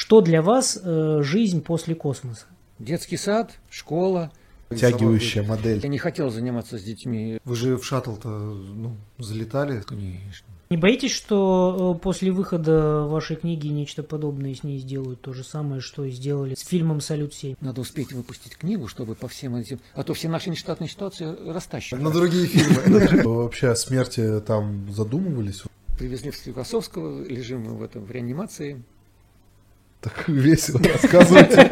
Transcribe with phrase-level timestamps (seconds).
[0.00, 2.46] что для вас э, жизнь после космоса?
[2.78, 4.32] Детский сад, школа.
[4.74, 5.78] Тягивающая модель.
[5.82, 7.38] Я не хотел заниматься с детьми.
[7.44, 9.82] Вы же в шаттл-то ну, залетали?
[9.82, 10.46] Конечно.
[10.70, 15.20] Не боитесь, что э, после выхода вашей книги нечто подобное с ней сделают?
[15.20, 17.58] То же самое, что и сделали с фильмом «Салют-7».
[17.60, 19.80] Надо успеть выпустить книгу, чтобы по всем этим...
[19.92, 22.00] А то все наши нештатные ситуации растащат.
[22.00, 23.22] На другие фильмы.
[23.42, 25.64] Вообще о смерти там задумывались?
[25.98, 28.82] Привезли в Склифосовского, лежим мы в этом в реанимации.
[30.00, 31.70] Так весело рассказывайте.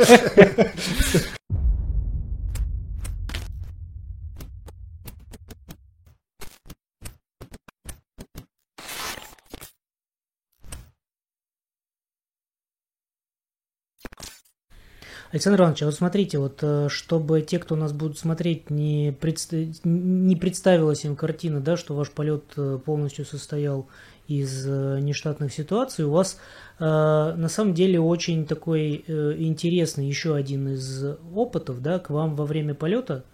[15.31, 19.53] Александр Иванович, а вот смотрите, вот э, чтобы те, кто нас будут смотреть, не, предст...
[19.53, 23.89] не представилась им картина, да, что ваш полет э, полностью состоял
[24.29, 26.39] из э, нештатных ситуаций, у вас
[26.79, 32.37] э, на самом деле очень такой э, интересный еще один из опытов, да, к вам
[32.37, 33.25] во время полета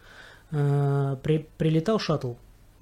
[0.50, 1.48] при...
[1.58, 2.34] прилетал шаттл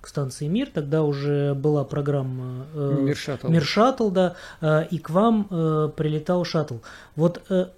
[0.02, 4.98] к станции Мир, тогда уже была программа э, Мир Шаттл, Мир Шаттл да, э, и
[4.98, 6.78] к вам э, прилетал шаттл.
[7.14, 7.68] Вот э,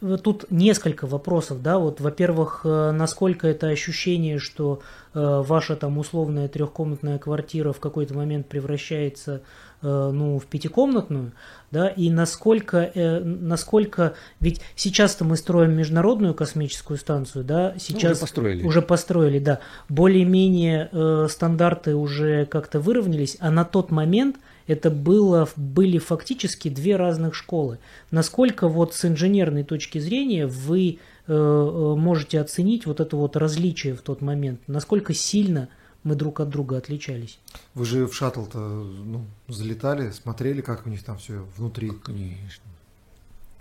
[0.00, 4.80] тут несколько вопросов, да, вот, во-первых, э, насколько это ощущение, что
[5.12, 9.42] э, ваша там условная трехкомнатная квартира в какой-то момент превращается,
[9.82, 11.32] э, ну, в пятикомнатную,
[11.72, 18.10] да, и насколько, э, насколько, ведь сейчас-то мы строим международную космическую станцию, да, сейчас ну,
[18.10, 24.36] уже построили, уже построили, да, более-менее э, стандарты уже как-то выровнялись, а на тот момент
[24.68, 27.78] это было, были фактически две разных школы.
[28.12, 33.94] Насколько вот с инженерной точки зрения вы э, э, можете оценить вот это вот различие
[33.94, 34.60] в тот момент?
[34.66, 35.68] Насколько сильно
[36.04, 37.40] мы друг от друга отличались?
[37.74, 41.90] Вы же в шаттл-то ну, залетали, смотрели, как у них там все внутри?
[41.90, 42.64] Конечно.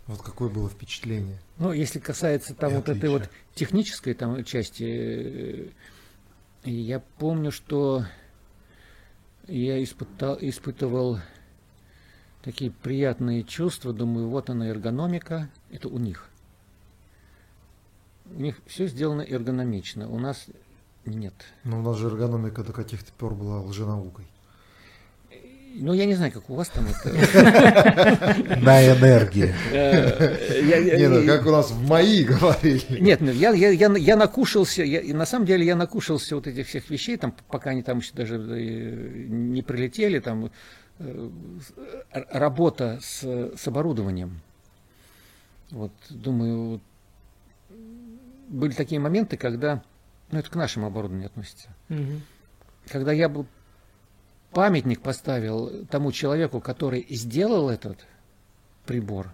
[0.07, 1.37] Вот какое было впечатление?
[1.57, 5.67] Ну, если касается там вот этой вот технической там части, э,
[6.65, 8.05] я помню, что
[9.47, 11.19] я испытал, испытывал
[12.41, 16.29] такие приятные чувства, думаю, вот она эргономика, это у них.
[18.25, 20.47] У них все сделано эргономично, у нас
[21.05, 21.33] нет.
[21.63, 24.27] Но у нас же эргономика до каких-то пор была лженаукой.
[25.79, 27.13] Ну, я не знаю, как у вас там это.
[28.61, 29.53] На энергии.
[29.71, 32.99] Э, не, ну как у нас в МАИ говорили.
[32.99, 36.89] Нет, ну, я, я, я, я накушался, на самом деле я накушался вот этих всех
[36.89, 40.49] вещей, там, пока они там еще даже э, не прилетели, там,
[40.97, 41.29] э,
[42.11, 43.21] работа с,
[43.55, 44.41] с оборудованием.
[45.69, 46.81] Вот, думаю,
[48.47, 49.83] были такие моменты, когда,
[50.31, 51.69] ну, это к нашему оборудованию относится,
[52.87, 53.45] когда я был
[54.57, 57.99] памятник поставил тому человеку, который сделал этот
[58.87, 59.27] прибор,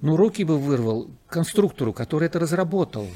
[0.00, 3.06] ну, руки бы вырвал конструктору, который это разработал.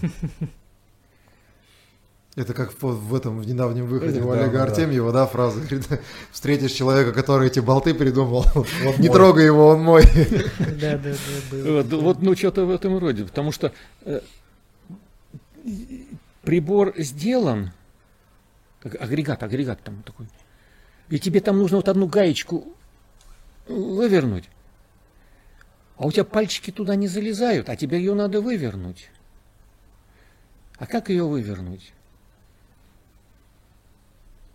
[2.36, 5.60] Это как в, в этом в недавнем выходе это, у Олега да, Артемьева, да, фраза.
[6.30, 10.04] Встретишь человека, который эти болты придумал, вот не трогай его, он мой.
[10.80, 11.14] Да, да,
[11.50, 11.96] да.
[11.96, 13.24] Вот, ну, что-то в этом роде.
[13.24, 13.72] Потому что
[14.02, 14.20] э,
[16.42, 17.72] прибор сделан,
[18.84, 20.26] агрегат, агрегат там такой.
[21.08, 22.74] И тебе там нужно вот одну гаечку
[23.66, 24.48] вывернуть.
[25.96, 29.10] А у тебя пальчики туда не залезают, а тебе ее надо вывернуть.
[30.78, 31.92] А как ее вывернуть?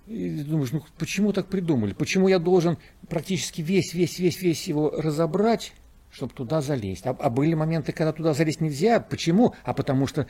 [0.08, 1.94] И думаешь, ну почему так придумали?
[1.94, 2.78] Почему я должен
[3.10, 5.74] практически весь, весь, весь, весь его разобрать,
[6.12, 7.06] чтобы туда залезть?
[7.06, 9.00] А, а были моменты, когда туда залезть нельзя.
[9.00, 9.54] Почему?
[9.64, 10.28] А потому что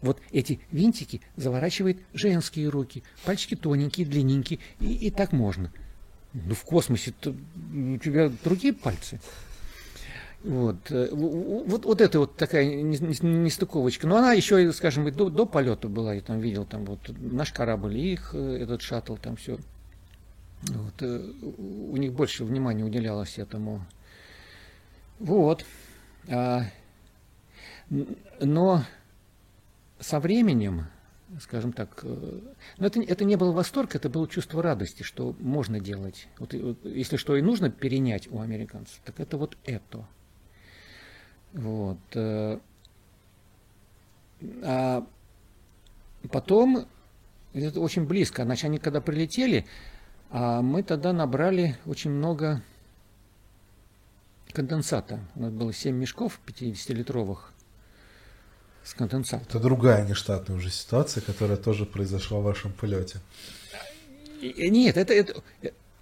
[0.00, 5.72] вот эти винтики заворачивают женские руки, пальчики тоненькие, длинненькие, и, и так можно.
[6.32, 9.20] Ну, в космосе у тебя другие пальцы.
[10.44, 14.06] Вот, э, вот, вот это вот такая нестыковочка.
[14.06, 17.96] Но она еще, скажем, до, до полета была, я там видел, там вот наш корабль,
[17.98, 19.58] их, э, этот шаттл, там все.
[20.62, 23.84] Вот, э, у них больше внимания уделялось этому.
[25.18, 25.64] Вот.
[26.28, 26.66] А,
[28.40, 28.84] но
[30.00, 30.86] со временем,
[31.40, 32.40] скажем так, э,
[32.78, 36.28] но это, это не был восторг, это было чувство радости, что можно делать.
[36.38, 40.06] Вот, вот, если что и нужно перенять у американцев, так это вот это.
[41.52, 41.98] Вот.
[42.14, 42.58] Э,
[44.62, 45.06] а
[46.30, 46.86] потом,
[47.52, 49.66] это очень близко, значит, они когда прилетели,
[50.30, 52.62] а мы тогда набрали очень много
[54.52, 55.20] конденсата.
[55.34, 57.52] У нас было 7 мешков 50-литровых
[58.88, 59.46] с конденсатом.
[59.46, 63.20] Это другая нештатная уже ситуация, которая тоже произошла в вашем полете.
[64.40, 65.42] Нет, это, это,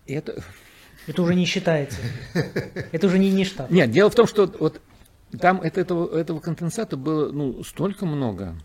[0.06, 0.44] это
[1.06, 1.98] Это уже не считается.
[2.92, 3.70] Это уже не нештат.
[3.70, 4.80] Нет, дело в том, что вот
[5.40, 8.56] там это, этого, этого конденсата было ну, столько много.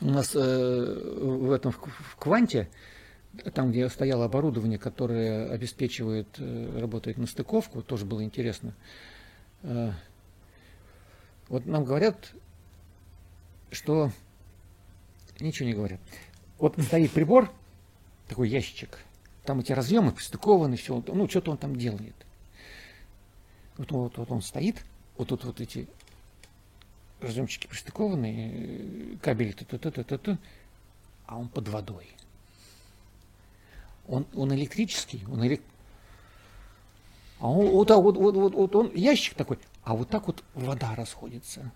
[0.00, 2.68] У нас э, в этом в, в кванте,
[3.54, 8.74] там, где стояло оборудование, которое обеспечивает, э, работает на стыковку, тоже было интересно.
[9.62, 9.92] Э,
[11.48, 12.32] вот нам говорят,
[13.70, 14.10] что
[15.40, 16.00] ничего не говорят.
[16.58, 17.52] Вот стоит прибор,
[18.28, 18.98] такой ящичек,
[19.44, 22.14] там эти разъемы пристыкованы, все, ну, что-то он там делает.
[23.76, 24.84] Вот, вот, вот он стоит,
[25.16, 25.86] вот тут вот эти
[27.20, 30.38] разъемчики пристыкованы, кабели, т -т -т -т -т -т,
[31.26, 32.08] а он под водой.
[34.08, 35.62] Он, он электрический, он элек...
[37.38, 40.94] А он вот, вот, вот, вот, вот он ящик такой, а вот так вот вода
[40.94, 41.70] расходится.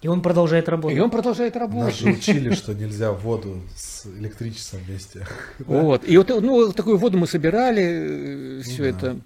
[0.00, 0.96] И он продолжает работать.
[0.96, 1.86] И он продолжает работать.
[1.86, 5.26] Нас же учили, что нельзя воду с электричеством вместе.
[5.58, 6.08] Вот.
[6.08, 9.14] И вот ну, такую воду мы собирали, все ну, это.
[9.14, 9.20] Да.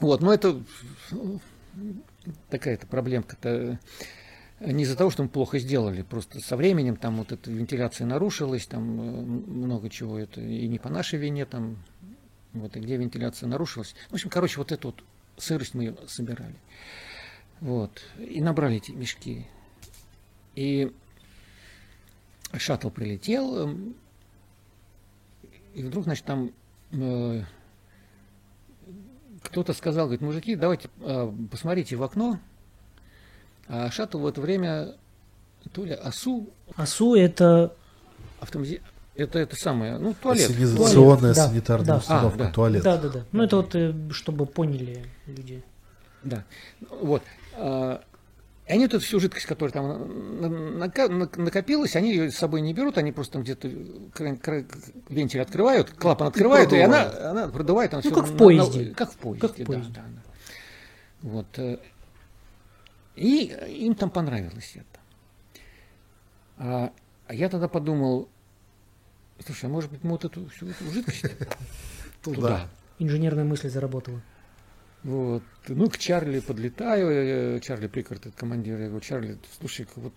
[0.00, 0.60] Вот, но это
[2.50, 3.78] такая-то проблемка-то
[4.60, 8.66] не из-за того, что мы плохо сделали, просто со временем там вот эта вентиляция нарушилась,
[8.66, 11.76] там много чего это, и не по нашей вине там,
[12.52, 13.94] вот, и где вентиляция нарушилась.
[14.10, 15.04] В общем, короче, вот эту вот
[15.36, 16.54] сырость мы ее собирали.
[17.60, 19.46] Вот, и набрали эти мешки.
[20.54, 20.92] И
[22.56, 23.76] шаттл прилетел,
[25.74, 26.52] и вдруг, значит, там
[26.92, 27.42] э,
[29.42, 32.38] кто-то сказал, говорит, мужики, давайте э, посмотрите в окно.
[33.66, 34.94] А шаттл в это время
[35.72, 36.48] то ли ОСУ.
[36.76, 37.74] ОСУ это...
[38.40, 38.80] Автомази...
[39.16, 40.50] Это это самое, ну, туалет.
[40.50, 41.36] Санизационная туалет.
[41.36, 41.96] санитарная да.
[41.98, 42.52] установка, а, да.
[42.52, 42.82] туалет.
[42.82, 43.24] Да, да, да.
[43.30, 45.62] Ну, это вот, э, чтобы поняли люди.
[46.24, 46.44] Да.
[47.00, 47.22] Вот.
[48.66, 52.96] И они вот эту всю жидкость, которая там накопилась, они ее с собой не берут,
[52.96, 53.68] они просто где-то
[55.08, 57.92] вентиль открывают, клапан открывают, и, и она, она продувает.
[57.92, 58.88] Она ну, как в поезде.
[58.88, 59.92] На, как в поезде, как в поезде.
[59.92, 60.22] Да, да, да.
[61.20, 61.58] Вот.
[61.58, 61.78] Э,
[63.16, 65.00] и им там понравилось это.
[66.56, 66.92] А,
[67.26, 68.30] а я тогда подумал,
[69.44, 71.26] слушай, а может быть мы вот эту всю эту жидкость
[72.22, 72.66] туда.
[72.98, 74.22] Инженерная мысль заработала.
[75.04, 75.42] Вот.
[75.68, 80.14] Ну, к Чарли подлетаю, Чарли Прикарт, это командир, я говорю, Чарли, слушай, вот,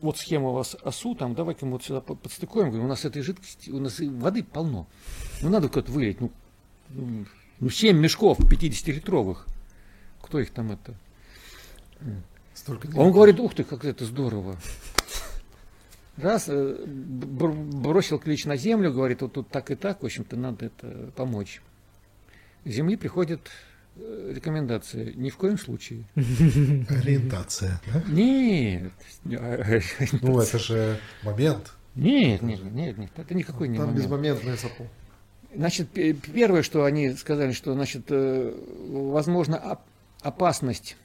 [0.00, 3.22] вот схема у вас ОСУ, там, давай-ка мы вот сюда подстыкуем, говорю, у нас этой
[3.22, 4.88] жидкости, у нас воды полно.
[5.40, 6.32] Ну, надо как-то вылить, ну,
[7.60, 9.46] ну, 7 мешков 50-литровых.
[10.20, 10.94] Кто их там это?
[12.54, 14.56] Столько Он говорит, ух ты, как это здорово.
[16.16, 20.66] Раз, э, бросил клич на землю, говорит, вот тут так и так, в общем-то, надо
[20.66, 21.62] это помочь.
[22.70, 23.48] Земли приходит
[23.96, 25.12] э, рекомендация.
[25.14, 26.04] Ни в коем случае.
[26.14, 27.80] Ориентация.
[27.92, 28.02] Да?
[28.08, 28.92] Нет.
[30.22, 31.72] Ну, это же момент.
[31.94, 34.04] Нет, нет, нет, нет, это никакой не Там момент.
[34.04, 34.86] безмоментное сапо.
[35.54, 38.54] Значит, первое, что они сказали, что, значит, э,
[38.88, 39.78] возможно,
[40.20, 40.96] опасность,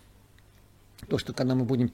[1.07, 1.91] то, что когда мы будем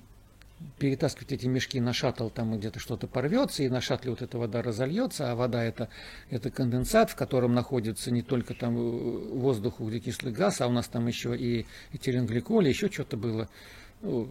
[0.77, 4.61] перетаскивать эти мешки на шаттл, там где-то что-то порвется, и на шаттле вот эта вода
[4.61, 5.89] разольется, а вода это,
[6.29, 10.87] это конденсат, в котором находится не только там э, воздух, углекислый газ, а у нас
[10.87, 13.49] там еще и этиленгликоль, еще что-то было,
[14.01, 14.29] ну,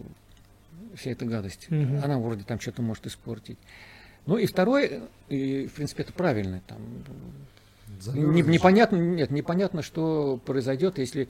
[0.95, 1.67] вся эта гадость.
[1.69, 2.01] Угу.
[2.03, 3.57] Она вроде там что-то может испортить.
[4.25, 6.79] Ну и второе, и, в принципе, это правильно, там,
[8.13, 11.27] не, непонятно, нет, непонятно, что произойдет, если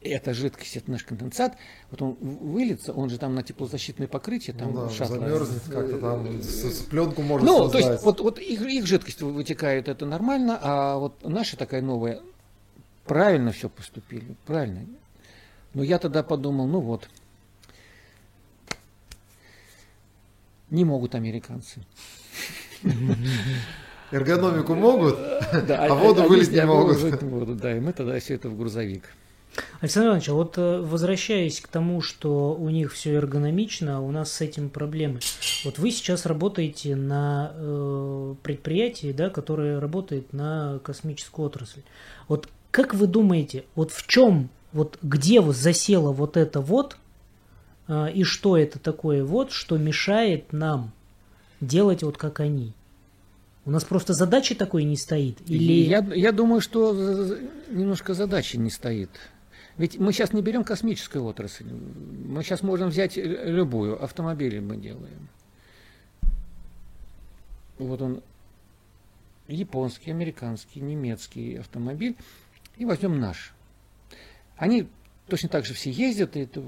[0.00, 1.56] эта жидкость, это наш конденсат,
[1.90, 6.42] вот он выльется, он же там на теплозащитное покрытие, там ну, да, замерзнет как-то там,
[6.42, 7.82] с, с пленку можно Ну, создать.
[7.82, 12.20] то есть вот, вот их, их жидкость вытекает, это нормально, а вот наша такая новая,
[13.04, 14.86] правильно все поступили, правильно.
[15.74, 17.08] Но я тогда подумал, ну вот,
[20.70, 21.80] не могут американцы.
[24.12, 25.16] Эргономику могут,
[25.66, 27.56] да, а воду вылить не могут.
[27.56, 29.02] Да, и мы тогда все это в грузовик.
[29.80, 34.32] Александр Иванович, а вот э, возвращаясь к тому, что у них все эргономично, у нас
[34.32, 35.20] с этим проблемы.
[35.64, 41.82] Вот вы сейчас работаете на э, предприятии, да, которое работает на космическую отрасль.
[42.28, 46.96] Вот как вы думаете, вот в чем, вот где вот засела вот это вот,
[47.88, 50.92] э, и что это такое вот, что мешает нам
[51.60, 52.72] делать вот как они?
[53.66, 55.38] У нас просто задачи такой не стоит?
[55.46, 55.88] Или...
[55.88, 56.94] Я, я думаю, что
[57.68, 59.10] немножко задачи не стоит.
[59.78, 61.70] Ведь мы сейчас не берем космическую отрасль.
[61.70, 64.02] Мы сейчас можем взять любую.
[64.02, 65.28] Автомобили мы делаем.
[67.78, 68.22] Вот он
[69.48, 72.16] японский, американский, немецкий автомобиль.
[72.76, 73.52] И возьмем наш.
[74.56, 74.88] Они
[75.28, 76.62] точно так же все ездят, и это,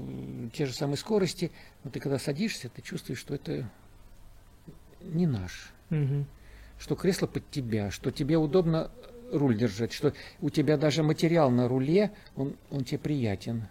[0.53, 1.51] те же самые скорости.
[1.83, 3.67] Но ты когда садишься, ты чувствуешь, что это
[5.01, 5.71] не наш.
[5.89, 6.25] Угу.
[6.77, 8.91] что кресло под тебя, что тебе удобно
[9.31, 13.67] руль держать, что у тебя даже материал на руле, он, он тебе приятен.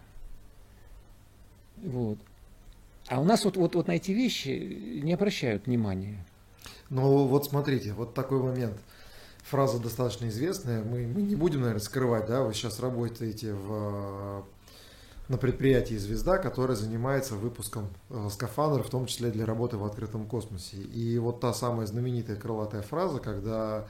[1.77, 2.17] Вот.
[3.07, 6.23] А у нас вот, вот, вот на эти вещи не обращают внимания.
[6.89, 8.77] Ну вот смотрите, вот такой момент.
[9.43, 14.45] Фраза достаточно известная, мы, мы не будем, наверное, скрывать, да, вы сейчас работаете в,
[15.27, 20.27] на предприятии «Звезда», которое занимается выпуском э, скафандров, в том числе для работы в открытом
[20.27, 20.77] космосе.
[20.77, 23.87] И вот та самая знаменитая крылатая фраза, когда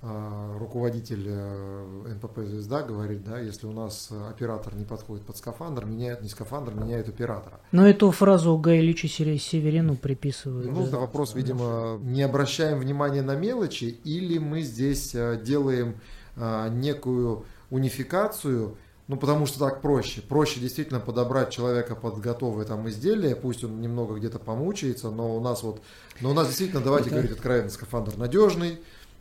[0.00, 6.22] руководитель э, НПП «Звезда» говорит, да, если у нас оператор не подходит под скафандр, меняют
[6.22, 7.58] не скафандр, меняют оператора.
[7.72, 10.70] Но эту фразу Гай Личи Северину приписывают.
[10.70, 15.96] Ну, да, вопрос, видимо, не обращаем внимания на мелочи, или мы здесь э, делаем
[16.36, 18.76] некую унификацию,
[19.08, 20.20] ну, потому что так проще.
[20.20, 25.40] Проще действительно подобрать человека под готовое там изделие, пусть он немного где-то помучается, но у
[25.40, 25.82] нас вот,
[26.20, 27.16] но у нас действительно, давайте Это...
[27.16, 28.78] говорить откровенно, скафандр надежный,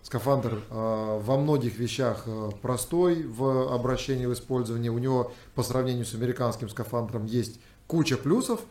[0.07, 4.87] Скафандр э, во многих вещах э, простой в обращении, в использовании.
[4.87, 8.61] У него по сравнению с американским скафандром есть куча плюсов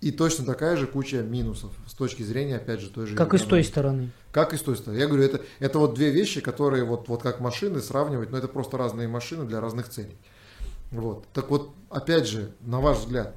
[0.00, 3.14] и точно такая же куча минусов с точки зрения, опять же, той же...
[3.14, 4.10] Как и с той стороны.
[4.32, 4.98] Как и с той стороны.
[4.98, 8.48] Я говорю, это, это вот две вещи, которые вот, вот как машины сравнивать, но это
[8.48, 10.16] просто разные машины для разных целей.
[10.92, 11.26] Вот.
[11.34, 13.36] Так вот, опять же, на ваш взгляд,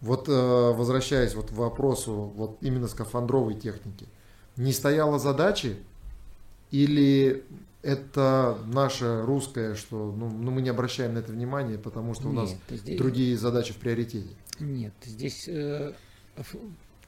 [0.00, 4.06] вот э, возвращаясь вот к вопросу вот именно скафандровой техники,
[4.56, 5.76] не стояла задачи
[6.70, 7.44] или
[7.82, 12.32] это наше русское, что ну, ну, мы не обращаем на это внимание, потому что у
[12.32, 12.98] Нет, нас здесь...
[12.98, 14.28] другие задачи в приоритете?
[14.58, 15.92] Нет, здесь э,
[16.36, 16.54] в,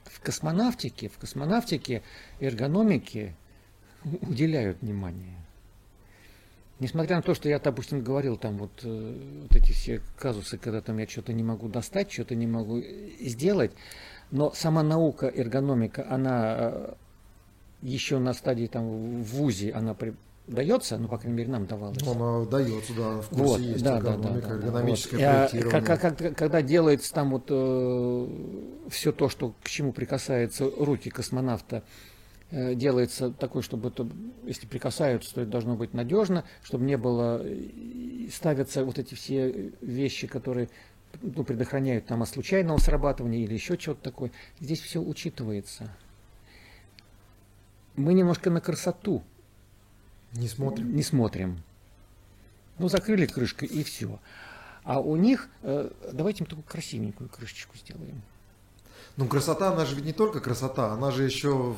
[0.04, 2.02] в космонавтике, в космонавтике
[2.38, 3.34] эргономике
[4.04, 5.36] уделяют внимание.
[6.78, 10.80] Несмотря на то, что я, допустим, говорил там вот, э, вот эти все казусы, когда
[10.80, 12.80] там я что-то не могу достать, что-то не могу
[13.20, 13.72] сделать,
[14.30, 16.94] но сама наука, эргономика, она э,
[17.82, 20.14] еще на стадии там в ВУЗе она при,
[20.50, 22.02] дается, ну, по крайней мере, нам давалось.
[22.06, 25.50] Она дается, да, в курсе вот, есть да, да, да, эргономическое вот.
[25.50, 25.82] проектирование.
[25.82, 28.28] Как, как, когда делается там вот э,
[28.88, 31.82] все то, что к чему прикасается руки космонавта,
[32.50, 34.08] э, делается такой, чтобы это,
[34.44, 37.44] если прикасаются, то это должно быть надежно, чтобы не было,
[38.32, 40.68] ставятся вот эти все вещи, которые
[41.22, 44.32] ну, предохраняют там от случайного срабатывания или еще чего-то такое.
[44.60, 45.90] Здесь все учитывается
[48.00, 49.22] мы немножко на красоту
[50.32, 50.94] не смотрим.
[50.94, 51.62] Не смотрим.
[52.78, 54.18] Ну, закрыли крышкой и все.
[54.84, 58.22] А у них, э, давайте мы такую красивенькую крышечку сделаем.
[59.16, 61.74] Ну, красота, она же ведь не только красота, она же еще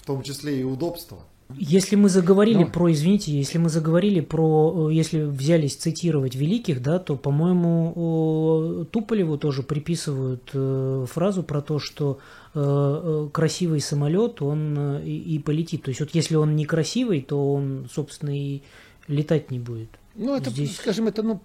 [0.00, 1.24] в том числе и удобство.
[1.54, 2.66] Если мы заговорили Но...
[2.66, 9.38] про, извините, если мы заговорили про, э, если взялись цитировать великих, да, то, по-моему, Туполеву
[9.38, 12.18] тоже приписывают э, фразу про то, что
[12.54, 15.84] э, красивый самолет, он и, полетит.
[15.84, 18.62] То есть вот если он некрасивый, то он, собственно, и
[19.06, 19.90] летать не будет.
[20.16, 20.76] Ну, это, Здесь...
[20.76, 21.40] скажем, это, ну,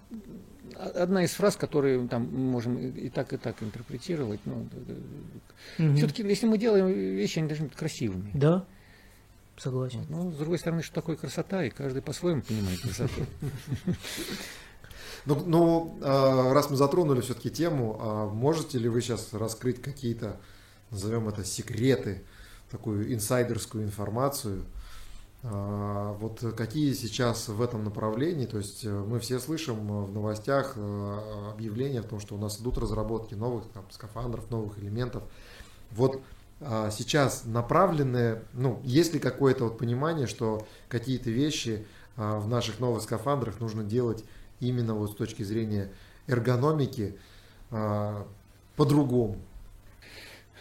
[0.76, 4.40] одна из фраз, которые там можем и так, и так интерпретировать.
[4.44, 4.66] Ну,
[5.78, 5.96] угу.
[5.96, 8.30] Все-таки, если мы делаем вещи, они должны быть красивыми.
[8.34, 8.64] Да.
[9.56, 10.00] Согласен.
[10.08, 10.10] Вот.
[10.10, 13.26] Ну, с другой стороны, что такое красота, и каждый по-своему понимает красоту.
[15.24, 20.40] Ну, ну, а, раз мы затронули все-таки тему, а можете ли вы сейчас раскрыть какие-то,
[20.90, 22.24] назовем это, секреты,
[22.72, 24.64] такую инсайдерскую информацию?
[25.44, 30.74] А, вот какие сейчас в этом направлении, то есть э, мы все слышим в новостях
[30.76, 35.24] э, объявления о том, что у нас идут разработки новых там, скафандров, новых элементов.
[35.90, 36.20] Вот
[36.90, 43.02] сейчас направлены, ну, есть ли какое-то вот понимание, что какие-то вещи а, в наших новых
[43.02, 44.24] скафандрах нужно делать
[44.60, 45.90] именно вот с точки зрения
[46.26, 47.18] эргономики
[47.70, 48.26] а,
[48.76, 49.38] по-другому?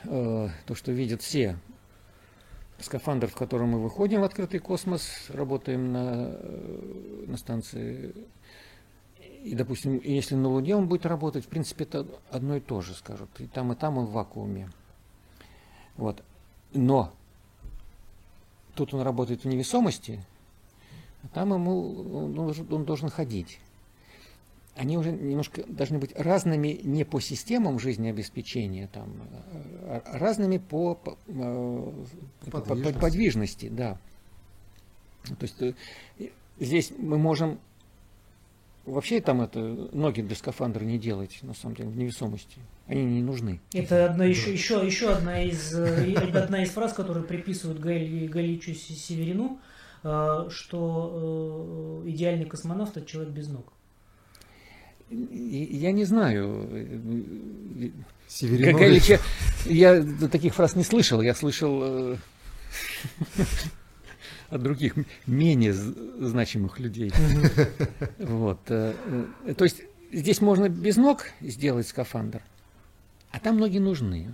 [0.06, 1.58] Э, то, что видят все
[2.80, 8.14] скафандр, в котором мы выходим в открытый космос, работаем на, э, на станции.
[9.44, 12.94] И, допустим, если на Луне он будет работать, в принципе, это одно и то же,
[12.94, 13.30] скажут.
[13.40, 14.70] И там, и там он в вакууме.
[16.02, 16.24] Вот.
[16.74, 17.14] Но
[18.74, 20.26] тут он работает в невесомости,
[21.22, 23.60] а там ему он должен, он должен ходить.
[24.76, 29.14] Они уже немножко должны быть разными не по системам жизнеобеспечения, там,
[29.84, 31.92] а разными по, по, э,
[32.50, 32.94] подвижности.
[32.94, 34.00] по подвижности, да.
[35.38, 36.30] То есть э,
[36.60, 37.60] здесь мы можем
[38.86, 42.60] Вообще там это ноги для скафандра не делать, на самом деле, в невесомости.
[42.88, 43.62] Они не нужны.
[43.74, 49.60] Это одна, еще, еще, еще одна, из, э, одна из фраз, которую приписывают Галичу Северину,
[50.04, 53.72] э, что э, идеальный космонавт– это человек без ног.
[55.12, 56.68] Я не знаю.
[58.28, 59.20] Северинович.
[59.66, 61.22] Я таких фраз не слышал.
[61.22, 62.18] Я слышал
[64.52, 67.12] от других менее значимых людей.
[68.20, 68.60] Вот.
[68.68, 68.94] Э,
[69.46, 69.82] э, то есть
[70.12, 72.42] здесь можно без ног сделать скафандр,
[73.32, 74.34] а там ноги нужны.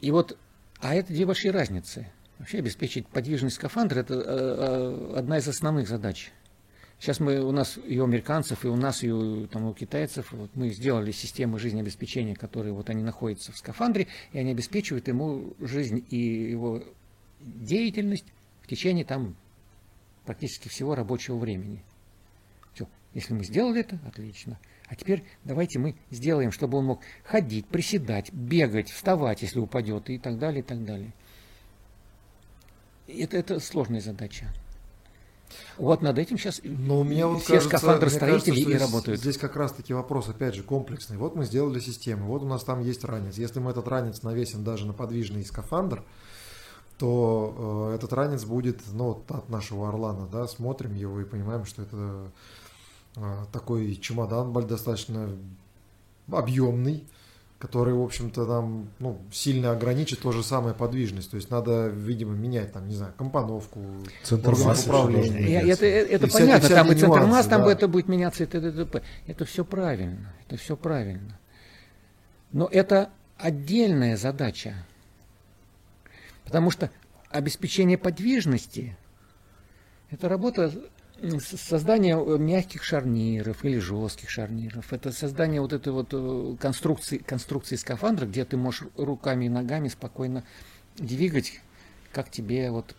[0.00, 0.36] И вот,
[0.80, 2.06] а это две большие разницы.
[2.38, 6.32] Вообще обеспечить подвижный скафандр– это одна из основных задач.
[7.02, 10.30] Сейчас мы, у нас и у американцев, и у нас, и у, там, у китайцев,
[10.30, 15.54] вот мы сделали системы жизнеобеспечения, которые вот они находятся в скафандре, и они обеспечивают ему
[15.58, 16.84] жизнь и его
[17.40, 18.26] деятельность
[18.62, 19.36] в течение там
[20.24, 21.84] практически всего рабочего времени.
[22.74, 22.86] Все.
[23.14, 24.58] Если мы сделали это, отлично.
[24.88, 30.18] А теперь давайте мы сделаем, чтобы он мог ходить, приседать, бегать, вставать, если упадет, и
[30.18, 31.12] так далее, и так далее.
[33.08, 34.52] Это, это сложная задача.
[35.76, 38.80] Вот над этим сейчас Но у меня вот все кажется, скафандростроители мне кажется, и здесь,
[38.80, 39.20] работают.
[39.20, 41.16] Здесь как раз таки вопрос, опять же, комплексный.
[41.16, 43.36] Вот мы сделали систему, вот у нас там есть ранец.
[43.36, 46.04] Если мы этот ранец навесим даже на подвижный скафандр,
[47.02, 51.82] то э, этот ранец будет, ну, от нашего Орлана, да, смотрим его и понимаем, что
[51.82, 52.30] это
[53.16, 55.30] э, такой чемодан достаточно
[56.30, 57.02] объемный,
[57.58, 61.32] который, в общем-то, нам ну, сильно ограничит то же самое подвижность.
[61.32, 63.80] То есть надо, видимо, менять, там, не знаю, компоновку,
[64.22, 65.64] Центр массы управления.
[65.64, 67.72] И это, это, это И всякие- понятно, там и всякие центр масс, нюансы, там да.
[67.72, 69.02] это будет меняться, и т.д.
[69.26, 71.36] Это все правильно, это все правильно.
[72.52, 74.86] Но это отдельная задача.
[76.44, 76.90] Потому что
[77.30, 78.96] обеспечение подвижности–
[80.10, 80.72] это работа
[81.20, 84.92] м, с- создание э, мягких шарниров или жестких шарниров.
[84.92, 89.88] Это создание вот этой вот э, конструкции, конструкции скафандра, где ты можешь руками и ногами
[89.88, 90.44] спокойно
[90.96, 91.60] двигать,
[92.12, 92.94] как тебе вот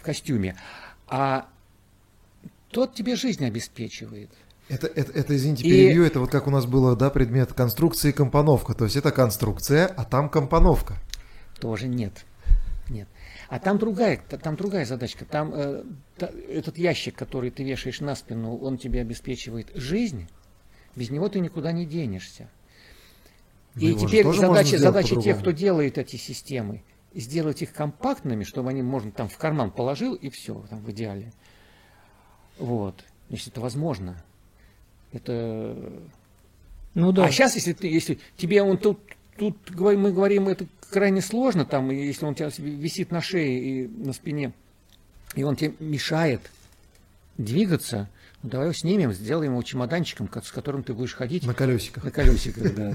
[0.00, 0.56] в костюме.
[1.06, 1.46] А
[2.70, 4.30] тот тебе жизнь обеспечивает.
[4.68, 8.08] Это, это, это, извините, И- перебью, это вот как у нас было, да, предмет конструкции
[8.08, 8.74] и компоновка.
[8.74, 10.96] То есть это конструкция, а там компоновка.
[11.60, 12.24] Тоже нет.
[12.88, 13.08] Нет.
[13.48, 15.24] А там другая, та- там другая задачка.
[15.24, 15.84] Там э,
[16.18, 20.28] та- этот ящик, который ты вешаешь на спину, он тебе обеспечивает жизнь.
[20.96, 22.50] Без него ты никуда не денешься.
[23.74, 26.82] Но И его же теперь задача, задача тех, кто делает эти системы,
[27.14, 31.32] сделать их компактными, чтобы они можно там в карман положил и все, там в идеале.
[32.58, 33.04] Вот.
[33.30, 34.22] Если это возможно.
[35.12, 36.02] Это
[36.94, 37.24] Ну да.
[37.26, 39.00] а сейчас, если ты, если тебе он тут,
[39.38, 43.86] тут мы говорим, это крайне сложно, там, если он у тебя висит на шее и
[43.88, 44.52] на спине,
[45.34, 46.40] и он тебе мешает
[47.38, 48.08] двигаться,
[48.42, 52.04] ну, давай его снимем, сделаем его чемоданчиком, ко- с которым ты будешь ходить На колесиках.
[52.04, 52.94] на колесиках, да.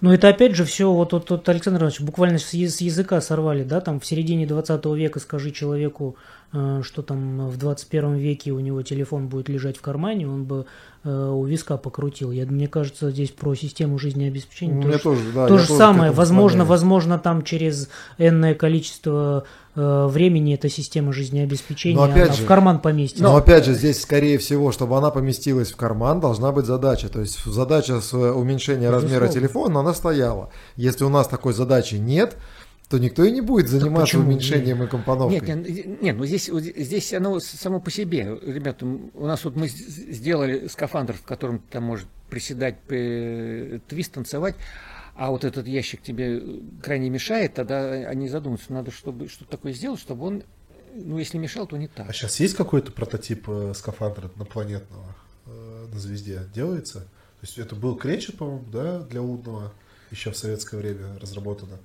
[0.00, 3.62] Но это опять же все, вот, вот, вот Александр Иванович, буквально с, с языка сорвали,
[3.62, 6.16] да, там в середине 20 века скажи человеку,
[6.52, 10.66] что там в 21 веке у него телефон будет лежать в кармане, он бы
[11.04, 12.32] э, у виска покрутил.
[12.32, 15.78] Я, мне кажется, здесь про систему жизнеобеспечения У то же- тоже, да, то же тоже
[15.78, 16.10] самое.
[16.10, 19.44] Возможно, возможно, там через энное количество
[19.76, 23.22] э, времени эта система жизнеобеспечения Но опять же- в карман поместится.
[23.22, 27.08] Но опять же, здесь, скорее всего, чтобы она поместилась в карман, должна быть задача.
[27.08, 30.50] То есть задача с э, уменьшения размера телефона, она стояла.
[30.74, 32.36] Если у нас такой задачи нет,
[32.90, 34.24] то никто и не будет заниматься почему?
[34.24, 35.40] уменьшением и компоновкой.
[35.40, 38.36] Нет, нет, нет, ну здесь, здесь оно само по себе.
[38.42, 44.56] Ребята, у нас вот мы сделали скафандр, в котором там может приседать, твист, танцевать,
[45.14, 49.72] а вот этот ящик тебе э, крайне мешает, тогда они задумаются, надо чтобы что-то такое
[49.72, 50.42] сделать, чтобы он,
[50.94, 52.08] ну если мешал, то не так.
[52.08, 55.14] А сейчас есть какой-то прототип э, скафандра инопланетного
[55.46, 56.42] э, на звезде?
[56.54, 57.00] Делается?
[57.00, 59.72] То есть это был кречет, по-моему, да, для лунного
[60.10, 61.78] еще в советское время разработано.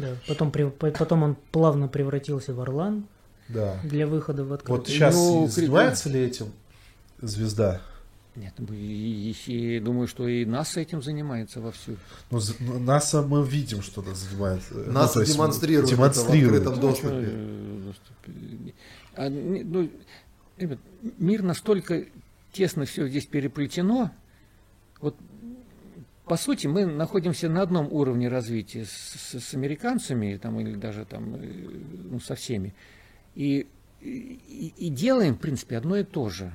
[0.00, 3.06] Да, потом, потом он плавно превратился в Орлан
[3.48, 3.78] Да.
[3.84, 4.76] для выхода в открытый.
[4.78, 6.52] Вот сейчас Ну, занимается ли этим
[7.20, 7.80] звезда?
[8.36, 11.96] Нет, и, и- и думаю, что и НАСА этим занимается вовсю.
[12.30, 14.74] Ну, ну, НАСА мы видим, что она занимается.
[14.74, 16.66] Ну, НАСА то есть демонстрирует это в демонстрирует.
[16.66, 17.08] открытом Ну, доступе.
[17.14, 18.74] а э, доступе?
[19.16, 19.90] А, ну,
[20.56, 20.78] ребят,
[21.18, 22.04] мир настолько
[22.52, 24.12] тесно все здесь переплетено.
[25.00, 25.16] Вот
[26.28, 31.04] по сути мы находимся на одном уровне развития с, с- с американцами, там, или даже
[31.04, 31.40] там, э,
[32.10, 32.74] ну, со всеми.
[33.34, 33.66] И,
[34.00, 36.52] и, и делаем, в принципе, одно и то же.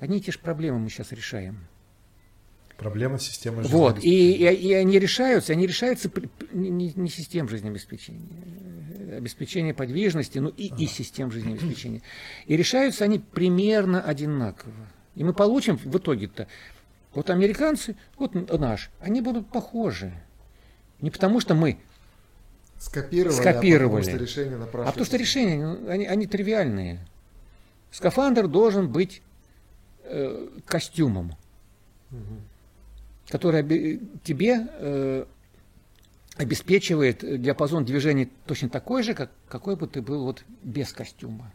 [0.00, 1.58] Одни и те же проблемы мы сейчас решаем.
[2.76, 4.50] Проблема системы Вот, и, жизнеобеспечения.
[4.52, 8.26] и, и они решаются, они решаются при- не, не- систем жизнеобеспечения,
[9.10, 12.02] э, обеспечения подвижности, ну и, и систем жизнеобеспечения.
[12.46, 14.74] И решаются они примерно одинаково.
[15.14, 16.48] И мы получим в итоге-то,
[17.14, 20.12] вот американцы, вот наш, они будут похожи.
[21.00, 21.78] Не потому что мы,
[22.78, 24.10] Скопировали, Скопировали.
[24.10, 24.82] а потому что напрашивается.
[24.82, 27.06] а потому что решения, ну, они, они тривиальные.
[27.90, 29.22] Скафандр должен быть
[30.02, 31.36] э, костюмом,
[33.28, 35.24] который оби- тебе э,
[36.36, 41.50] обеспечивает диапазон движений точно такой же, как, какой бы ты был вот без костюма.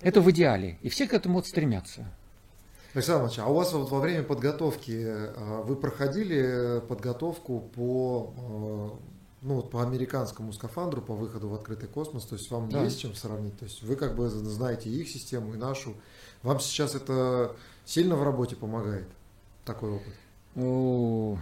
[0.00, 0.78] Это в идеале.
[0.82, 2.06] И все к этому вот стремятся.
[2.94, 8.98] Александр Иванович, а у вас вот во время подготовки э, вы проходили подготовку по, э,
[9.42, 12.82] ну, вот по американскому скафандру, по выходу в открытый космос, то есть вам Да.
[12.82, 13.56] есть чем сравнить?
[13.58, 15.94] То есть вы как бы знаете их систему и нашу.
[16.42, 19.06] Вам сейчас это сильно в работе помогает,
[19.64, 20.14] такой опыт?
[20.56, 21.38] О,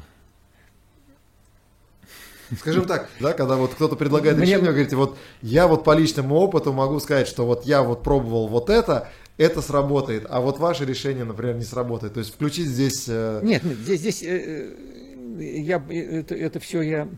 [2.61, 5.95] Скажем так, да, когда вот кто-то предлагает Мне- решение, вы говорите, вот я вот по
[5.95, 10.59] личному опыту могу сказать, что вот я вот пробовал вот это, это сработает, а вот
[10.59, 12.14] ваше решение, например, не сработает.
[12.14, 13.07] То есть включить здесь...
[13.09, 14.74] э, Нет, нет, здесь, здесь э,
[15.38, 17.09] э, я, э, это, это все я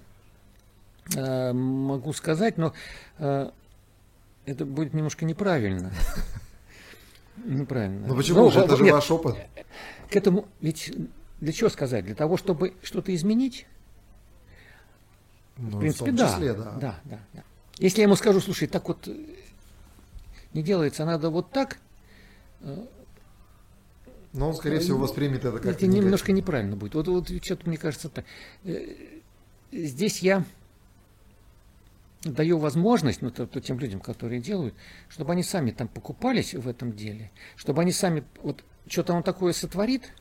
[1.16, 2.72] э, могу сказать, но
[3.18, 3.50] э,
[4.46, 5.92] это будет немножко неправильно.
[7.44, 8.06] Неправильно.
[8.06, 8.59] Ну почему же?
[8.61, 9.37] во- Это же нет, ваш опыт.
[10.11, 10.92] К этому, ведь
[11.40, 12.04] для чего сказать?
[12.04, 13.66] Для того, чтобы что-то изменить?
[15.56, 16.28] Ну, В принципе, том да.
[16.33, 16.64] числе, да.
[16.80, 17.42] да, да, да.
[17.78, 19.16] Если я ему скажу, слушай, так вот э,
[20.52, 21.78] не делается, надо вот так,
[24.33, 26.94] Но он, скорее всего, воспримет это как это немножко неправильно будет.
[26.94, 28.25] Вот, вот что-то мне кажется так.
[28.64, 28.94] Э,
[29.73, 30.44] Здесь я
[32.25, 34.75] даю возможность ну, то- то тем людям, которые делают,
[35.09, 39.53] чтобы они сами там покупались в этом деле, чтобы они сами, вот что-то он такое
[39.53, 40.12] сотворит,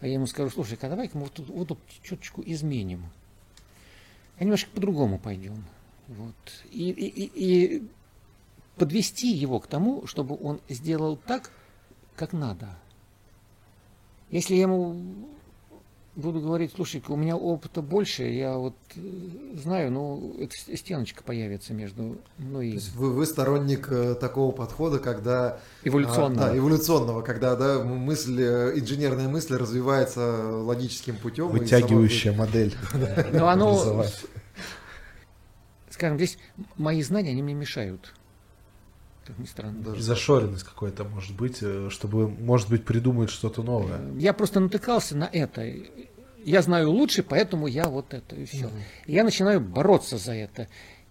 [0.00, 3.06] а я ему скажу, слушай, а давай-ка мы вот тут, вот тут чуточку изменим.
[4.38, 5.64] А немножко по-другому пойдем.
[6.08, 6.34] Вот.
[6.70, 7.32] И, и, и-
[7.78, 7.88] и
[8.76, 11.50] подвести его к тому, чтобы он сделал так,
[12.16, 12.76] как надо.
[14.30, 15.28] Если я ему
[16.14, 19.00] буду говорить, слушай, у меня опыта больше, я вот э,
[19.62, 24.52] знаю, ну, эта стеночка появится между мной То и есть вы, вы сторонник э, такого
[24.52, 25.58] подхода, когда...
[25.84, 26.46] эволюционного.
[26.46, 30.20] А, да, эволюционного, когда да, мысль, э, инженерная мысль развивается
[30.58, 31.48] логическим путем.
[31.56, 32.74] и Вытягивающая модель.
[33.32, 34.04] Но оно,
[35.88, 36.38] скажем, здесь
[36.76, 38.12] мои знания, они мне мешают.
[39.26, 39.80] Как ни странно.
[39.82, 44.00] даже- зашоренность какой-то может быть, э, чтобы, может быть, придумать что-то новое.
[44.18, 45.64] Я просто натыкался на это.
[46.44, 48.66] Я знаю лучше, поэтому я вот это и все.
[48.66, 48.78] Мгм.
[49.06, 50.66] И я начинаю бороться за это.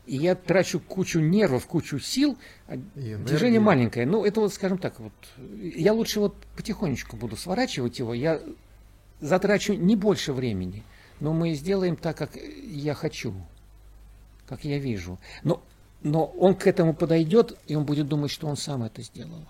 [0.05, 4.05] И я трачу кучу нервов, кучу сил, а движение маленькое.
[4.05, 5.13] Ну, это вот, скажем так, вот
[5.61, 8.13] я лучше вот потихонечку буду сворачивать его.
[8.13, 8.41] Я
[9.21, 10.83] затрачу не больше времени,
[11.21, 13.33] но мы сделаем так, как я хочу,
[14.47, 15.17] как я вижу.
[15.43, 15.61] Но,
[16.03, 19.45] но он к этому подойдет, и он будет думать, что он сам это сделал,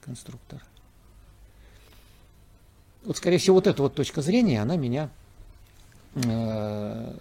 [0.00, 0.62] конструктор.
[3.02, 5.08] Вот, скорее всего, вот эта вот точка зрения, она меня
[6.14, 7.14] э,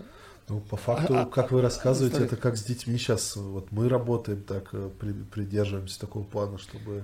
[0.50, 2.28] Ну, по факту, А- а- как вы рассказываете, стой.
[2.28, 3.36] это как с детьми сейчас.
[3.36, 7.04] Вот мы работаем так, э, при- придерживаемся такого плана, чтобы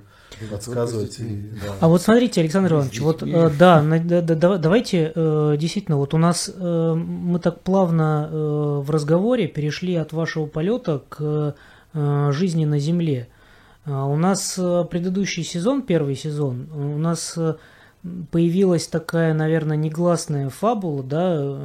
[0.49, 1.12] подсказывать.
[1.12, 1.29] детьми.
[1.36, 1.73] и- да.
[1.79, 5.97] А вот смотрите, Александр Иванович, вот э, да, на- да, да, да, давайте э, действительно,
[5.97, 8.29] вот у нас мы так плавно
[8.81, 11.55] в разговоре перешли от вашего полета к
[11.93, 13.27] жизни на Земле.
[13.86, 14.55] А У нас
[14.89, 17.38] предыдущий сезон, первый сезон, у нас
[18.32, 21.60] появилась такая, наверное, негласная фабула, да,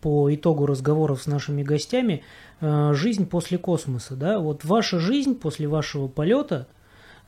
[0.00, 2.22] по итогу разговоров с нашими гостями,
[2.60, 6.66] э, жизнь после космоса, да, вот ваша жизнь после вашего полета,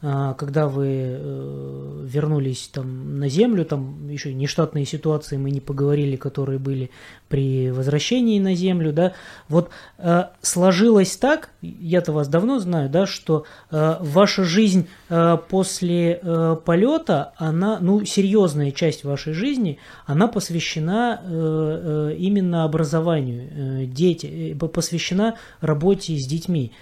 [0.03, 6.59] когда вы э, вернулись там на Землю, там еще нештатные ситуации мы не поговорили, которые
[6.59, 6.91] были
[7.29, 9.13] при возвращении на Землю, да,
[9.49, 14.89] вот э, сложилось так, я-то вас давно знаю, да, что э, ваша жизнь
[15.49, 16.21] после
[16.65, 21.21] полета, она, ну, серьезная часть вашей жизни, она посвящена
[22.19, 26.73] именно образованию, дети, посвящена работе с детьми.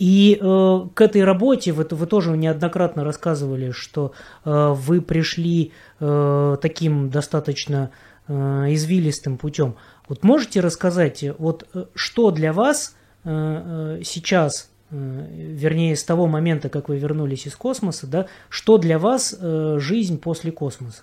[0.00, 4.12] И э, к этой работе вы, вы тоже неоднократно рассказывали, что
[4.46, 7.90] э, вы пришли э, таким достаточно
[8.26, 8.32] э,
[8.70, 9.74] извилистым путем.
[10.08, 16.26] Вот можете рассказать, вот э, что для вас э, э, сейчас, э, вернее, с того
[16.26, 21.02] момента, как вы вернулись из космоса, да, что для вас э, жизнь после космоса?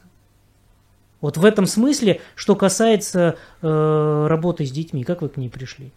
[1.21, 5.91] Вот в этом смысле, что касается э, работы с детьми, как вы к ней пришли?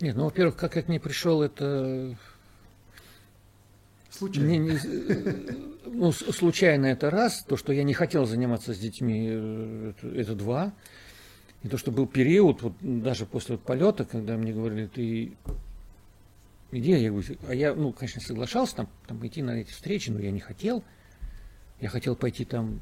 [0.00, 2.16] Нет, ну, во-первых, как я к ней пришел, это
[4.10, 4.46] Случайно.
[4.48, 5.56] не- не- э,
[5.86, 10.34] ну, случайно это раз, то, что я не хотел заниматься с детьми, э, это, это
[10.36, 10.72] два.
[11.64, 15.32] И то, что был период, вот даже после вот полета, когда мне говорили, ты
[16.70, 20.20] иди, я говорю, а я, ну, конечно, соглашался там, там идти на эти встречи, но
[20.20, 20.84] я не хотел.
[21.80, 22.80] Я хотел пойти там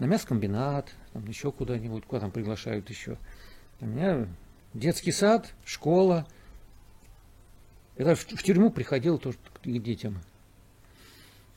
[0.00, 3.16] на мясокомбинат, там еще куда-нибудь, куда там приглашают еще.
[3.80, 4.26] У меня
[4.74, 6.26] детский сад, школа.
[7.96, 10.20] Я в, в тюрьму приходил тоже к детям.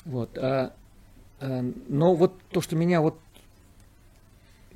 [0.05, 0.37] Вот.
[0.37, 0.73] а,
[1.39, 3.19] а, но вот то, что меня вот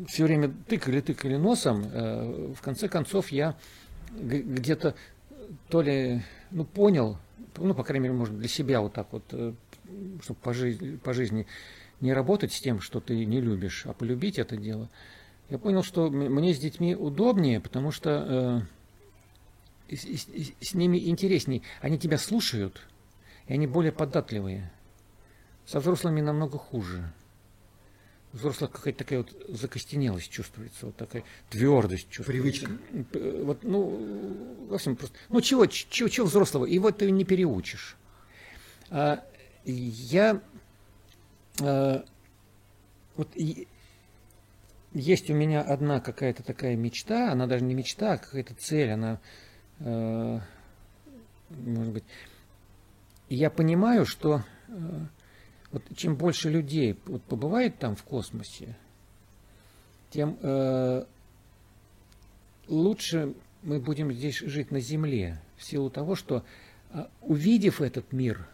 [0.08, 3.56] все время тыкали, тыкали носом, э, в конце концов я
[4.12, 4.96] где-то
[5.70, 7.18] то ли ну, понял,
[7.58, 9.54] ну, по крайней мере, может, для себя вот так вот, э,
[10.24, 11.46] чтобы по, жизни, по жизни
[12.00, 14.90] не работать с тем, что ты не любишь, а полюбить это дело.
[15.52, 18.66] Я понял, что мне с детьми удобнее, потому что
[19.90, 20.28] э, с, с,
[20.62, 21.62] с ними интересней.
[21.82, 22.88] Они тебя слушают,
[23.48, 24.72] и они более податливые.
[25.66, 27.12] Со взрослыми намного хуже.
[28.32, 32.32] У взрослых какая-то такая вот закостенелость чувствуется, вот такая твердость чувствуется.
[32.32, 32.72] Привычка.
[33.44, 37.98] Вот, ну, в общем, просто, ну чего, чего, чего взрослого, его ты не переучишь.
[38.90, 39.22] А,
[39.66, 40.42] я,
[41.60, 42.06] а,
[43.18, 43.68] вот, и,
[44.94, 49.20] есть у меня одна какая-то такая мечта, она даже не мечта, а какая-то цель, она,
[49.80, 50.42] а,
[51.50, 52.04] может быть,
[53.30, 55.08] я понимаю, что а,
[55.72, 58.76] вот чем больше людей вот, побывает там в космосе,
[60.10, 61.06] тем э,
[62.68, 66.44] лучше мы будем здесь жить на Земле, в силу того, что
[66.92, 68.46] э, увидев этот мир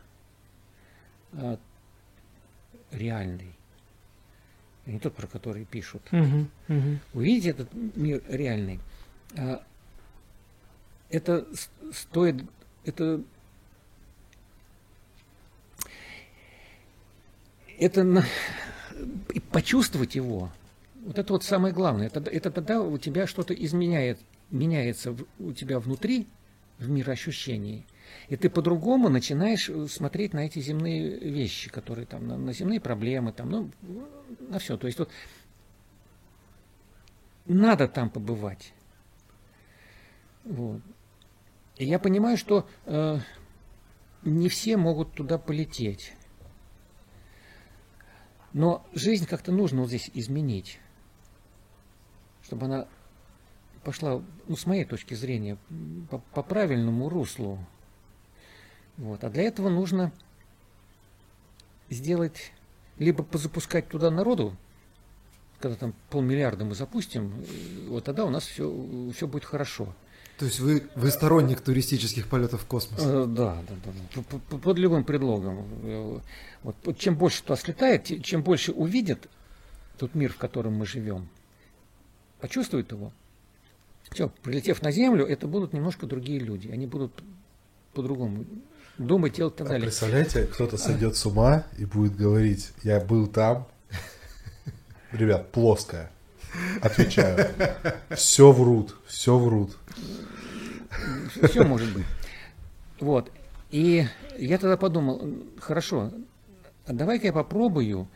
[1.33, 1.57] э,
[2.91, 3.56] реальный,
[4.87, 6.99] не тот, про который пишут, Угу, угу.
[7.13, 8.79] увидеть этот мир реальный,
[9.35, 9.59] э,
[11.09, 11.45] это
[11.93, 12.43] стоит,
[12.85, 13.21] это
[17.79, 18.25] это
[19.51, 20.51] почувствовать его,
[21.05, 22.07] вот это вот самое главное.
[22.07, 24.19] Это, это тогда у тебя что-то изменяет,
[24.49, 26.27] меняется у тебя внутри,
[26.79, 27.85] в мир ощущений.
[28.29, 32.79] И ты по-другому начинаешь э, смотреть на эти земные вещи, которые там, на, на земные
[32.79, 33.71] проблемы, там, ну,
[34.39, 34.77] на все.
[34.77, 35.09] То есть вот
[37.45, 38.73] надо там побывать.
[40.43, 40.81] Вот.
[41.77, 43.19] И я понимаю, что э,
[44.23, 46.13] не все могут туда полететь.
[48.53, 50.79] Но жизнь как-то нужно вот здесь изменить,
[52.41, 52.87] чтобы она
[53.83, 55.57] пошла, ну, с моей точки зрения,
[56.09, 57.59] по, по правильному руслу.
[58.97, 59.23] Вот.
[59.23, 60.11] А для этого нужно
[61.89, 62.51] сделать,
[62.97, 64.55] либо позапускать туда народу,
[65.59, 67.33] когда там полмиллиарда мы запустим,
[67.87, 69.93] вот тогда у нас все, все будет хорошо.
[70.37, 73.01] То есть вы, вы сторонник туристических полетов в космос?
[73.03, 74.21] Э, да, да, да.
[74.21, 75.67] Под, под любым предлогом.
[75.81, 76.19] Э,
[76.61, 79.27] вот, чем больше туда слетает, чем больше увидит
[79.97, 81.27] тот мир, в котором мы живем,
[82.39, 83.11] почувствует его.
[84.11, 86.67] Все, прилетев на Землю, это будут немножко другие люди.
[86.69, 87.11] Они будут
[87.93, 88.45] по-другому
[88.97, 89.83] думать, делать и так далее.
[89.83, 93.67] представляете, кто-то сойдет с ума и будет говорить, я был там,
[95.11, 96.11] ребят, плоская.
[96.81, 97.47] Отвечаю.
[98.11, 99.77] Все врут, все врут.
[101.43, 102.05] Все может быть.
[102.99, 103.31] Вот.
[103.69, 104.07] И
[104.37, 105.21] я тогда подумал,
[105.59, 106.11] хорошо,
[106.85, 108.07] а давай-ка я попробую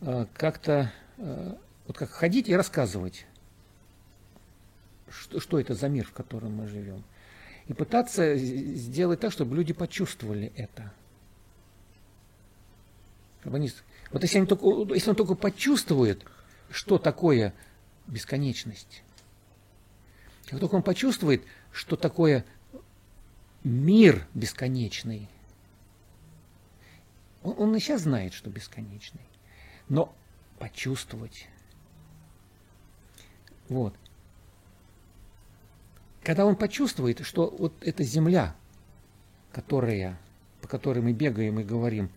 [0.00, 1.54] э, как-то э,
[1.86, 3.24] вот как ходить и рассказывать,
[5.08, 7.04] что, что это за мир, в котором мы живем.
[7.68, 10.92] И пытаться сделать так, чтобы люди почувствовали это.
[13.40, 13.70] Чтобы они,
[14.12, 16.24] вот если, они только, если он только почувствует,
[16.70, 17.54] что такое
[18.06, 19.02] бесконечность,
[20.46, 22.44] как только он почувствует, что такое
[23.64, 25.28] мир бесконечный,
[27.42, 29.26] он, он и сейчас знает, что бесконечный,
[29.88, 30.14] но
[30.58, 31.48] почувствовать.
[33.68, 33.94] Вот.
[36.26, 38.56] Когда он почувствует, что вот эта земля,
[39.52, 40.18] которая,
[40.60, 42.10] по которой мы бегаем и говорим,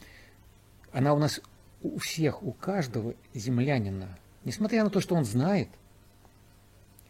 [0.91, 1.39] она у нас
[1.83, 5.69] у всех, у каждого землянина, несмотря на то, что он знает,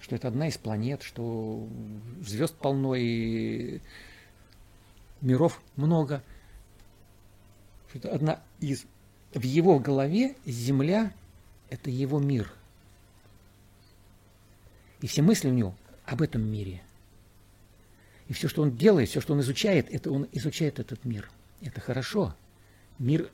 [0.01, 1.69] что это одна из планет, что
[2.19, 3.79] звезд полно и
[5.21, 6.21] миров много,
[7.87, 8.83] что это одна из...
[9.33, 11.13] В его голове Земля–
[11.69, 12.51] это его мир.
[14.99, 16.81] И все мысли у него об этом мире.
[18.29, 21.29] И все, что он делает, все, что он изучает, это он изучает этот мир.
[21.61, 22.35] Это хорошо.
[22.99, 23.31] Мир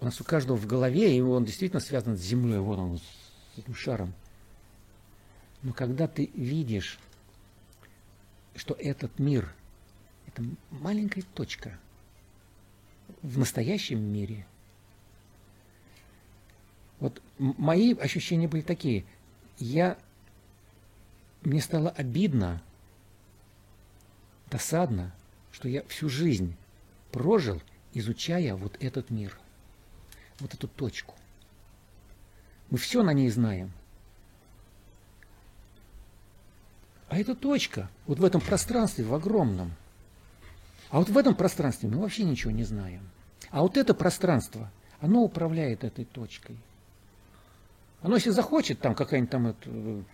[0.00, 3.58] у нас у каждого в голове, и он действительно связан с Землей, вот он, с
[3.58, 4.14] этим шаром.
[5.62, 6.98] Но когда ты видишь,
[8.56, 9.52] что этот мир–
[10.26, 11.78] это маленькая точка
[13.20, 14.46] в настоящем мире,
[17.00, 19.04] вот мои ощущения были такие.
[19.58, 19.98] Я,
[21.42, 22.62] мне стало обидно,
[24.52, 25.12] досадно,
[25.50, 26.54] что я всю жизнь
[27.10, 27.60] прожил,
[27.92, 29.36] изучая вот этот мир,
[30.38, 31.16] вот эту точку.
[32.70, 33.72] Мы все на ней знаем–
[37.12, 39.72] А это точка, вот в этом пространстве, в огромном.
[40.88, 43.06] А вот в этом пространстве мы вообще ничего не знаем.
[43.50, 46.56] А вот это пространство, оно управляет этой точкой.
[48.00, 50.04] Оно если захочет, там какая-нибудь там это,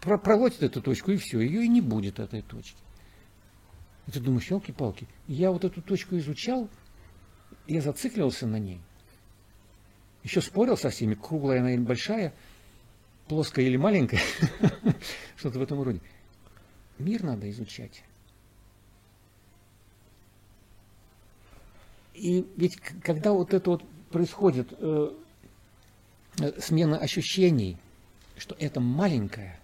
[0.00, 2.78] про- пролотит эту точку и все, ее и не будет этой точки.
[4.06, 6.68] И ты думаешь, елки-палки, я вот эту точку изучал,
[7.66, 8.80] я зацикливался на ней.
[10.22, 12.32] Еще спорил со всеми, круглая она или большая,
[13.28, 14.20] плоская или маленькая,
[15.36, 16.00] что-то в этом роде.
[16.98, 18.02] Мир надо изучать.
[22.14, 25.10] И ведь когда вот это вот происходит э,
[26.40, 27.76] э, смена ощущений,
[28.38, 29.60] что это маленькое,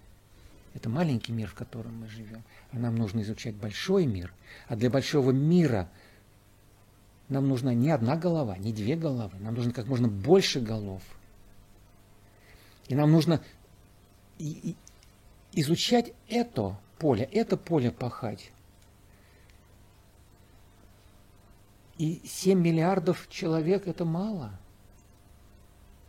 [0.75, 4.33] это маленький мир, в котором мы живем, а нам нужно изучать большой мир,
[4.67, 5.89] а для большого мира
[7.29, 11.03] нам нужна не одна голова, не две головы, нам нужно как можно больше голов.
[12.87, 13.41] И нам нужно
[14.39, 14.75] и-
[15.53, 18.51] и изучать это поле, это поле пахать.
[21.99, 24.59] И 7 миллиардов человек это мало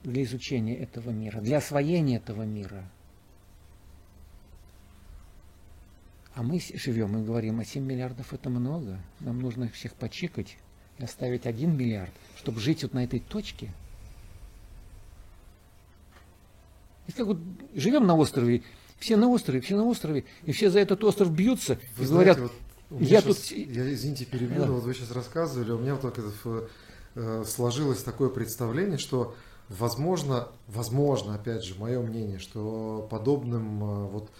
[0.02, 2.90] для изучения этого мира, для освоения этого мира.
[6.34, 10.56] А мы живем и говорим, а 7 миллиардов это много, нам нужно всех почикать
[10.98, 13.72] и оставить 1 миллиард, чтобы жить вот на этой точке.
[17.06, 17.38] И как вот
[17.74, 18.62] живем на острове,
[18.98, 22.34] все на острове, все на острове, и все за этот остров бьются Вы и знаете,
[22.34, 22.52] говорят,
[22.90, 24.66] вот я щас- тут- я, извините, перебью, Да.
[24.66, 26.68] но вот вы сейчас рассказывали, у меня вот так это,
[27.14, 29.36] э, сложилось такое представление, что
[29.68, 34.30] возможно, возможно, опять же, мое мнение, что подобным э, вот,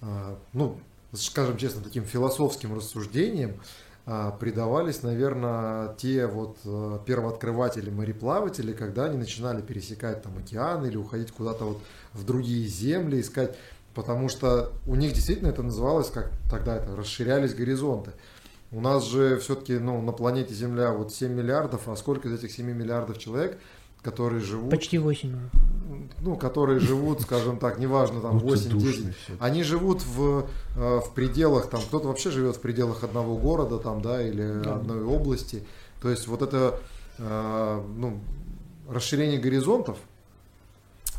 [0.00, 0.78] э, ну,
[1.12, 3.60] скажем честно, таким философским рассуждениям
[4.04, 10.96] а, предавались, наверное, те вот э, первооткрыватели мореплаватели, когда они начинали пересекать там океан или
[10.96, 13.56] уходить куда-то вот в другие земли, искать,
[13.94, 18.12] потому что у них действительно это называлось, как тогда это, расширялись горизонты.
[18.72, 22.50] У нас же все-таки ну, на планете Земля вот 7 миллиардов, а сколько из этих
[22.50, 23.60] 7 миллиардов человек,
[24.02, 25.38] которые живут, Почти 8.
[26.20, 29.32] ну, которые живут, скажем так, неважно, там Ну, ты 8-10, душный всё.
[29.40, 34.02] они живут в, э, в пределах, там кто-то вообще живет в пределах одного города, там,
[34.02, 35.64] да, или одной области.
[36.00, 36.80] То есть вот это
[37.18, 38.18] э, ну,
[38.88, 39.98] расширение горизонтов,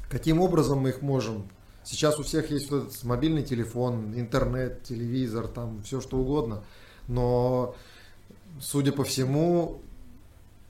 [0.10, 1.44] каким образом мы их можем?
[1.86, 6.64] Сейчас у всех есть вот этот мобильный телефон, интернет, телевизор, там все что угодно,
[7.08, 7.76] но
[8.62, 9.82] судя по всему,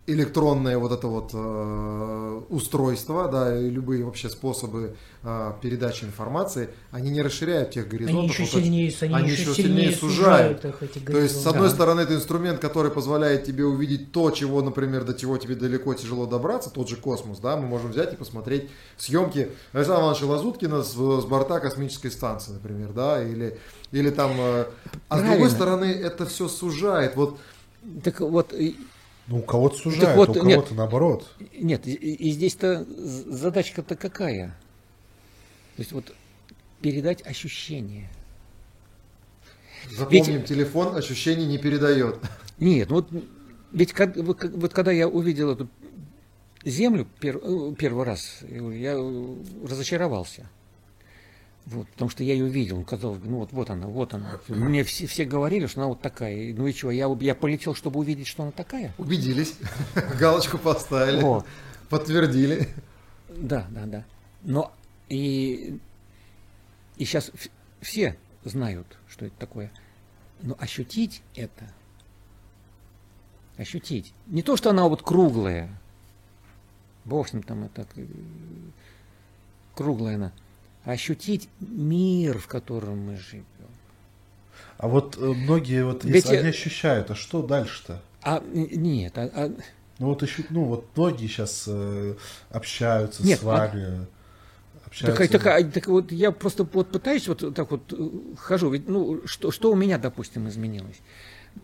[0.05, 7.09] электронное вот это вот э, устройство, да, и любые вообще способы э, передачи информации, они
[7.09, 8.19] не расширяют тех горизонтов.
[8.19, 10.65] Они еще вот эти- сильнее, они они еще сильнее сильнее сужают сужают.
[10.65, 11.49] их, эти То есть, с горизонты.
[11.49, 11.75] одной Да.
[11.75, 16.25] стороны, это инструмент, который позволяет тебе увидеть то, чего, например, до чего тебе далеко тяжело
[16.25, 20.91] добраться, тот же космос, да, мы можем взять и посмотреть съемки Александра Ивановича Лазуткина с,
[20.91, 23.57] с борта космической станции, например, да, или,
[23.93, 24.31] или там...
[24.37, 24.65] э,
[25.07, 27.15] А с другой стороны, это все сужает.
[27.15, 27.39] Вот
[28.03, 28.53] так вот,
[29.27, 30.71] Ну, у кого-то сужает, вот, у кого-то нет.
[30.71, 31.31] наоборот.
[31.57, 34.47] Нет, и, и здесь-то задачка-то какая?
[35.75, 36.13] То есть вот
[36.81, 38.09] передать ощущение.
[39.89, 42.19] запомним, телефон ощущений не передает.
[42.59, 43.09] Нет, вот
[43.71, 45.67] ведь как- вот, когда я увидел эту
[46.63, 49.35] землю пер- первый раз, я э,
[49.67, 50.49] разочаровался.
[51.65, 54.37] Вот, потому что я ее видел, казалось бы, ну вот, вот она, вот она.
[54.49, 56.53] Мне все, все говорили, что она вот такая.
[56.53, 58.93] Ну и что, я, я полетел, чтобы увидеть, что она такая?
[58.97, 59.55] Убедились,
[60.19, 61.45] галочку поставили, Вот.
[61.89, 62.67] подтвердили.
[63.29, 64.05] Да, да, да.
[64.41, 64.73] Но
[65.07, 65.79] и,
[66.97, 67.31] и сейчас
[67.81, 69.71] все знают, что это такое.
[70.41, 71.69] Но ощутить это,
[73.55, 74.13] ощутить.
[74.27, 75.69] Не то, что она вот круглая.
[77.05, 77.87] Бог с ним там это
[79.75, 80.33] круглая она.
[80.85, 83.45] А ощутить мир, в котором мы живем.
[84.77, 88.01] А вот э, многие вот, Ведь если я- они ощущают, а что дальше-то?
[88.21, 89.51] А нет, а- а
[89.99, 91.69] Ну вот еще, ну вот многие сейчас
[92.49, 94.07] общаются Нет, с вами,
[94.85, 95.27] общаются.
[95.27, 95.27] Такая,
[95.61, 99.51] такая, так вот я просто вот пытаюсь вот так вот э, хожу, ведь ну что,
[99.51, 100.99] что у меня, допустим, изменилось?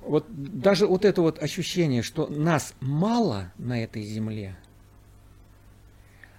[0.02, 4.56] Вот даже вот это вот ощущение, что нас мало на этой земле,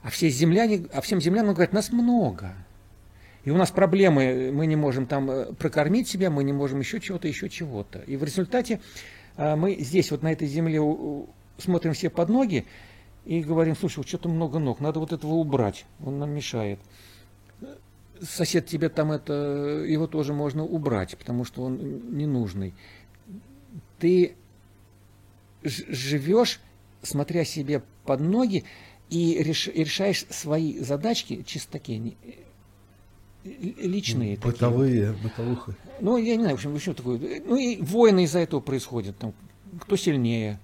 [0.03, 2.55] а все земляне, а всем землянам говорят, нас много.
[3.45, 7.01] И у нас проблемы, мы не можем там э, прокормить себя, мы не можем еще
[7.01, 8.01] чего-то, еще чего-то.
[8.01, 8.81] И в результате
[9.37, 10.81] а, мы здесь вот на этой земле
[11.57, 12.67] смотрим все под ноги
[13.25, 16.79] и говорим, слушай, вот что-то много ног, надо вот этого убрать, он нам мешает.
[18.21, 19.33] Сосед тебе там это,
[19.87, 22.75] его тоже можно убрать, потому что он ненужный.
[23.99, 24.37] Ты
[25.63, 26.61] живешь,
[27.03, 28.65] смотря себе под ноги,
[29.09, 32.15] и решаешь свои задачки чисто такие,
[33.45, 34.37] личные.
[34.37, 34.53] такие.
[34.53, 35.75] Бытовые, бытовуха.
[36.01, 37.43] Ну, я не знаю, в общем, что такое.
[37.45, 39.17] Ну, и войны из-за этого происходят.
[39.19, 39.35] Там,
[39.81, 40.59] кто сильнее,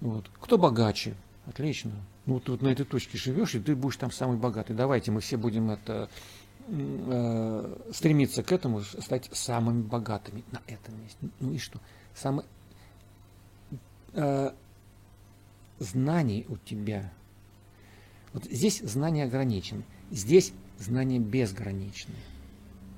[0.00, 1.14] вот, кто богаче.
[1.46, 1.92] Отлично.
[2.26, 4.74] ну, тут на этой точке живешь, и ты будешь там самый богатый.
[4.74, 6.08] Давайте мы все будем это
[6.68, 11.18] э, стремиться к этому, стать самыми богатыми на этом месте.
[11.40, 11.80] Ну и что?
[12.14, 12.44] Самый,
[14.12, 14.50] э,
[15.80, 17.12] знаний у тебя.
[18.32, 20.52] Вот здесь знания ограничены, здесь
[20.82, 22.14] знания безграничны.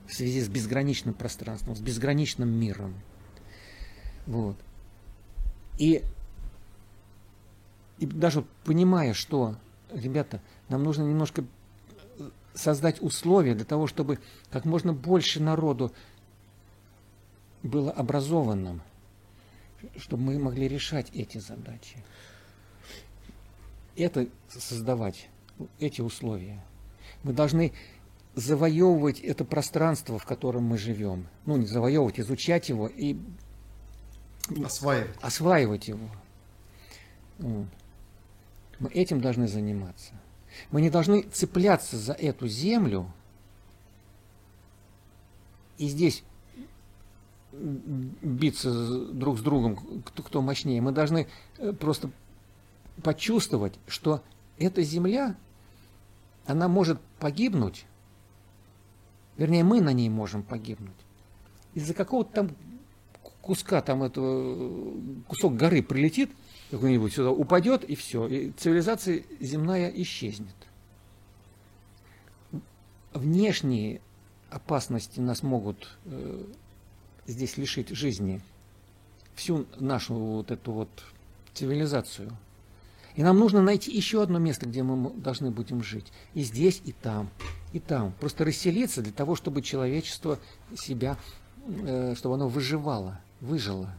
[0.07, 2.95] В связи с безграничным пространством, с безграничным миром.
[4.26, 4.57] Вот.
[5.78, 6.03] И
[7.99, 9.57] и даже понимая, что,
[9.93, 11.45] ребята, нам нужно немножко
[12.18, 14.18] э, создать условия для того, чтобы
[14.51, 15.93] как можно больше народу
[17.62, 18.82] было образованным,
[19.97, 21.97] чтобы мы могли решать эти задачи.
[23.97, 25.28] Это создавать,
[25.78, 26.62] эти условия.
[27.25, 27.72] Мы должны
[28.35, 31.27] завоевывать это пространство, в котором мы живем.
[31.47, 33.16] Ну, не завоевывать, изучать его и
[34.64, 36.09] осваивать, осваивать его.
[37.39, 40.12] Мы этим должны заниматься.
[40.70, 43.11] Мы не должны цепляться за эту землю
[45.79, 46.22] и здесь
[47.53, 50.81] биться друг с другом, кто, кто мощнее.
[50.81, 52.11] Мы должны э, просто
[53.03, 54.22] почувствовать, что
[54.59, 55.37] эта земля,
[56.47, 57.86] она может погибнуть,
[59.36, 60.92] вернее, мы на ней можем погибнуть.
[61.74, 62.51] Из-за какого-то там
[63.42, 64.95] куска, там этого,
[65.28, 66.30] кусок горы прилетит–
[66.74, 68.26] какой-нибудь сюда упадет, и все.
[68.26, 70.55] И цивилизация земная исчезнет.
[73.12, 74.01] Внешние
[74.51, 76.45] опасности нас могут э,
[77.26, 78.40] здесь лишить жизни.
[79.34, 80.88] Всю нашу вот эту вот
[81.55, 82.36] цивилизацию.
[83.17, 86.12] И нам нужно найти еще одно место, где мы должны будем жить.
[86.35, 87.31] И здесь, и там,
[87.73, 88.12] и там.
[88.21, 90.39] Просто расселиться для того, чтобы человечество
[90.77, 91.17] себя,
[91.67, 93.91] э, чтобы оно выживало, выжило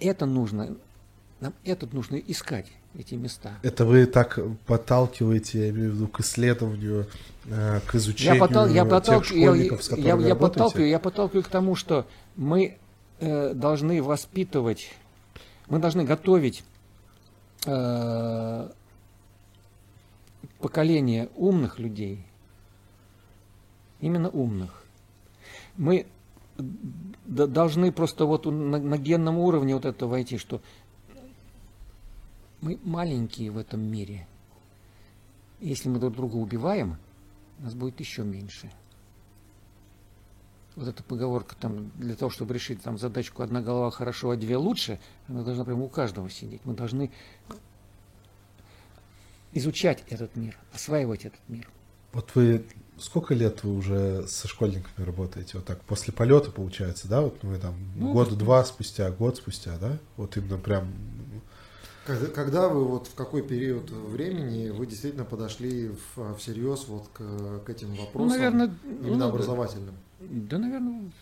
[0.00, 0.76] это нужно,
[1.40, 2.66] нам это нужно искать,
[2.98, 3.52] эти места.
[3.62, 7.06] Это вы так подталкиваете, я имею в виду, к исследованию,
[7.46, 10.98] э, к изучению я потал, я потал, тех школьников, с которыми я, я, подталкиваю, я
[10.98, 12.78] подталкиваю к тому, что мы
[13.20, 14.90] э, должны воспитывать,
[15.70, 16.64] мы должны готовить
[17.64, 18.70] э,
[20.58, 22.26] поколение умных людей,
[24.00, 24.84] именно умных.
[25.76, 26.06] Мы
[26.58, 30.60] должны просто вот на, на генном уровне вот это войти, что
[32.60, 34.26] мы маленькие в этом мире.
[35.60, 36.96] Если мы друг друга убиваем,
[37.58, 38.70] нас будет еще меньше.
[40.76, 44.56] Вот эта поговорка там, для того, чтобы решить там задачку одна голова хорошо, а две
[44.56, 44.98] лучше,
[45.28, 46.60] она должна прямо у каждого сидеть.
[46.64, 47.10] Мы должны
[49.52, 51.68] изучать этот мир, осваивать этот мир.
[52.12, 52.64] Вот вы
[52.98, 55.52] сколько лет вы уже со школьниками работаете?
[55.54, 57.22] Вот так, после полета, получается, да?
[57.22, 59.98] Вот мы там ну, года два спустя, год спустя, да?
[60.16, 60.92] Вот именно прям...
[62.10, 67.20] Когда, когда вы, вот в какой период времени вы действительно подошли в, всерьез вот к,
[67.64, 69.94] к этим вопросам, ну, наверное, именно ну, образовательным?
[70.18, 71.12] Да, наверное,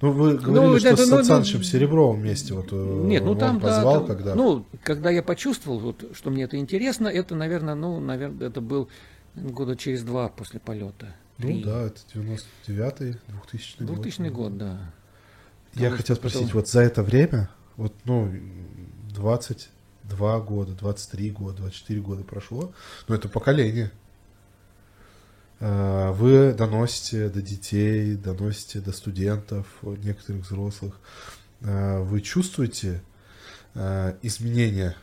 [0.00, 2.76] ну, вы ну, говорили, ну, что это, с ну, Санычем ну, Серебровым вместе вот э,
[2.76, 4.34] нет, ну, там, позвал, да, когда...
[4.36, 8.88] Ну, когда я почувствовал, вот, что мне это интересно, это, наверное, ну, наверное, это был
[9.34, 11.16] года через два после полета.
[11.38, 13.94] Ну да, это 99-й, 2000 год.
[13.96, 14.78] 2000 год, да.
[15.74, 16.54] Я хотел спросить, потом...
[16.54, 18.32] вот за это время, вот, ну,
[19.18, 22.72] 22 года, 23 года, 24 года прошло,
[23.08, 23.90] ну, это поколение.
[25.60, 31.00] А, вы доносите до детей, доносите до студентов, некоторых взрослых.
[31.62, 33.02] А, вы чувствуете
[33.74, 34.94] а, изменения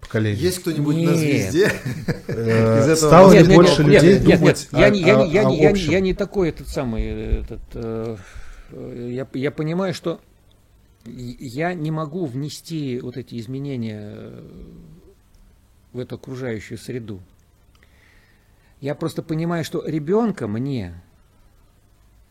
[0.00, 0.40] поколения.
[0.40, 1.72] Есть кто-нибудь на звезде?
[2.32, 8.16] Э, стало ли больше людей думать Я не такой этот самый, этот, э,
[9.34, 10.20] я понимаю, что
[11.04, 14.42] я не могу внести вот эти изменения
[15.92, 17.20] в эту окружающую среду.
[18.80, 21.00] Я просто понимаю, что ребенка мне,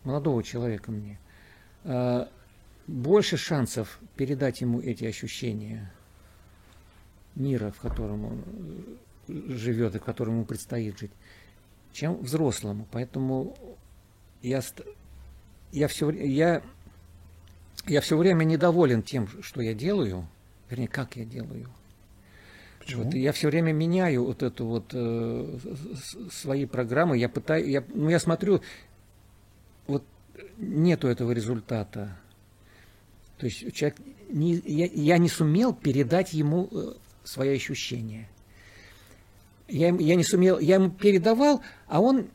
[0.04, 1.20] молодого человека мне,
[1.84, 2.26] э,
[2.88, 5.92] больше шансов передать ему эти ощущения–
[7.40, 8.44] мира, в котором он
[9.28, 11.12] э, живет и в котором ему предстоит жить,
[11.92, 12.88] чем взрослому.
[12.92, 13.56] Поэтому
[14.42, 14.62] я,
[15.72, 16.62] я, все, я,
[17.88, 20.28] я все время недоволен тем, что я делаю,
[20.70, 21.70] вернее, как я делаю.
[22.80, 23.04] Почему?
[23.04, 25.58] Вот, я все время меняю вот эту вот э,
[26.32, 27.18] свои программы.
[27.18, 28.62] Я пытаюсь, я, ну, я смотрю,
[29.88, 30.04] вот
[30.58, 32.18] нету этого результата.
[33.38, 33.98] То есть человек
[34.30, 38.30] не, я, я не сумел передать ему э, свои ощущения.
[39.68, 42.30] Я, я не сумел, я ему передавал, а он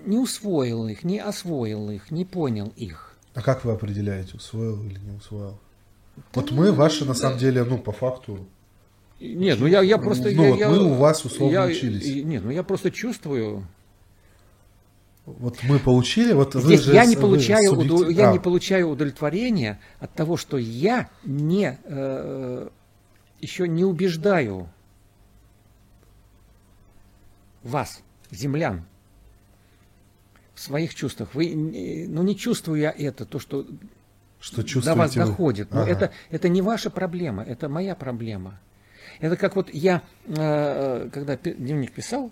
[0.00, 3.05] не усвоил их, не освоил их, не понял их.
[3.36, 5.58] А как вы определяете, усвоил или не усвоил?
[6.32, 8.46] Вот мы ваши, на самом деле, ну, по факту,
[9.20, 10.30] Нет, ну я, я просто...
[10.30, 12.24] Ну, я, вот я- мы у вас условно я- учились.
[12.24, 13.66] Нет, ну я просто чувствую...
[15.26, 18.32] вот мы получили, вот вы Здесь же я не вы получаю, уду- субъектив- я а,
[18.32, 22.68] не получаю удовлетворения от того, что я не э,
[23.40, 24.70] еще не убеждаю
[27.62, 28.86] вас, землян,
[30.56, 31.34] в своих чувствах.
[31.34, 33.66] Вы, ну не чувствую я это, то, что
[34.40, 35.26] что до вас вы.
[35.26, 35.70] доходит.
[35.72, 35.90] Но Ага.
[35.90, 38.58] это, это не ваша проблема, это моя проблема.
[39.20, 42.30] Это как вот я, э, когда пи- дневник писал,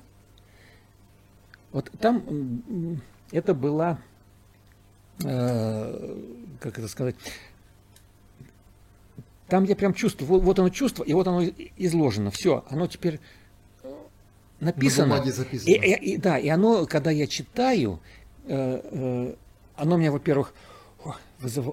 [1.70, 3.00] вот там
[3.30, 3.98] это была,
[5.22, 6.18] э,
[6.60, 7.16] как это сказать,
[9.48, 11.42] там я прям чувствую, вот, вот оно чувство, и вот оно
[11.76, 13.18] изложено, все, оно теперь э,
[14.64, 15.18] написано.
[15.18, 15.70] На записано.
[15.70, 18.00] И, и- и- да, и оно, когда я читаю,
[18.46, 19.34] э, э,
[19.76, 20.54] оно меня, во-первых,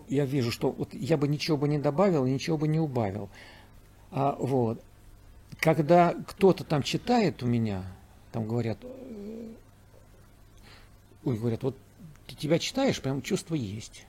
[0.09, 3.29] я вижу, что вот я бы ничего бы не добавил, ничего бы не убавил.
[4.11, 4.83] А, вот.
[5.59, 7.83] Когда кто-то там читает у меня,
[8.31, 9.47] там говорят, э,
[11.23, 11.77] ой, говорят, вот
[12.27, 14.05] ты тебя читаешь, прям чувство есть.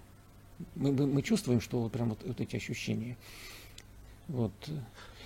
[0.75, 3.17] Мы, мы, мы чувствуем, что вот прям вот, вот эти ощущения.
[4.29, 4.53] Вот.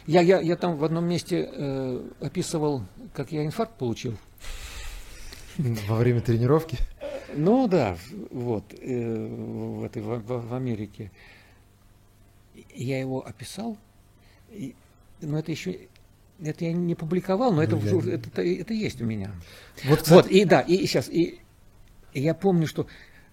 [0.07, 2.83] Я, я, я там в одном месте э, описывал,
[3.13, 4.17] как я инфаркт получил.
[5.59, 6.79] Во время тренировки.
[7.35, 7.97] Ну да,
[8.31, 11.11] вот, э, в, этой, в, в- в Америке.
[12.75, 13.77] Я его описал,
[14.51, 14.75] и-
[15.21, 15.89] но это еще,
[16.41, 19.33] это я не публиковал, но это, Ну, в я это, это, это есть у меня.
[19.85, 21.41] Вот, кстати, Вот, и да, и, сейчас, и,
[22.13, 22.87] и я помню, что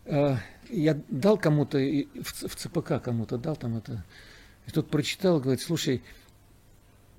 [0.05, 0.35] э,
[0.69, 4.03] я дал кому-то, и в, в ЦПК кому-то дал там это,
[4.65, 6.01] и тот прочитал, говорит, слушай,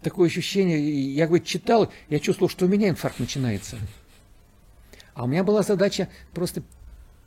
[0.05, 0.79] такое ощущение,
[1.15, 3.79] я, говорит, читал, я чувствовал, что у меня инфаркт начинается.
[5.15, 6.63] А у меня была задача просто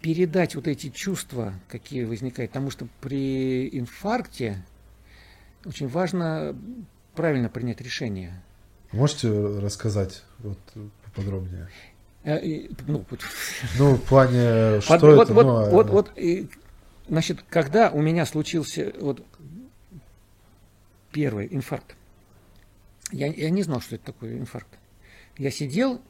[0.02, 4.64] передать вот эти чувства, какие возникают, потому что при инфаркте
[5.66, 6.56] очень важно
[7.16, 8.42] правильно принять решение.
[8.92, 10.60] Можете рассказать вот,
[11.04, 11.68] поподробнее?
[12.24, 12.40] Э,
[12.86, 13.20] ну, вот
[13.80, 15.34] Ну, в плане, что Вот, вот, это?
[15.34, 16.48] вот, ну, а- вот, вот, и,
[17.10, 19.26] значит, когда у меня случился вот
[21.12, 21.96] первый инфаркт,
[23.12, 24.78] я, я не знал, что это такое инфаркт.
[25.38, 26.02] Я сидел,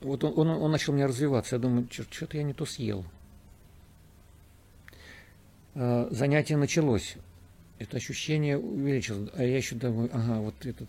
[0.00, 3.04] вот он, он, он начал у меня развиваться, я думаю, что-то я не то съел.
[5.74, 7.16] Э, Занятие началось.
[7.78, 9.30] Это ощущение увеличилось.
[9.34, 10.88] А я еще думаю, ага, вот этот,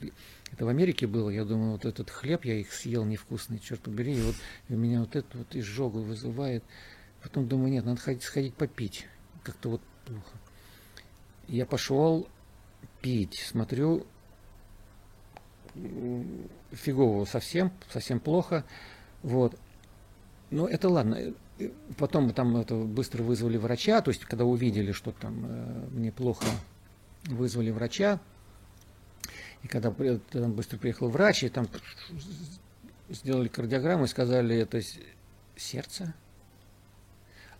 [0.51, 4.13] это в Америке было, я думаю, вот этот хлеб, я их съел невкусный, черт побери,
[4.13, 4.35] и вот
[4.69, 6.63] у меня вот это вот изжогу вызывает.
[7.23, 9.07] Потом думаю, нет, надо ходить, сходить попить.
[9.43, 10.37] Как-то вот плохо.
[11.47, 12.27] Я пошел
[13.01, 14.05] пить, смотрю,
[16.71, 18.63] фигово совсем, совсем плохо.
[19.23, 19.57] Вот.
[20.51, 21.15] Ну, это ладно.
[21.15, 21.33] Э,
[21.97, 26.45] Потом там это быстро вызвали врача, то есть когда увидели, что там э, мне плохо,
[27.25, 28.19] вызвали врача.
[29.63, 29.93] И когда
[30.31, 31.67] там быстро приехал врач, и там
[33.09, 34.81] сделали кардиограмму и сказали, это
[35.55, 36.13] сердце.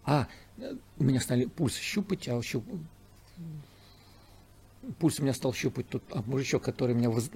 [0.03, 2.65] А, э, у меня стали пульс щупать, а щуп...
[4.99, 7.31] пульс у меня стал щупать тот а мужичок, который меня выз-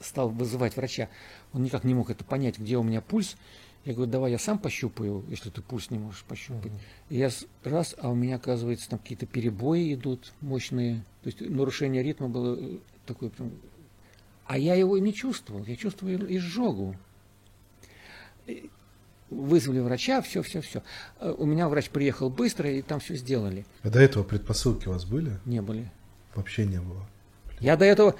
[0.00, 1.08] стал вызывать врача.
[1.52, 3.36] Он никак не мог это понять, где у меня пульс.
[3.84, 6.72] Я говорю, давай я сам пощупаю, если ты пульс не можешь пощупать.
[7.10, 7.30] И я
[7.64, 11.04] раз, а у меня, оказывается, там какие-то перебои идут мощные.
[11.22, 13.52] То есть нарушение ритма было э, такое прям...
[14.46, 16.96] А я его не чувствовал, я чувствую изжогу.
[19.30, 20.82] Вызвали врача, все, все, все.
[21.20, 23.66] У меня врач приехал быстро, и там все сделали.
[23.82, 25.38] А до этого предпосылки у вас были?
[25.44, 25.90] Не были.
[26.34, 27.06] Вообще не было.
[27.60, 28.16] Я до этого,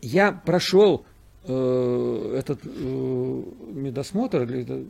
[0.00, 1.04] я прошел
[1.44, 4.84] э, этот э, медосмотр, или это-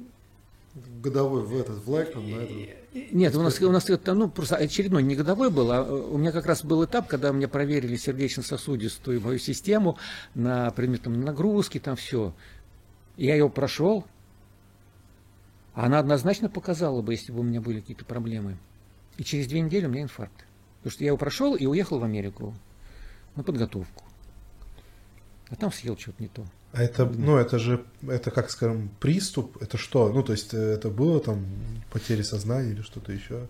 [1.03, 3.13] годовой в этот, в Лайкман, на этот.
[3.13, 6.33] Нет, у нас, у нас это ну, просто очередной не годовой был, а у меня
[6.33, 9.99] как раз был этап, когда мне проверили сердечно-сосудистую мою систему
[10.35, 12.35] на предмет там, нагрузки, там все.
[13.17, 14.05] Я его прошел,
[15.75, 18.57] она однозначно показала бы, если бы у меня были какие-то проблемы.
[19.17, 20.45] И через две недели у меня инфаркт.
[20.83, 22.55] Потому что я его прошел и уехал в Америку
[23.37, 24.03] на подготовку.
[25.49, 26.45] А там съел что-то не то.
[26.73, 30.11] А это, ну, это же, это как, скажем, приступ, это что?
[30.13, 31.45] Ну, то есть э, это было там
[31.93, 33.47] потери сознания или что-то еще?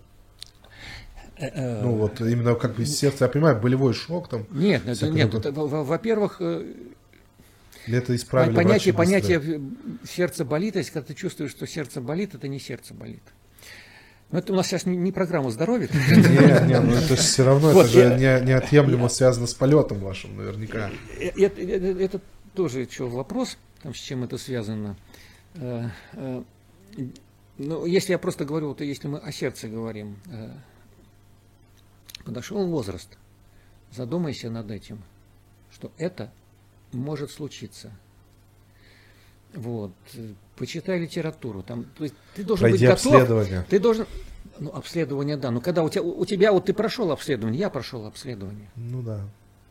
[1.37, 5.33] Э, Ну, вот именно как бы сердце, я понимаю, болевой шок там, Нет, это, нет,
[5.33, 6.73] это, во- во-первых, э,
[7.87, 12.47] это исправили понятие, понятие э, сердце болит, если когда ты чувствуешь, что сердце болит, это
[12.47, 13.23] не сердце болит.
[14.33, 15.87] Но это у нас сейчас не, не программа здоровья.
[15.93, 19.53] Не, не, ну это же все равно, Вот, это же я- не, неотъемлемо связано с
[19.53, 20.89] полетом вашим, наверняка.
[21.19, 22.21] Э, Это, это- это
[22.55, 24.97] тоже еще вопрос, там, с чем это связано.
[25.53, 26.41] Э, э,
[27.59, 30.49] Ну, если я просто говорю, вот если мы о сердце говорим, э,
[32.25, 33.15] подошел возраст,
[33.91, 35.03] задумайся над этим,
[35.71, 36.31] что это
[36.91, 37.91] может случиться.
[39.53, 39.91] Вот.
[40.55, 41.63] Почитай литературу.
[41.63, 43.13] Там, то есть ты должен Пройди быть готов.
[43.13, 43.65] обследование.
[43.69, 44.05] Ты должен.
[44.59, 45.51] Ну, обследование, да.
[45.51, 48.69] Но когда у тебя, у тебя вот ты прошел обследование, я прошел обследование.
[48.75, 49.21] Ну да.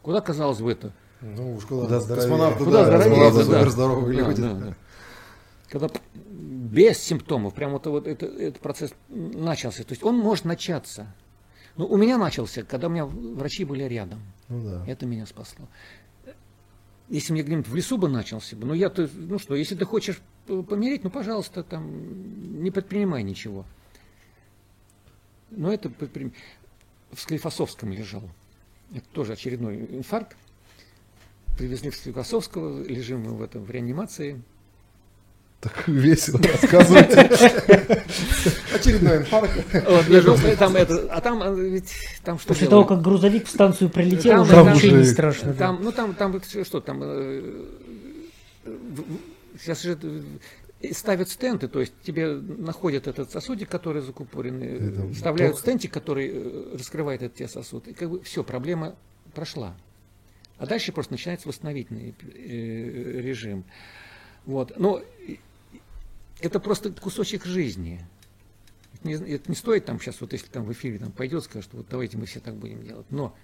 [0.02, 0.92] Куда, казалось бы, это?
[1.20, 2.28] Ну уж куда, Куда здоровее.
[2.28, 3.44] космонавты, Куда да, здоровее, да.
[3.44, 4.42] суперздоровые Да, люди.
[4.42, 4.76] да, да.
[5.68, 5.88] Когда
[6.24, 9.84] без симптомов, прям вот, вот это, этот процесс начался.
[9.84, 11.06] То есть он может начаться.
[11.76, 14.20] Ну, у меня начался, когда у меня врачи были рядом.
[14.48, 14.84] Ну да.
[14.90, 15.68] Это меня спасло.
[17.12, 19.84] Если мне где-нибудь в лесу бы начался бы, ну я то, ну что, если ты
[19.84, 23.66] хочешь помереть, ну пожалуйста, там не предпринимай ничего.
[25.50, 26.32] Но это предприм-
[27.10, 28.22] в Склифосовском лежал.
[28.94, 30.38] Это тоже очередной инфаркт.
[31.58, 34.40] Привезли в Склифосовского, лежим мы в этом в реанимации.
[35.62, 37.20] Так весело рассказывайте.
[38.74, 39.52] Очередной инфаркт.
[40.58, 41.94] Там это, а там а, ведь
[42.24, 45.54] там что После того, как грузовик в станцию прилетел, Там- уже вообще не страшно.
[45.54, 47.64] Там, ну там, там что там, э,
[49.60, 49.96] сейчас же
[50.82, 56.74] э, ставят стенты, то есть тебе находят этот сосудик, который закупоренный, э, вставляют стентик, который
[56.76, 58.96] раскрывает этот тебе сосуд, и как бы все, проблема
[59.32, 59.76] прошла.
[60.58, 63.62] А дальше просто начинается восстановительный режим.
[64.44, 64.72] Вот.
[64.76, 65.38] Но и-
[66.42, 68.04] это просто кусочек жизни.
[68.94, 71.70] Это не, это не стоит там сейчас, вот если там в эфире там пойдет, скажет,
[71.72, 73.06] вот давайте мы все так будем делать.
[73.10, 73.34] Но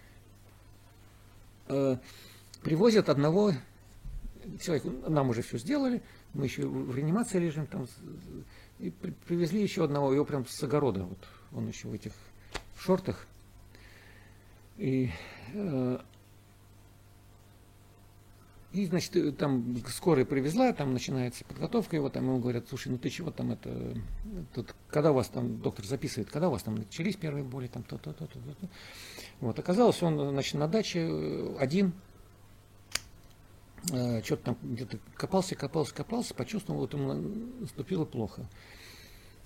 [1.68, 1.96] э,
[2.62, 3.52] привозят одного
[4.60, 6.02] человека, нам уже все сделали,
[6.34, 7.86] мы еще в реанимации лежим там,
[8.78, 11.18] и при- привезли еще одного, его прям с огорода, вот
[11.52, 12.12] он еще в этих
[12.78, 13.26] шортах.
[14.76, 15.10] И,
[15.54, 15.98] э,
[18.72, 22.98] и, значит, э, там скорая привезла, там начинается подготовка его, там ему говорят, слушай, ну
[22.98, 23.96] ты чего там это,
[24.54, 27.82] тут, когда у вас там, доктор записывает, когда у вас там начались первые боли, там
[27.82, 28.68] то-то, то-то, то-то.
[29.40, 31.92] Вот, оказалось, он, значит, на даче э, один,
[33.86, 38.46] что-то там где-то копался, копался, копался, почувствовал, вот ему на- наступило плохо.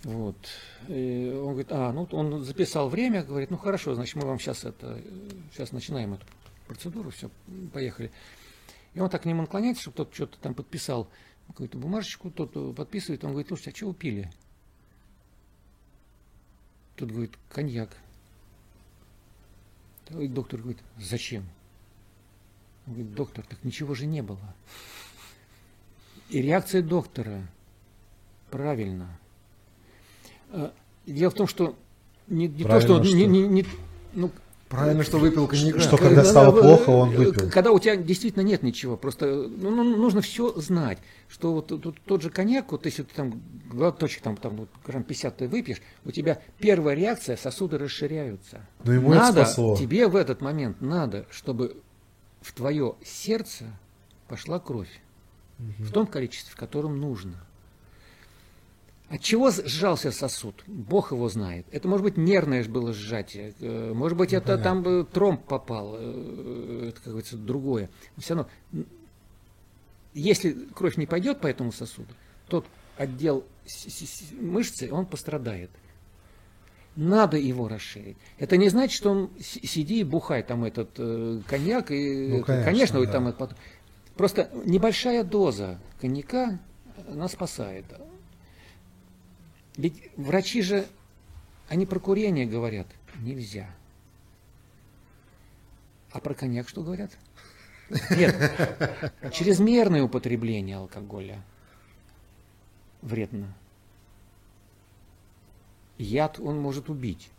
[0.05, 0.37] Вот.
[0.89, 4.64] И он говорит, а, ну он записал время, говорит, ну хорошо, значит, мы вам сейчас
[4.64, 5.01] это,
[5.53, 6.27] сейчас начинаем эту
[6.66, 7.31] процедуру, все,
[7.73, 8.11] поехали.
[8.95, 11.09] И он так к нему наклоняется, чтобы тот что-то там подписал,
[11.47, 14.30] какую-то бумажечку, тот э, подписывает, он говорит, слушайте, а что вы пили?
[16.97, 17.97] Тот говорит, коньяк.
[20.11, 21.45] И доктор говорит, зачем?
[22.86, 24.55] Он говорит, доктор, так ничего же не было.
[26.28, 27.47] И реакция доктора
[28.51, 29.18] правильно.
[30.51, 30.70] Э,
[31.07, 31.76] Дело в том, что
[32.28, 33.14] не, не то, что, что?
[33.16, 33.66] не, не- не-
[34.12, 34.30] ну,
[34.73, 35.81] Правильно, что выпил коньяка.
[35.81, 37.51] Что когда стало плохо, он выпил.
[37.51, 40.97] Когда у тебя действительно нет ничего, просто ну, ну, нужно все знать,
[41.29, 45.03] что вот тут тот же коньяк, вот если ты там глоточек там, там вот, грамм
[45.03, 48.66] 50 ты выпьешь, у тебя первая реакция, сосуды расширяются.
[48.85, 49.77] Ну, ему это надо, спасло.
[49.77, 51.77] тебе в этот момент надо, чтобы
[52.41, 53.66] в твое сердце
[54.27, 55.03] пошла кровь
[55.59, 57.45] в том количестве, в котором нужно.
[59.12, 60.64] От чего сжался сосуд?
[60.66, 61.66] Бог его знает.
[61.70, 66.86] Это может быть нервное было сжатие, э, может быть это там бы тромб попал, э,
[66.88, 67.90] это, как говорится, другое.
[68.16, 68.50] Но все равно,
[70.14, 72.08] если кровь не пойдет по этому сосуду,
[72.48, 72.64] тот
[72.96, 73.44] отдел
[74.40, 75.70] мышцы, он пострадает.
[76.96, 78.16] Надо его расширить.
[78.38, 81.90] Это не значит, что он сиди и бухай там этот э, коньяк.
[81.90, 83.12] И, Ну, конечно, конечно, да.
[83.12, 83.58] там это потом.
[84.16, 86.58] Просто небольшая доза коньяка,
[87.10, 87.84] она спасает.
[89.77, 90.87] Ведь врачи же,
[91.68, 92.87] они про курение говорят,
[93.20, 93.70] нельзя.
[96.11, 97.11] А про коньяк что говорят?
[98.11, 98.35] Нет,
[99.33, 101.43] чрезмерное употребление алкоголя
[103.01, 103.55] вредно.
[105.99, 107.31] Яд он может убить.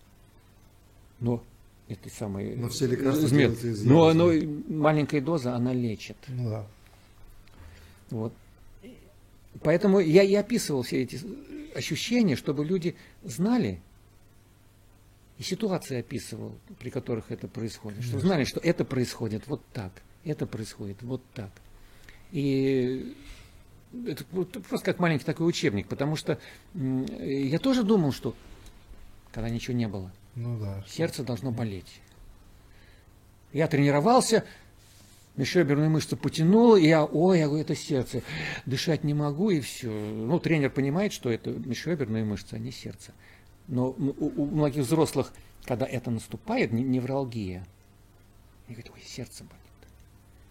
[1.20, 1.44] Но
[1.88, 2.56] это самое...
[2.56, 4.18] Но все лекарства Нет, из но, яда.
[4.18, 6.18] но маленькая доза, она лечит.
[6.28, 6.68] Ну да.
[8.10, 8.34] Вот.
[9.62, 11.20] Поэтому я и описывал все эти
[11.74, 13.82] ощущения, чтобы люди знали,
[15.38, 19.92] и ситуации описывал, при которых это происходит, чтобы знали, что это происходит вот так,
[20.24, 21.52] это происходит вот так.
[22.32, 23.16] И
[24.08, 26.40] это просто как маленький такой учебник, потому что
[26.76, 28.36] я тоже думал, что
[29.32, 30.84] когда ничего не было, Ну да.
[30.88, 32.00] сердце должно болеть.
[33.52, 34.46] Я тренировался,
[35.36, 38.22] межреберную мышцу потянул, и я, ой, я говорю, это сердце,
[38.66, 39.90] дышать не могу, и все.
[39.90, 43.12] Ну, тренер понимает, что это межреберная мышца, а не сердце.
[43.68, 45.32] Но у, у многих взрослых,
[45.66, 47.66] когда это наступает, не- невралгия,
[48.68, 49.60] они говорят, ой, сердце болит.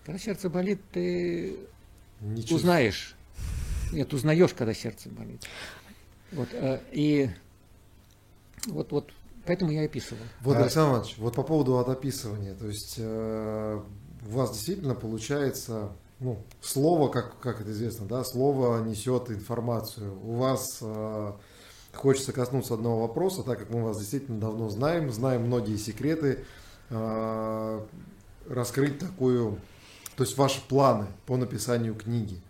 [0.05, 1.57] Когда сердце болит, ты
[2.21, 2.59] чувствую.
[2.59, 3.15] узнаешь.
[3.93, 5.47] Нет, узнаешь, когда сердце болит.
[6.33, 7.31] Вот, э, и
[8.67, 9.13] вот, вот
[9.45, 10.23] Поэтому я описывал.
[10.41, 13.83] Вот, А- Александр Иванович, вот по поводу от описывания, то есть э,
[14.27, 20.17] у вас действительно получается, ну, слово, как, как это известно, да, слово несет информацию.
[20.23, 21.33] У вас э,
[21.93, 26.45] хочется коснуться одного вопроса, так как мы вас действительно давно знаем, знаем многие секреты,
[26.91, 27.81] э,
[28.49, 29.59] раскрыть такую,
[30.17, 32.41] то есть ваши планы по написанию книги.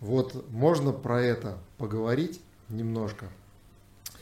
[0.00, 3.26] Вот можно про это поговорить немножко?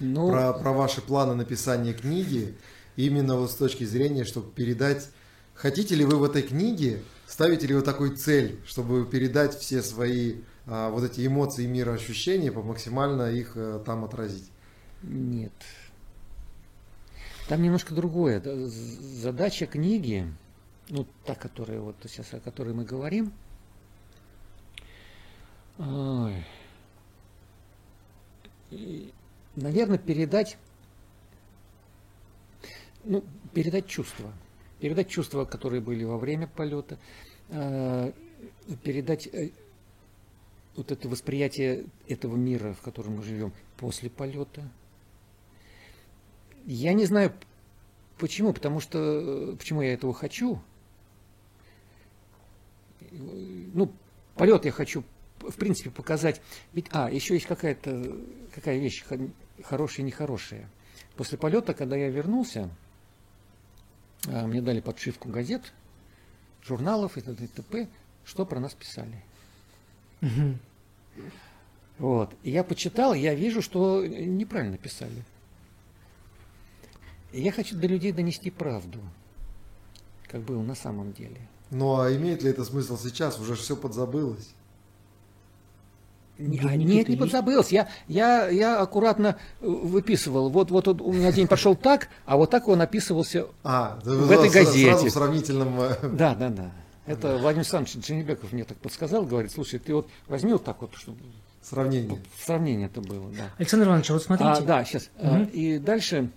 [0.00, 2.56] Ну, про, про ваши планы написания книги,
[2.96, 5.08] именно вот с точки зрения, чтобы передать,
[5.56, 10.36] хотите ли вы в этой книге, ставите ли вы такой цель, чтобы передать все свои
[10.66, 14.50] а, вот эти эмоции, мироощущения, по максимально их а, там отразить?
[15.02, 15.52] Нет.
[17.48, 18.40] Там немножко другое.
[18.40, 20.26] Задача книги,
[20.88, 23.32] ну, та, которая вот сейчас, о которой мы говорим,
[29.56, 30.58] наверное, передать,
[33.04, 34.32] ну, передать чувства.
[34.80, 36.98] Передать чувства, которые были во время полета,
[37.48, 38.12] э,
[38.82, 39.50] передать э,
[40.76, 44.68] вот это восприятие этого мира, в котором мы живем после полета.
[46.66, 47.32] Я не знаю
[48.18, 48.98] почему, потому что
[49.52, 50.60] э, почему я этого хочу.
[53.10, 53.92] Ну,
[54.34, 55.04] полет я хочу,
[55.38, 56.42] в принципе, показать.
[56.72, 58.18] Ведь, а, еще есть какая-то
[58.54, 59.30] какая вещь хо-
[59.62, 60.68] хорошая и нехорошая.
[61.16, 62.70] После полета, когда я вернулся,
[64.26, 65.72] мне дали подшивку газет,
[66.62, 67.44] журналов и т.д.
[67.44, 67.88] и т.п.,
[68.24, 69.22] что про нас писали.
[70.20, 70.58] Мгм.
[71.98, 72.34] Вот.
[72.42, 75.24] И я почитал, я вижу, что неправильно писали.
[77.32, 78.98] И я хочу до людей донести правду,
[80.28, 81.40] как было на самом деле.
[81.70, 83.38] Ну а имеет ли это смысл сейчас?
[83.38, 84.54] Уже все подзабылось.
[86.38, 87.18] Не- Да а, нет, не есть.
[87.18, 87.74] подзабылся.
[87.74, 90.50] Я, я, я аккуратно э, выписывал.
[90.50, 93.46] Вот, вот, вот у меня день прошел так, а вот так он описывался.
[93.64, 94.90] А, да В этой газете.
[94.90, 95.80] Сразу в сравнительном...
[95.80, 96.70] э, Да, да, да.
[97.06, 100.94] Это Владимир Александрович Дженебеков мне так подсказал, говорит, слушай, ты вот возьми вот так вот,
[100.94, 101.18] чтобы
[101.66, 102.20] сравнении.
[102.36, 103.50] в сравнении это было, да.
[103.58, 104.50] Александр Иванович, а вот смотрите.
[104.50, 105.10] А, да, сейчас.
[105.20, 105.44] Мгм.
[105.44, 106.30] И дальше,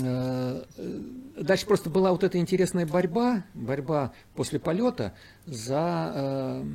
[0.00, 1.00] э, э,
[1.40, 5.12] дальше просто была вот эта интересная борьба, борьба после полета
[5.46, 6.66] за, э, э,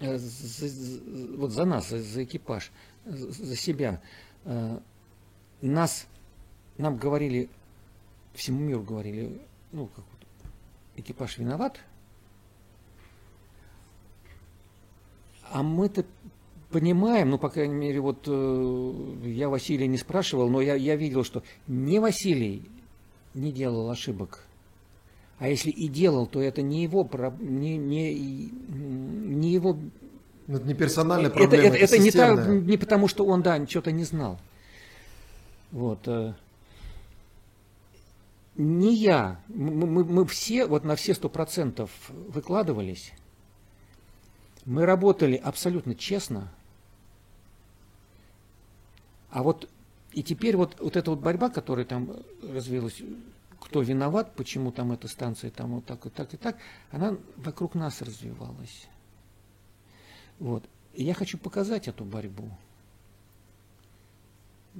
[0.00, 2.70] за- за- вот за нас, за, за экипаж,
[3.04, 4.00] за, за себя.
[4.44, 4.78] Э,
[5.60, 6.06] Нас,
[6.76, 7.48] нам говорили,
[8.34, 9.40] всему миру говорили,
[9.72, 10.50] ну, как вот,
[10.96, 11.80] экипаж виноват,
[15.50, 16.04] А мы-то
[16.70, 21.24] понимаем, ну, по крайней мере, вот э, я Василия не спрашивал, но я, я видел,
[21.24, 22.68] что не Василий
[23.34, 24.44] не делал ошибок.
[25.38, 27.08] А если и делал, то это не его,
[27.40, 29.78] не, не, не его...
[30.48, 33.64] Ну, Это не персональная это, проблема, это, это не, та- не потому, что он, да,
[33.66, 34.40] что-то не знал.
[35.70, 36.00] Вот.
[36.06, 36.34] э.
[38.56, 39.40] Не я.
[39.48, 43.12] Мы, мы- мы все, вот на все сто процентов выкладывались.
[44.64, 46.50] Мы работали абсолютно честно.
[49.30, 49.68] А вот
[50.12, 52.10] и теперь вот, вот эта вот борьба, которая там
[52.42, 53.00] развилась,
[53.60, 56.56] кто виноват, почему там эта станция там вот так и так и так,
[56.90, 58.88] она вокруг нас развивалась.
[60.38, 60.64] Вот.
[60.94, 62.50] И я хочу показать эту борьбу.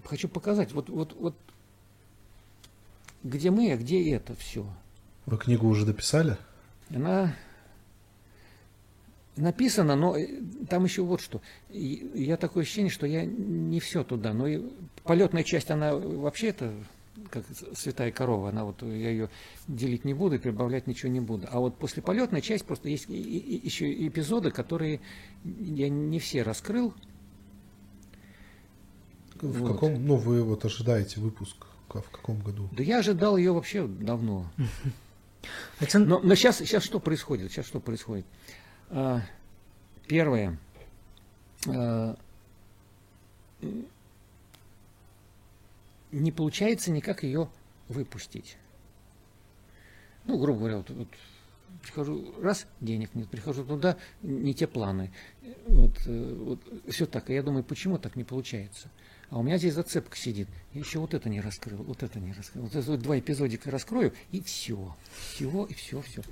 [0.04, 1.34] Хочу показать, вот, вот, вот
[3.22, 4.66] где мы, а где это все.
[5.26, 6.36] Вы книгу уже дописали?
[6.90, 7.34] Она
[9.36, 11.40] написана, но э, там еще вот что.
[11.68, 14.32] Я такое ощущение, что я не все туда.
[14.32, 14.62] Но и
[15.02, 16.72] полетная часть, она вообще это
[17.30, 17.44] как
[17.76, 19.30] святая корова, она вот я ее
[19.66, 21.46] делить не буду и прибавлять ничего не буду.
[21.50, 25.00] А вот после полетной часть просто есть и- и- еще эпизоды, которые
[25.44, 26.94] я не все раскрыл.
[29.40, 29.72] В Вот.
[29.72, 31.56] каком, ну, вы вот ожидаете выпуск?
[31.88, 32.68] В каком году?
[32.72, 34.46] Да я ожидал ее вообще давно.
[35.80, 37.50] Александр, Но, но сейчас, сейчас что происходит?
[37.52, 38.26] Сейчас что происходит?
[38.90, 39.22] А,
[40.06, 40.58] Первое.
[46.12, 47.48] А, Не получается никак ее
[47.88, 48.56] выпустить.
[50.26, 51.08] Ну, грубо говоря, вот, вот
[51.82, 55.10] прихожу, раз, денег нет, прихожу туда, не те планы.
[55.66, 57.30] Вот, э, вот все так.
[57.30, 58.90] И я думаю, почему так не получается?
[59.30, 60.48] А у меня здесь зацепка сидит.
[60.72, 62.64] Я еще вот это не раскрыл, вот это не раскрыл.
[62.64, 64.94] Вот это два эпизодика раскрою, и все.
[65.34, 66.22] Всего, и все, все.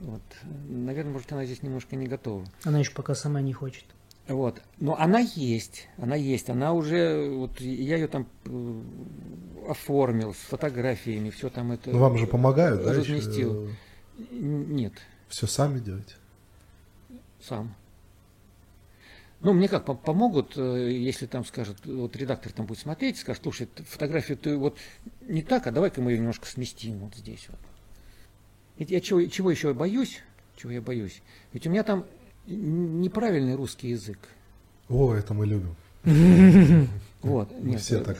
[0.00, 0.22] Вот.
[0.68, 2.46] Наверное, может, она здесь немножко не готова.
[2.64, 3.84] она еще пока сама не хочет.
[4.28, 4.60] Вот.
[4.78, 8.82] Но она есть, она есть, она уже, вот я ее там э,
[9.68, 11.90] оформил с фотографиями, все там это.
[11.90, 12.90] Ну, вам же помогают, да?
[12.92, 13.14] еще?
[13.14, 13.70] разместил.
[14.30, 14.94] Н- Нет,
[15.28, 16.14] Все сами делаете?
[17.40, 17.74] сам.
[19.40, 23.68] ну, мне как, помогут, э, если там скажут, вот редактор там будет смотреть, скажет, слушай,
[23.86, 24.76] фотографию ты вот
[25.20, 27.60] не так, а давай-ка мы ее немножко сместим вот здесь вот.
[28.78, 30.20] Ведь я чего, чего еще боюсь?
[30.56, 31.22] Чего я боюсь?
[31.52, 32.04] Ведь у меня там
[32.46, 34.18] неправильный русский язык.
[34.88, 35.76] О, это мы любим.
[37.22, 37.50] Вот.
[37.60, 38.18] Мы все так.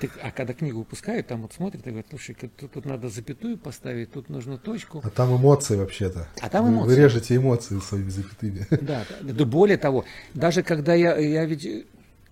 [0.00, 3.58] Так, а когда книгу выпускают, там вот смотрят и говорят, слушай, тут, тут надо запятую
[3.58, 5.02] поставить, тут нужно точку.
[5.04, 6.28] А там эмоции вообще-то.
[6.40, 6.90] А там эмоции.
[6.90, 8.66] Вы, вы режете эмоции своими запятыми.
[8.82, 10.04] Да, да, более того,
[10.34, 11.66] даже когда я, я ведь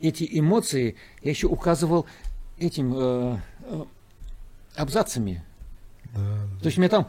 [0.00, 2.06] эти эмоции, я еще указывал
[2.58, 3.84] этим э, э,
[4.76, 5.42] абзацами.
[6.14, 6.60] Да, да.
[6.60, 7.08] То есть у меня там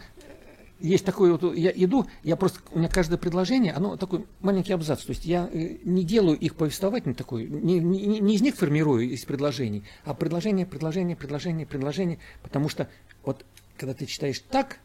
[0.83, 5.03] есть такой вот, я иду, я просто, у меня каждое предложение, оно такой маленький абзац,
[5.03, 9.09] то есть я э, не делаю их повествовательный такой, не, не, не из них формирую
[9.09, 12.89] из предложений, а предложение, предложение, предложение, предложение, потому что
[13.23, 13.45] вот
[13.77, 14.79] когда ты читаешь так,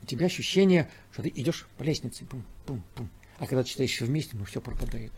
[0.00, 3.10] у тебя ощущение, что ты идешь по лестнице, пум, пум, пум.
[3.38, 5.12] а когда ты читаешь вместе, ну все пропадает.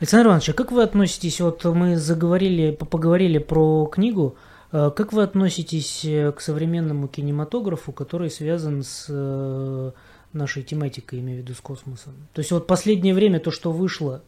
[0.00, 4.36] Александр Иванович, а как вы относитесь, вот мы заговорили, поговорили про книгу,
[4.70, 9.92] как вы относитесь э, к современному кинематографу, который связан с э,
[10.32, 12.14] нашей тематикой, имею в виду с космосом?
[12.34, 14.22] То есть вот последнее время то, что вышло,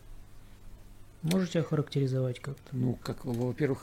[1.22, 2.74] можете охарактеризовать как-то?
[2.76, 3.82] Ну, как, во-первых,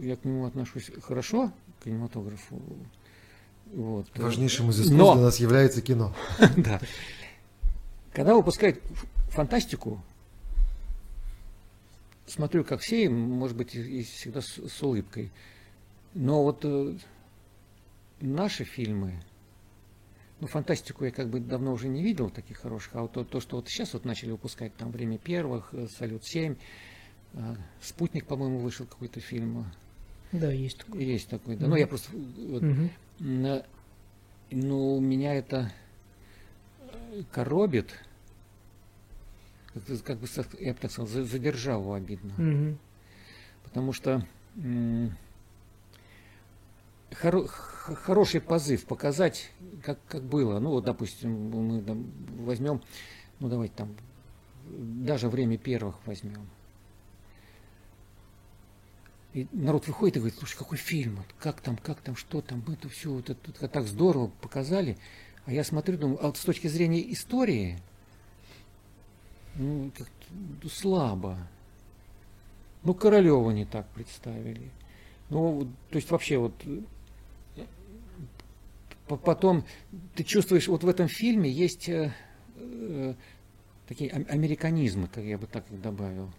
[0.00, 2.62] я к нему отношусь хорошо, к кинематографу.
[3.72, 4.06] Вот.
[4.14, 5.14] Важнейшим из искусств Но...
[5.14, 6.14] для нас является кино.
[6.56, 6.80] Да.
[8.12, 8.78] Когда выпускают
[9.30, 10.02] фантастику,
[12.26, 15.30] смотрю, как все, может быть, и всегда с, с улыбкой.
[16.14, 16.96] Но вот э,
[18.20, 19.22] наши фильмы,
[20.40, 23.40] ну, фантастику я как бы давно уже не видел таких хороших, а вот то, то
[23.40, 26.56] что вот сейчас вот начали выпускать, там «Время первых», э, «Салют-7»,
[27.34, 29.66] э, «Спутник», по-моему, вышел какой-то фильм.
[30.32, 31.04] Да, есть такой.
[31.04, 31.66] Есть такой, да.
[31.66, 31.68] Mm-hmm.
[31.68, 32.10] Ну, я просто...
[32.12, 32.90] Вот, mm-hmm.
[33.20, 33.66] на,
[34.50, 35.72] ну, меня это
[36.80, 37.92] э, коробит,
[40.04, 40.26] как, бы,
[40.60, 42.34] я бы так сказал, за, за державу обидно.
[42.34, 42.78] Угу.
[43.64, 44.26] Потому что
[47.14, 49.50] хоро, хороший позыв показать,
[49.82, 50.58] как, как было.
[50.58, 52.06] Ну, вот, допустим, мы там,
[52.38, 52.82] возьмем,
[53.40, 53.94] ну, давайте там,
[54.68, 56.48] даже время первых возьмем.
[59.32, 62.88] И народ выходит и говорит, слушай, какой фильм, как там, как там, что там, это
[62.88, 64.98] все, вот это так здорово показали.
[65.46, 67.78] А я смотрю, думаю, а вот с точки зрения истории,
[69.56, 70.08] ну, как
[70.70, 71.36] слабо.
[72.82, 74.70] Ну, Королева не так представили.
[75.30, 76.52] Ну, то есть вообще вот
[79.18, 79.64] потом
[80.14, 82.12] ты чувствуешь, вот в этом фильме есть э,
[82.56, 83.14] э,
[83.88, 86.30] такие американизмы, как я бы так их добавил.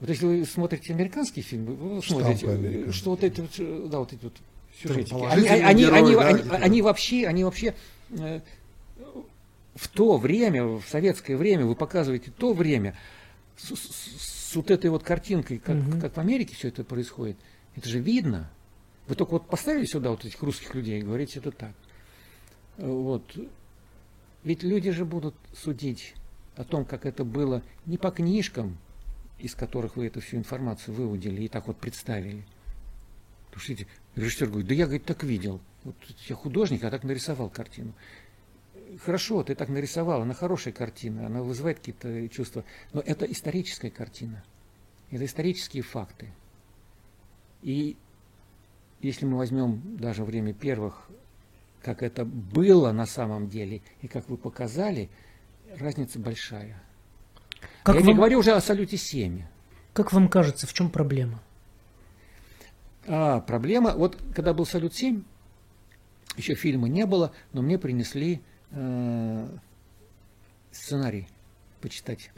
[0.00, 4.22] Вот если вы смотрите американский фильм, вы смотрите, что вот эти вот, да, вот эти
[4.22, 4.34] вот
[4.80, 7.74] сюжетики, они, они, герой, они, да, они, они, они вообще, они вообще
[8.10, 8.40] э,
[9.74, 12.96] в то время, в советское время, вы показываете то время
[13.56, 16.00] с, с, с вот этой вот картинкой, как, угу.
[16.00, 17.36] как в Америке все это происходит,
[17.76, 18.50] это же видно.
[19.06, 21.72] Вы только вот поставили сюда вот этих русских людей и говорите это так.
[22.76, 23.24] Вот.
[24.44, 26.14] Ведь люди же будут судить
[26.56, 28.78] о том, как это было не по книжкам,
[29.38, 32.44] из которых вы эту всю информацию выудили и так вот представили.
[33.46, 35.60] Потому что режиссер говорит, да я, говорит, так видел.
[35.84, 35.96] Вот
[36.28, 37.94] я художник, а так нарисовал картину
[39.04, 44.42] хорошо, ты так нарисовал, она хорошая картина, она вызывает какие-то чувства, но это историческая картина,
[45.10, 46.30] это исторические факты.
[47.62, 47.96] И
[49.00, 51.08] если мы возьмем даже время первых,
[51.82, 55.10] как это было на самом деле, и как вы показали,
[55.76, 56.82] разница большая.
[57.82, 58.08] Как Я вам...
[58.08, 59.42] не говорю уже о салюте 7.
[59.92, 61.42] Как вам кажется, в чем проблема?
[63.06, 65.22] А, проблема, вот когда был салют 7,
[66.36, 68.42] еще фильма не было, но мне принесли
[68.72, 69.46] Э,
[70.72, 71.28] сценарий
[71.80, 72.30] почитать.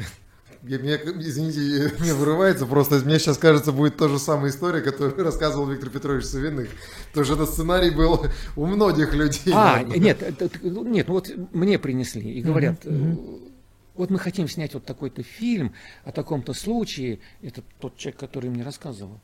[0.62, 5.66] Мне, извините, мне вырывается, просто мне сейчас кажется, будет та же самая история, которую рассказывал
[5.66, 6.68] Виктор Петрович Савиных.
[7.14, 8.26] Тоже этот сценарий был
[8.56, 9.54] у многих людей.
[9.54, 13.52] А, нет, нет, ну вот мне принесли и говорят, mm-hmm.
[13.94, 15.72] вот мы хотим снять вот такой-то фильм
[16.04, 17.20] о таком-то случае.
[17.40, 19.18] Это тот человек, который мне рассказывал.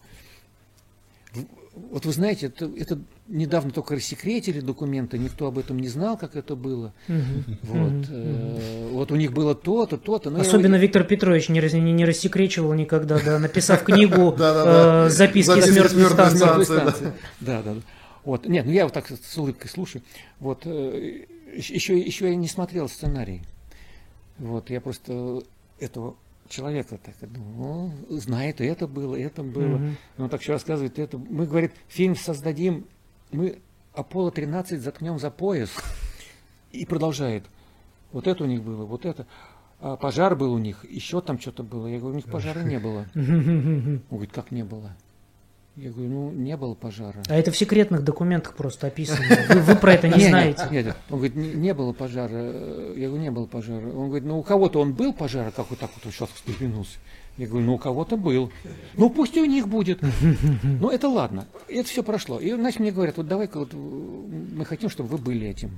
[1.77, 2.99] Вот вы знаете, это, это
[3.29, 6.95] недавно только рассекретили документы, никто об этом не знал, как это было.
[7.07, 7.57] Угу.
[7.65, 8.07] Вот, угу.
[8.09, 10.35] Э, вот у них было то-то, то-то.
[10.41, 10.81] Особенно я...
[10.81, 17.13] Виктор Петрович не, не, не рассекречивал никогда, да, написав книгу э, записки с мертвой станции.
[17.41, 17.75] Да, да.
[18.25, 20.03] Вот, нет, ну я вот так с улыбкой слушаю.
[20.41, 23.43] Вот, э, еще, еще я не смотрел сценарий.
[24.39, 25.43] Вот, я просто
[25.79, 26.17] этого
[26.49, 29.77] человека так, ну, знает, это было, это было.
[29.77, 29.91] Угу.
[30.19, 31.19] Он так еще рассказывает, это.
[31.19, 32.87] Мы, говорит, фильм создадим,
[33.33, 33.61] мы
[33.97, 35.71] Аполло 13 заткнем за пояс.
[36.73, 37.45] И продолжает.
[38.13, 39.27] Вот это у них было, вот это.
[39.81, 41.87] А пожар был у них, еще там что-то было.
[41.87, 43.07] Я говорю, у них пожара не было.
[43.15, 44.97] Он говорит, как не было?
[45.77, 47.23] Я говорю, ну, не было пожара.
[47.29, 49.23] А это в секретных документах просто описано.
[49.51, 50.67] Вы, вы про это не знаете.
[50.71, 50.97] Нет, нет.
[51.11, 52.95] Он говорит, не, не было пожара.
[52.95, 53.87] Я говорю, не было пожара.
[53.87, 56.99] Он говорит, ну у кого-то он был пожар, как вот так вот он сейчас встрепенулся.
[57.37, 58.51] Я говорю, ну у кого-то был.
[58.95, 60.01] Ну пусть и у них будет.
[60.63, 61.47] Ну это ладно.
[61.69, 62.41] Это все прошло.
[62.41, 65.71] И значит мне говорят, вот давай-ка вот мы хотим, чтобы вы были этим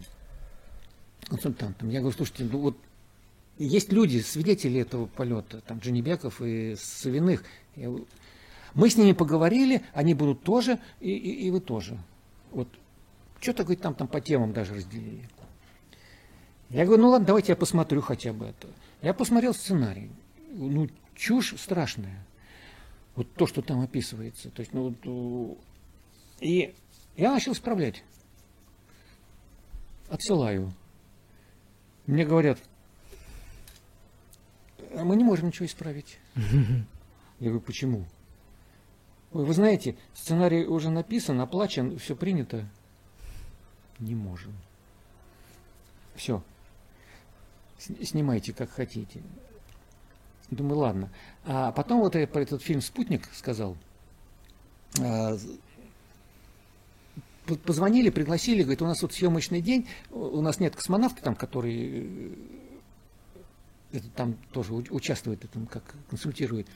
[1.28, 1.90] консультантом.
[1.90, 2.76] Я говорю, слушайте, ну вот
[3.58, 7.42] есть люди, свидетели этого полета, там Дженебеков и Савиных.
[7.74, 8.06] Я говорю,
[8.78, 11.98] мы с ними поговорили, они будут тоже, и, и, и вы тоже.
[12.52, 12.68] Вот
[13.40, 15.28] что-то, говорит, там, там по темам даже разделили.
[16.70, 18.68] Я говорю, ну ладно, давайте я посмотрю хотя бы это.
[19.02, 20.12] Я посмотрел сценарий.
[20.52, 22.24] Ну, чушь страшная.
[23.16, 24.48] Вот то, что там описывается.
[24.50, 25.58] То есть, ну, вот,
[26.38, 26.72] и
[27.16, 28.04] я начал исправлять.
[30.08, 30.72] Отсылаю.
[32.06, 32.60] Мне говорят,
[34.94, 36.20] «А мы не можем ничего исправить.
[37.40, 38.06] Я говорю, почему?
[39.32, 42.66] Ой, вы знаете, сценарий уже написан, оплачен, все принято.
[43.98, 44.54] Не можем.
[46.14, 46.42] Все.
[47.78, 49.22] Снимайте, как хотите.
[50.50, 51.10] Думаю, ладно.
[51.44, 53.76] А потом вот я про этот фильм «Спутник» сказал.
[55.00, 55.36] А,
[57.64, 62.34] позвонили, пригласили, говорит, у нас вот съемочный день, у нас нет космонавта там, который
[63.92, 66.66] э, там тоже участвует, там, как консультирует.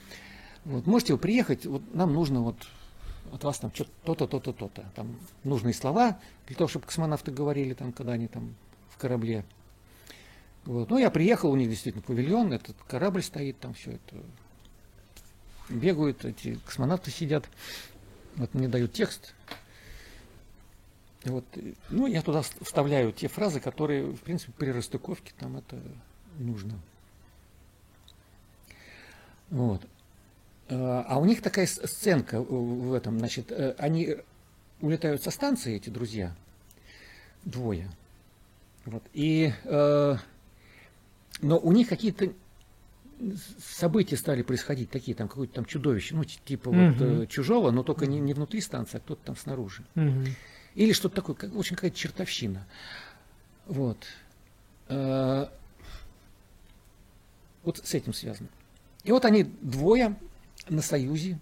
[0.64, 2.56] Вот, можете вы приехать, вот нам нужно вот
[3.32, 4.84] от вас там то-то, то-то, то-то.
[4.94, 8.54] Там нужные слова для того, чтобы космонавты говорили там, когда они там
[8.90, 9.44] в корабле.
[10.64, 10.90] Вот.
[10.90, 14.16] Ну, я приехал, у них действительно павильон, этот корабль стоит, там все это
[15.68, 17.48] бегают, эти космонавты сидят.
[18.36, 19.34] Вот мне дают текст.
[21.24, 21.44] Вот,
[21.90, 25.80] ну, я туда вставляю те фразы, которые, в принципе, при расстыковке там это
[26.38, 26.78] нужно.
[29.50, 29.86] Вот.
[30.72, 34.16] Э, а у них такая сценка в этом, значит, э, они
[34.80, 36.34] улетают со станции, эти друзья,
[37.44, 37.90] двое.
[38.86, 39.02] Вот.
[39.12, 40.16] И, э,
[41.42, 42.32] но у них какие-то
[43.62, 47.04] события стали происходить такие, там какое-то там чудовище, ну, типа угу.
[47.04, 49.84] вот чужого, но только не, не внутри станции, а кто-то там снаружи.
[49.94, 50.24] Угу.
[50.74, 52.66] Или что-то такое, как, очень какая-то чертовщина.
[53.66, 54.06] Вот.
[54.88, 55.50] вот
[57.78, 58.48] с этим связано.
[59.04, 60.16] И вот они двое
[60.68, 61.38] на Союзе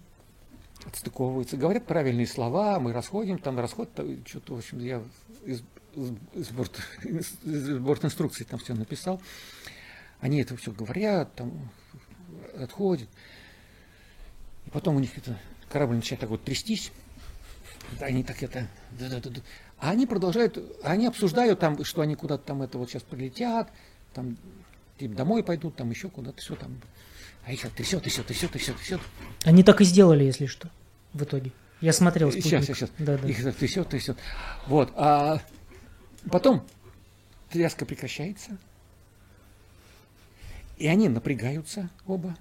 [0.85, 3.89] отстыковываются, говорят правильные слова, мы расходим, там расход,
[4.25, 5.03] что-то, в общем, я
[5.45, 5.63] из,
[6.33, 9.21] из, борт, инструкции там все написал.
[10.19, 11.69] Они это все говорят, там
[12.57, 13.09] отходят.
[14.65, 15.37] И потом у них это
[15.69, 16.91] корабль начинает так вот трястись.
[17.99, 18.67] Они так это...
[18.91, 19.41] Да, да, да, да.
[19.79, 23.71] А они продолжают, они обсуждают там, что они куда-то там это вот сейчас прилетят,
[24.13, 24.37] там
[24.99, 26.79] типа, домой пойдут, там еще куда-то, все там
[27.45, 29.01] а их трясет, трясет, трясет, трясет, трясет.
[29.43, 30.69] Они так и сделали, если что,
[31.13, 31.51] в итоге.
[31.81, 32.63] Я смотрел спутник.
[32.63, 32.91] Сейчас, сейчас.
[32.99, 33.27] Да, да.
[33.27, 34.17] Их трясет, трясет.
[34.67, 34.91] Вот.
[34.95, 35.41] А
[36.29, 36.65] потом
[37.49, 38.57] тряска прекращается.
[40.77, 42.37] И они напрягаются оба.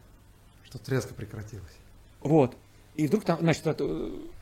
[0.64, 1.72] Что тряска прекратилась.
[2.20, 2.56] Вот.
[2.96, 3.66] И вдруг там, значит,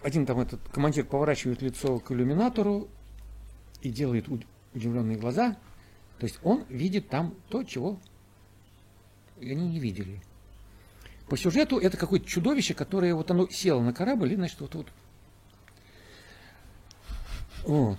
[0.03, 2.89] один там этот командир поворачивает лицо к иллюминатору
[3.83, 4.27] и делает
[4.75, 5.57] удивленные глаза.
[6.19, 8.01] То есть он видит там то, чего
[9.41, 10.21] они не видели.
[11.29, 14.87] По сюжету это какое-то чудовище, которое вот оно село на корабль и, значит, вот вот.
[17.65, 17.99] Вот.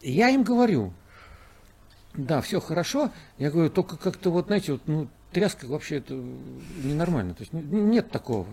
[0.00, 0.92] И я им говорю,
[2.14, 3.10] да, все хорошо.
[3.38, 7.34] Я говорю, только как-то вот, знаете, вот, ну, тряска вообще это ненормально.
[7.34, 8.46] То есть нет такого.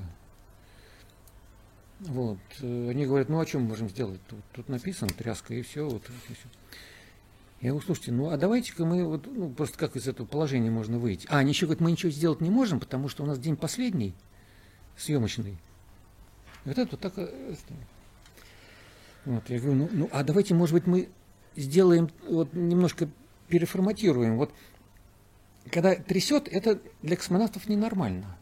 [1.99, 2.39] Вот.
[2.61, 4.21] Они говорят, ну а что мы можем сделать?
[4.27, 5.87] Тут, тут написано тряска и все.
[5.87, 6.47] Вот, и все.
[7.61, 10.97] Я говорю, слушайте, ну а давайте-ка мы вот, ну, просто как из этого положения можно
[10.97, 11.27] выйти.
[11.29, 14.15] А, они еще говорят, мы ничего сделать не можем, потому что у нас день последний,
[14.97, 15.57] съемочный.
[16.63, 17.13] Вот это вот так...
[17.17, 17.55] Э,
[19.25, 21.09] вот, я говорю, ну, ну а давайте, может быть, мы
[21.57, 23.09] сделаем, вот немножко
[23.49, 24.37] переформатируем.
[24.37, 24.53] Вот
[25.69, 28.37] когда трясет, это для космонавтов ненормально.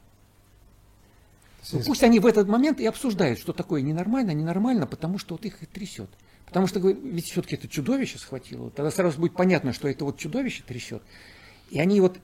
[1.71, 5.45] Ну, пусть они в этот момент и обсуждают, что такое ненормально, ненормально, потому что вот
[5.45, 6.09] их и трясет.
[6.47, 8.71] Потому что ведь все-таки это чудовище схватило.
[8.71, 11.03] Тогда сразу будет понятно, что это вот чудовище трясет.
[11.69, 12.19] И они вот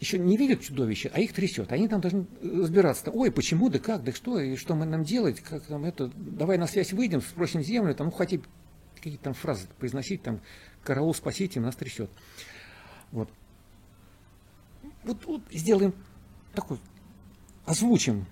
[0.00, 1.72] еще не видят чудовище, а их трясет.
[1.72, 3.10] Они там должны разбираться.
[3.10, 6.58] Ой, почему, да как, да что, и что мы нам делать, как там это, давай
[6.58, 8.44] на связь выйдем, спросим землю, там, ну, хотите
[8.94, 10.40] какие-то там фразы произносить, там,
[10.84, 12.10] караул, спасите, нас трясет.
[13.12, 13.30] Вот.
[15.04, 15.94] Вот, вот сделаем
[16.54, 16.78] такой,
[17.64, 18.26] озвучим.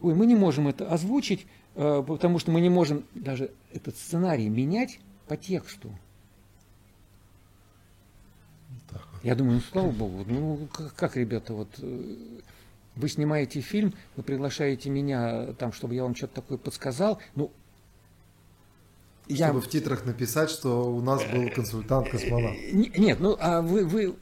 [0.00, 1.46] Ой, мы не можем это озвучить,
[1.78, 4.98] потому что мы не можем даже этот сценарий менять
[5.28, 5.96] по тексту.
[9.22, 12.40] Я думаю, ну слава богу, ну как, как ребята, вот э,
[12.96, 17.52] вы снимаете фильм, вы приглашаете меня там, чтобы я вам что-то такое подсказал, ну
[19.32, 22.56] чтобы в титрах написать, что у нас был консультант-космонавт.
[22.72, 24.16] Нет, ну а вы, вы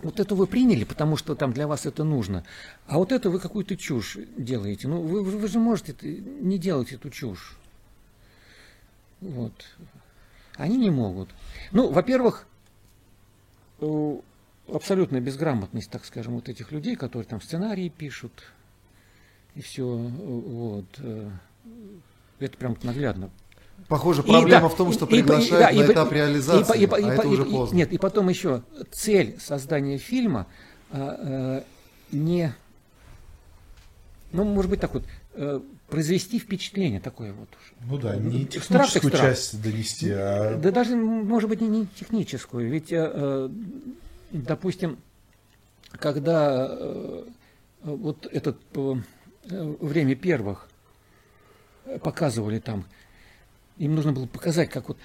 [0.00, 2.44] вот это вы приняли, потому что там для вас это нужно.
[2.86, 4.86] А вот это вы какую-то чушь делаете.
[4.88, 7.56] Ну, вы, вы же можете не делать эту чушь.
[9.20, 9.52] Вот.
[10.56, 11.30] Они не могут.
[11.72, 12.46] Ну, во-первых,
[13.80, 14.16] э,
[14.68, 18.32] абсолютная безграмотность, так скажем, вот этих людей, которые там сценарии пишут,
[19.54, 20.86] и все, вот.
[20.98, 21.30] Э,
[22.38, 23.30] это прям наглядно
[23.86, 26.88] Похоже, проблема и, в том, что и, приглашают и, на и, этап реализации, и, и,
[26.90, 27.76] а и, это и, уже поздно.
[27.76, 30.46] Нет, и потом еще цель создания фильма
[30.90, 31.64] а, а,
[32.12, 32.54] не,
[34.32, 35.04] ну, может быть, так вот,
[35.34, 37.48] а, произвести впечатление такое вот.
[37.82, 39.62] Ну да, не техническую страх, часть страх.
[39.62, 40.58] донести, а...
[40.58, 42.68] Да даже, может быть, не, не техническую.
[42.68, 43.50] Ведь, а,
[44.32, 44.98] допустим,
[45.92, 47.24] когда а,
[47.82, 48.56] вот это
[49.44, 50.68] время первых
[52.02, 52.84] показывали там
[53.78, 54.98] им нужно было показать, как вот,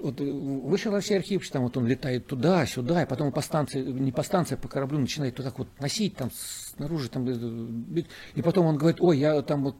[0.00, 4.12] вот вышел Алексей Архипович, там вот он летает туда, сюда, и потом по станции, не
[4.12, 8.04] по станции, а по кораблю начинает вот так вот носить там снаружи, там, э,
[8.34, 9.76] и потом он говорит, ой, я там вот,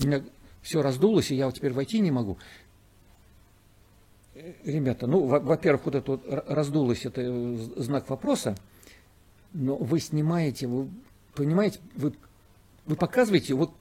[0.00, 0.22] у меня
[0.62, 2.38] все раздулось, и я вот теперь войти не могу.
[4.34, 8.56] Э, ребята, ну, во-первых, вот это вот раздулось, это э, знак вопроса,
[9.52, 10.88] но вы снимаете, вы
[11.34, 12.14] понимаете, вы,
[12.86, 13.74] вы показываете, вот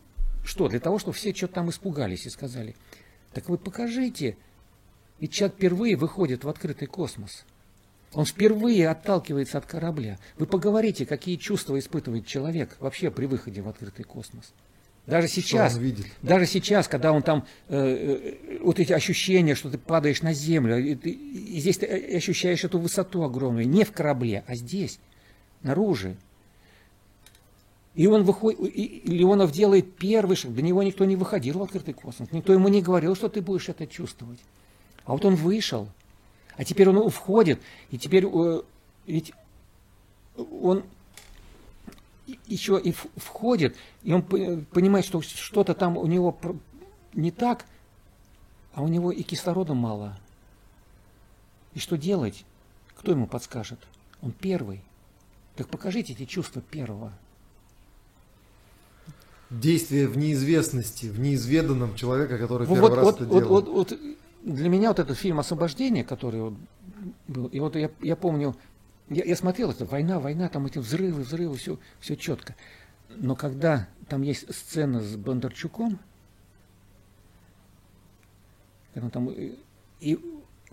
[0.43, 2.76] что, для того, чтобы все что-то там испугались и сказали–
[3.38, 4.36] так вы покажите.
[5.20, 7.46] Ведь человек впервые выходит в открытый космос.
[8.14, 10.18] Он впервые отталкивается от корабля.
[10.40, 14.54] Вы поговорите, какие чувства испытывает человек вообще при выходе в открытый космос.
[15.06, 15.80] Даже сейчас,
[16.24, 20.80] даже сейчас, когда он там, э, э, вот эти ощущения, что ты падаешь на землю,
[20.84, 21.86] и, ты, и здесь ты
[22.16, 25.00] ощущаешь эту высоту огромную, не в корабле, а здесь,
[25.62, 26.18] наружу.
[27.98, 31.95] И он выходит, и Леонов делает первый шаг, до него никто не выходил в открытый
[31.95, 34.39] космос, никто ему не говорил, что ты будешь это чувствовать.
[35.06, 35.89] А вот он вышел,
[36.58, 38.62] а теперь он входит, и теперь э,
[39.08, 39.34] ведь
[40.36, 40.84] он
[42.45, 46.38] еще и входит, и он понимает, что что-то там у него
[47.16, 47.66] не так,
[48.76, 50.20] а у него и кислорода мало.
[51.74, 52.45] И что делать?
[52.95, 53.80] Кто ему подскажет?
[54.22, 54.84] Он первый.
[55.56, 57.12] Так покажите эти чувства первого
[59.50, 63.68] действие в неизвестности, в неизведанном человека, который первый вот, раз вот, это вот, делает.
[63.68, 64.00] Вот, вот,
[64.43, 66.54] для меня вот этот фильм «Освобождение», который вот
[67.28, 68.56] был, и вот я, я помню,
[69.10, 72.56] я, я смотрел это, война, война, там эти взрывы, взрывы, все, все четко.
[73.16, 76.00] Но когда там есть сцена с Бондарчуком,
[78.93, 79.30] когда там
[80.00, 80.20] и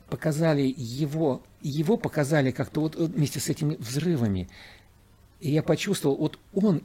[0.09, 4.49] показали его, его показали как-то вот вместе с этими взрывами,
[5.41, 6.83] и я почувствовал, вот он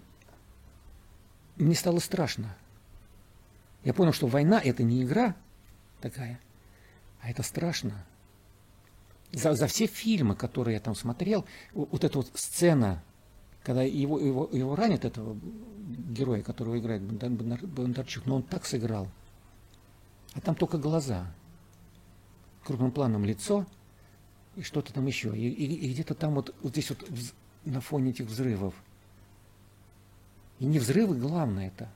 [1.59, 2.55] мне стало страшно.
[3.83, 5.35] Я понял, что война это не игра
[6.01, 6.39] такая,
[7.21, 8.05] а это страшно.
[9.31, 13.03] За, за все фильмы, которые я там смотрел, вот эта вот сцена,
[13.63, 15.37] когда его, его, его ранят, этого
[16.09, 19.07] героя, которого играет Бондарчук, но он так сыграл.
[20.33, 21.31] А там только глаза,
[22.63, 23.65] крупным планом лицо
[24.55, 25.35] и что-то там еще.
[25.37, 27.05] И, и, и где-то там вот, вот здесь вот
[27.65, 28.73] на фоне этих взрывов–
[30.59, 31.89] и не взрывы главное это,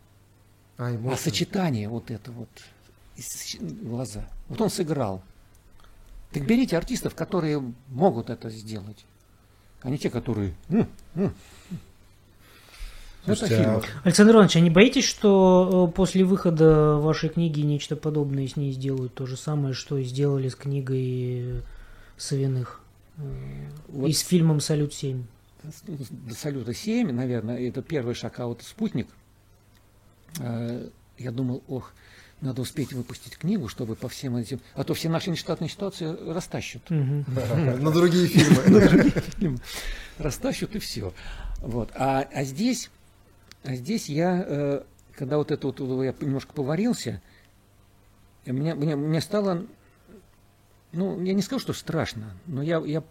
[0.78, 2.50] а, а сочетание вот это вот
[3.60, 4.26] глаза.
[4.50, 5.22] Вот он сыграл.
[6.32, 9.06] Так берите артистов, которые могут это сделать,
[9.82, 10.56] а не те, которые...
[13.26, 13.82] Слушайте, это а...
[14.04, 18.74] Александр Иванович, а не боитесь, что э, после выхода вашей книги нечто подобное с ней
[18.74, 19.14] сделают?
[19.14, 21.62] То же самое, что и сделали с книгой
[22.18, 22.82] Савиных
[23.16, 23.22] э,
[23.88, 24.10] вот.
[24.10, 25.24] и с фильмом «Салют-7»?
[25.64, 29.08] До салюта 7, наверное, это первый шаг, а вот спутник,
[30.40, 31.94] э, я думал, ох,
[32.42, 34.60] надо успеть выпустить книгу, чтобы по всем этим...
[34.74, 36.90] А то все наши нештатные ситуации растащут.
[36.90, 39.60] На другие фильмы.
[40.18, 41.14] Растащут и все.
[41.60, 41.92] Вот.
[41.96, 42.90] А, а здесь,
[43.64, 44.84] а здесь я, э,
[45.16, 47.22] когда вот это вот я немножко поварился,
[48.46, 49.66] мне, мне, мне стало,
[50.92, 53.04] ну, я не скажу, что страшно, но я, я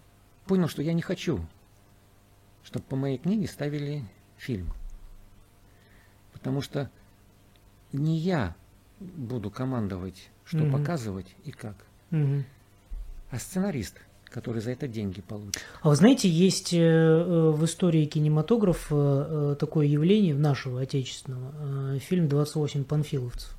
[0.46, 1.40] понял, что я не хочу
[2.64, 4.02] чтобы по моей книге ставили
[4.36, 4.72] фильм.
[6.32, 6.90] Потому что
[7.92, 8.56] не я
[9.00, 10.78] буду командовать, что угу.
[10.78, 11.76] показывать и как,
[12.10, 12.44] угу.
[13.30, 15.62] а сценарист, который за это деньги получит.
[15.82, 22.26] А вы знаете, есть э, э, в истории кинематографа э, такое явление нашего отечественного, фильм
[22.26, 23.56] «28 панфиловцев».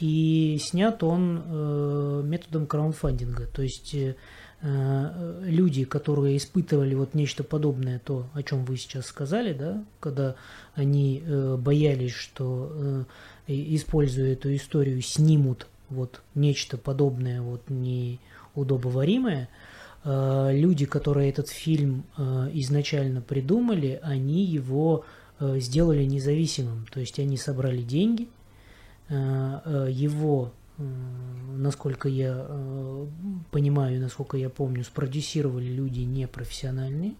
[0.00, 3.94] И снят он методом краудфандинга, то есть
[5.42, 10.34] люди, которые испытывали вот нечто подобное, то, о чем вы сейчас сказали, да, когда
[10.74, 13.04] они э, боялись, что э,
[13.46, 19.48] используя эту историю, снимут вот нечто подобное, вот неудобоваримое,
[20.04, 25.04] э, люди, которые этот фильм э, изначально придумали, они его
[25.38, 28.28] э, сделали независимым, то есть они собрали деньги,
[29.08, 33.06] э, э, его насколько я э,
[33.50, 37.14] понимаю, насколько я помню, спродюсировали люди непрофессиональные.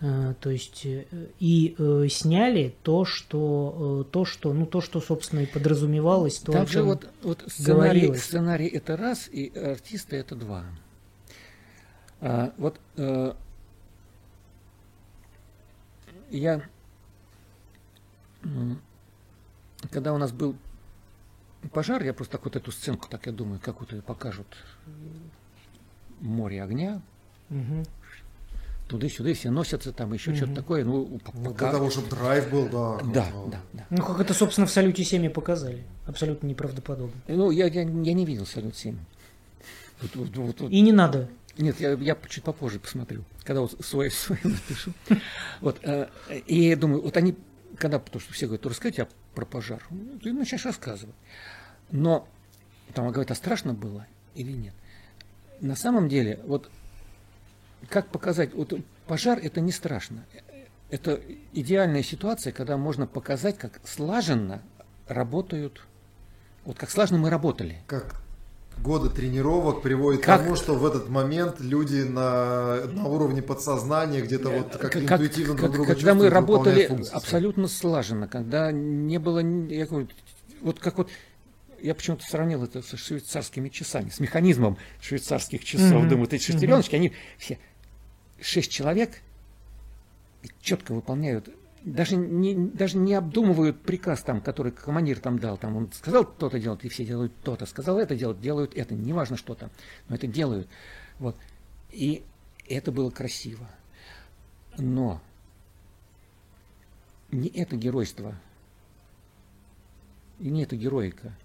[0.00, 1.06] Э, то есть э,
[1.40, 1.74] и
[2.10, 7.08] сняли то, что то, что, ну то, что собственно и подразумевалось, то, Там же вот,
[7.22, 10.64] вот сценарий, сценарий это раз, и артисты это два.
[12.20, 13.34] А, вот э,
[16.30, 16.62] я,
[19.90, 20.56] когда у нас был
[21.72, 24.46] пожар, я просто так вот эту сценку, так я думаю, какую-то покажут
[26.20, 27.00] море огня.
[27.50, 27.84] Угу.
[28.88, 30.36] Туда-сюда все носятся, там еще угу.
[30.36, 30.84] что-то такое.
[30.84, 31.70] Ну, ну пока...
[31.70, 32.98] Для того, чтобы драйв был, да.
[33.12, 33.86] Да, да, да.
[33.90, 35.84] Ну, как это, собственно, в «Салюте 7» показали.
[36.06, 37.20] Абсолютно неправдоподобно.
[37.28, 38.96] Ну, я, я, я не видел «Салют 7».
[40.02, 40.70] Вот, вот, вот, вот.
[40.70, 41.28] И не надо.
[41.56, 44.92] Нет, я, я чуть попозже посмотрю, когда вот свой, свой напишу.
[45.60, 46.08] Вот, э,
[46.46, 47.36] и я думаю, вот они,
[47.78, 49.82] когда, потому что все говорят, расскажите про пожар.
[49.90, 51.14] Ну, ты начинаешь рассказывать.
[51.90, 52.28] Но
[52.94, 54.74] там говорит, а страшно было или нет?
[55.60, 56.70] На самом деле, вот
[57.88, 58.74] как показать, вот
[59.06, 60.24] пожар это не страшно.
[60.90, 61.20] Это
[61.52, 64.62] идеальная ситуация, когда можно показать, как слаженно
[65.08, 65.82] работают,
[66.64, 67.82] вот как слаженно мы работали.
[67.86, 68.23] Как
[68.82, 74.20] годы тренировок приводит как, к тому, что в этот момент люди на, на уровне подсознания
[74.20, 79.38] где-то вот как, как интуитивно друг друга Когда мы работали абсолютно слаженно, когда не было,
[79.38, 80.08] я говорю,
[80.62, 81.10] вот как вот
[81.80, 86.04] я почему-то сравнил это со швейцарскими часами, с механизмом швейцарских часов.
[86.04, 86.08] Mm-hmm.
[86.08, 86.98] Думаю, эти шестереночки, mm-hmm.
[86.98, 87.58] они все
[88.40, 89.20] шесть человек
[90.60, 91.48] четко выполняют,
[91.84, 95.58] даже не, даже не обдумывают приказ там, который командир там дал.
[95.58, 97.66] Там он сказал то-то делать, и все делают то-то.
[97.66, 98.94] Сказал это делать, делают это.
[98.94, 99.70] Неважно, что там,
[100.08, 100.68] но это делают.
[101.18, 101.36] Вот.
[101.92, 102.24] И
[102.66, 103.68] это было красиво.
[104.78, 105.20] Но
[107.30, 108.34] не это геройство,
[110.38, 111.36] и не это героика.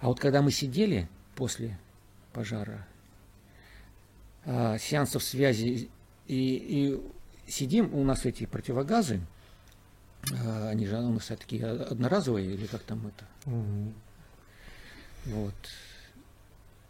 [0.00, 1.78] А вот когда мы сидели после
[2.32, 2.86] пожара,
[4.46, 5.90] а, сеансов связи,
[6.26, 7.00] и, и
[7.50, 9.20] сидим, у нас эти противогазы,
[10.32, 13.26] а, они же у нас такие одноразовые, или как там это.
[13.46, 13.92] Угу.
[15.26, 15.54] Вот.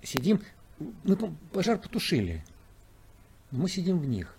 [0.02, 0.40] Сидим,
[0.78, 1.16] мы
[1.52, 2.44] пожар потушили,
[3.50, 4.34] но мы сидим в них,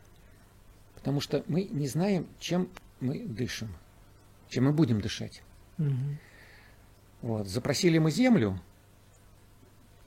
[0.95, 2.69] потому что мы не знаем, чем
[2.99, 3.69] мы дышим,
[4.49, 5.41] чем мы будем дышать.
[5.77, 6.17] Угу.
[7.21, 7.47] Вот.
[7.47, 8.59] Запросили мы землю,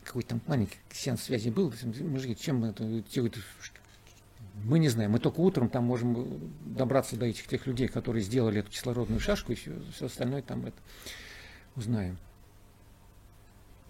[0.04, 2.84] какой-то там маленький сеанс связи был, мужики, чем мы это,
[4.62, 8.60] мы не знаем, мы только утром там можем добраться до этих тех людей, которые сделали
[8.60, 10.76] эту кислородную шашку, и все, все остальное там это
[11.76, 12.18] узнаем.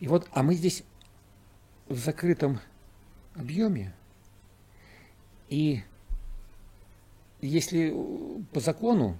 [0.00, 0.84] И вот, а мы здесь
[1.88, 2.60] в закрытом
[3.34, 3.94] объеме,
[5.48, 5.82] и
[7.40, 7.94] если
[8.52, 9.18] по закону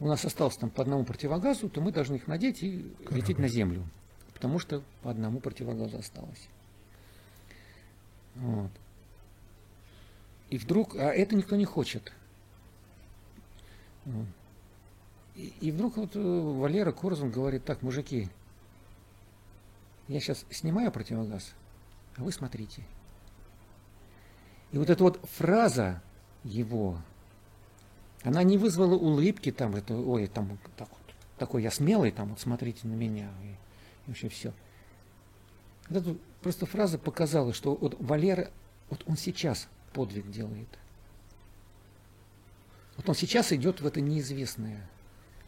[0.00, 3.16] у нас осталось там по одному противогазу, то мы должны их надеть и Корабль.
[3.16, 3.88] лететь на землю.
[4.34, 6.48] Потому что по одному противогазу осталось.
[8.34, 8.70] Вот.
[10.54, 12.12] И вдруг, а это никто не хочет.
[15.34, 18.28] И, и вдруг вот э, Валера Корзун говорит, так, мужики,
[20.06, 21.54] я сейчас снимаю противогаз,
[22.16, 22.84] а вы смотрите.
[24.70, 26.00] И вот эта вот фраза
[26.44, 26.98] его,
[28.22, 32.38] она не вызвала улыбки там, это, ой, там так вот, такой я смелый, там вот
[32.38, 33.56] смотрите на меня, и, и
[34.06, 34.52] вообще все.
[35.88, 38.52] Вот эта просто фраза показала, что вот Валера,
[38.88, 40.68] вот он сейчас подвиг делает.
[42.96, 44.88] Вот он сейчас идет в это неизвестное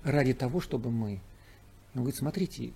[0.02, 1.20] ради того, чтобы мы.
[1.94, 2.73] Он говорит, смотрите,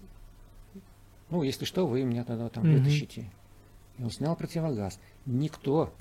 [1.30, 2.78] ну, если что, вы меня тогда там mm-hmm.
[2.78, 3.30] вытащите.
[3.98, 4.98] И он снял противогаз.
[5.26, 5.92] Никто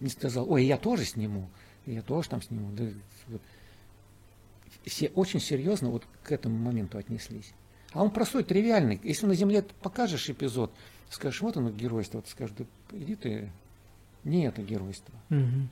[0.00, 1.48] не сказал, ой, я тоже сниму,
[1.86, 2.72] я тоже там сниму.
[2.72, 2.88] Да.
[4.84, 7.52] Все очень серьезно вот к этому моменту отнеслись.
[7.92, 9.00] А он простой, тривиальный.
[9.02, 10.72] Если на земле покажешь эпизод,
[11.10, 13.52] скажешь, вот оно геройство, ты скажешь, да иди ты,
[14.24, 15.14] не это геройство.
[15.30, 15.68] Угу.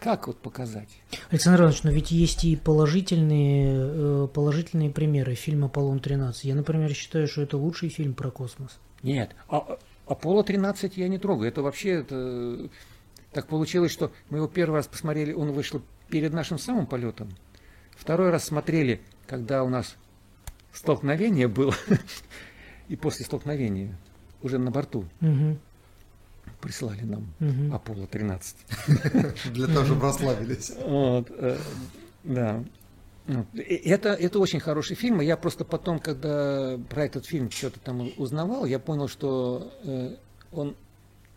[0.00, 0.88] Как вот показать?
[1.30, 6.34] Александр Иванович, но ведь есть и положительные, э, положительные примеры фильма «Аполлон-13».
[6.42, 8.78] Я, например, считаю, что это лучший фильм про космос.
[9.02, 11.48] Нет, а, «Аполло-13» я не трогаю.
[11.48, 12.70] Это вообще это
[13.32, 17.30] так получилось, что мы его первый раз посмотрели, он вышел перед нашим самым полетом.
[17.96, 19.96] Второй раз смотрели, когда у нас
[20.72, 21.74] столкновение было,
[22.88, 23.98] и после столкновения.
[24.42, 25.58] Уже на борту Мгм.
[26.60, 27.74] прислали нам Мгм.
[27.74, 28.54] Аполло-13.
[29.52, 30.72] Для того, чтобы расслабились.
[30.76, 31.56] Э,
[32.24, 32.64] да.
[33.54, 35.20] Это, это очень хороший фильм.
[35.20, 40.16] и Я просто потом, когда про этот фильм что-то там узнавал, я понял, что э,
[40.50, 40.74] он,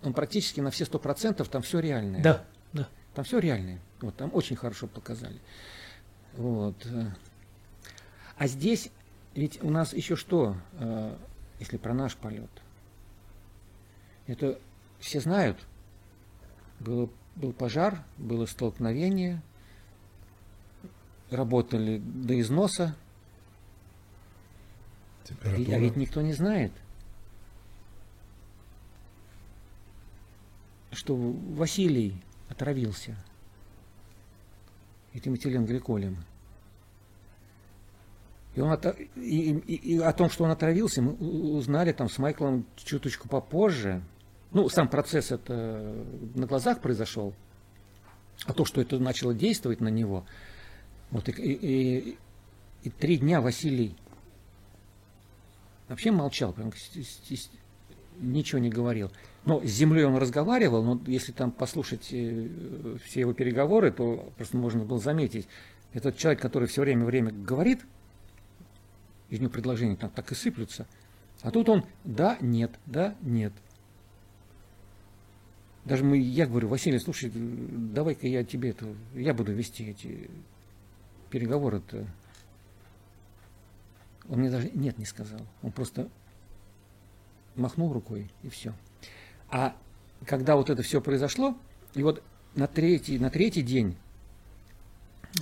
[0.01, 2.21] он практически на все сто процентов там все реальное.
[2.23, 2.87] Да, да.
[3.13, 3.79] Там все реальное.
[4.01, 5.39] Вот, там очень хорошо показали.
[6.37, 6.75] Вот.
[6.85, 7.07] э.
[8.37, 8.89] А здесь
[9.35, 10.55] ведь у нас еще что,
[11.59, 12.49] если про наш полет?
[14.31, 14.57] Это
[14.99, 15.59] все знают.
[16.79, 19.41] Было, был пожар, было столкновение,
[21.29, 22.95] работали до износа,
[25.23, 25.77] а Температура.
[25.79, 26.71] ведь никто не знает,
[30.93, 33.17] что Василий отравился
[35.13, 36.23] этим этиленгликолем.
[38.55, 42.17] И, он ото- и, и- и о том, что он отравился, мы узнали там с
[42.17, 44.01] Майклом чуточку попозже.
[44.51, 46.05] Ну, сам процесс это
[46.35, 47.33] на глазах произошел.
[48.45, 50.25] А то, что это начало действовать на него,
[51.11, 52.17] вот и, и-
[52.83, 53.95] и- три дня Василий
[55.87, 56.71] вообще молчал, прям
[58.19, 59.11] ничего не говорил.
[59.45, 64.57] Но с землей он разговаривал, но если там послушать э, все его переговоры, то просто
[64.57, 65.47] можно было заметить,
[65.93, 67.81] этот человек, который все время время говорит,
[69.29, 70.87] из него предложения там так и сыплются,
[71.41, 73.53] а тут он да, нет, да, нет.
[75.85, 80.29] Даже мы, я говорю, Василий, слушай, давай-ка я тебе это, я буду вести эти
[81.29, 82.05] переговоры-то.
[84.29, 85.41] Он мне даже нет не сказал.
[85.63, 86.09] Он просто
[87.55, 88.73] махнул рукой и все.
[89.49, 89.75] А
[90.25, 91.57] когда вот это все произошло,
[91.95, 92.23] и вот
[92.55, 93.97] на третий, на третий день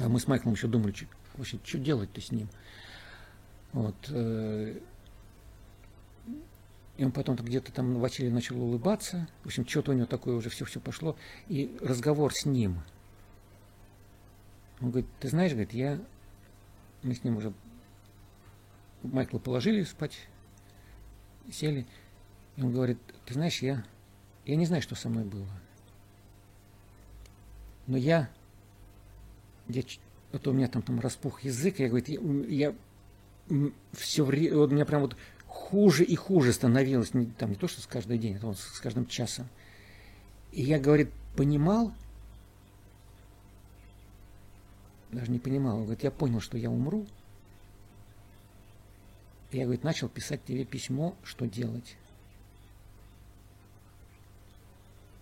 [0.01, 2.47] а мы с Майклом еще думали, что, что делать-то с ним.
[3.73, 3.95] Вот.
[6.99, 9.29] И он потом где-то там Василий начал улыбаться.
[9.43, 11.15] В общем, что-то у него такое уже все-все пошло.
[11.47, 12.81] И разговор с ним.
[14.81, 15.97] Он говорит, ты знаешь, говорит, я...
[17.01, 17.53] Мы с ним уже
[19.01, 20.27] Майкла положили спать,
[21.49, 21.87] сели.
[22.57, 23.85] И он говорит, ты знаешь, я,
[24.45, 25.47] я не знаю, что со мной было.
[27.87, 28.29] Но я,
[29.69, 30.01] я ч-
[30.33, 32.75] вот у меня там, там распух язык, я, говорит, я,
[33.93, 35.15] все время, вот у меня прям вот
[35.49, 39.07] хуже и хуже становилось, не, там не то, что с каждый день, вот с каждым
[39.07, 39.47] часом.
[40.51, 41.91] И я, говорит, понимал,
[45.11, 47.05] даже не понимал, он говорит, я понял, что я умру,
[49.51, 51.97] я, говорит, начал писать тебе письмо, что делать.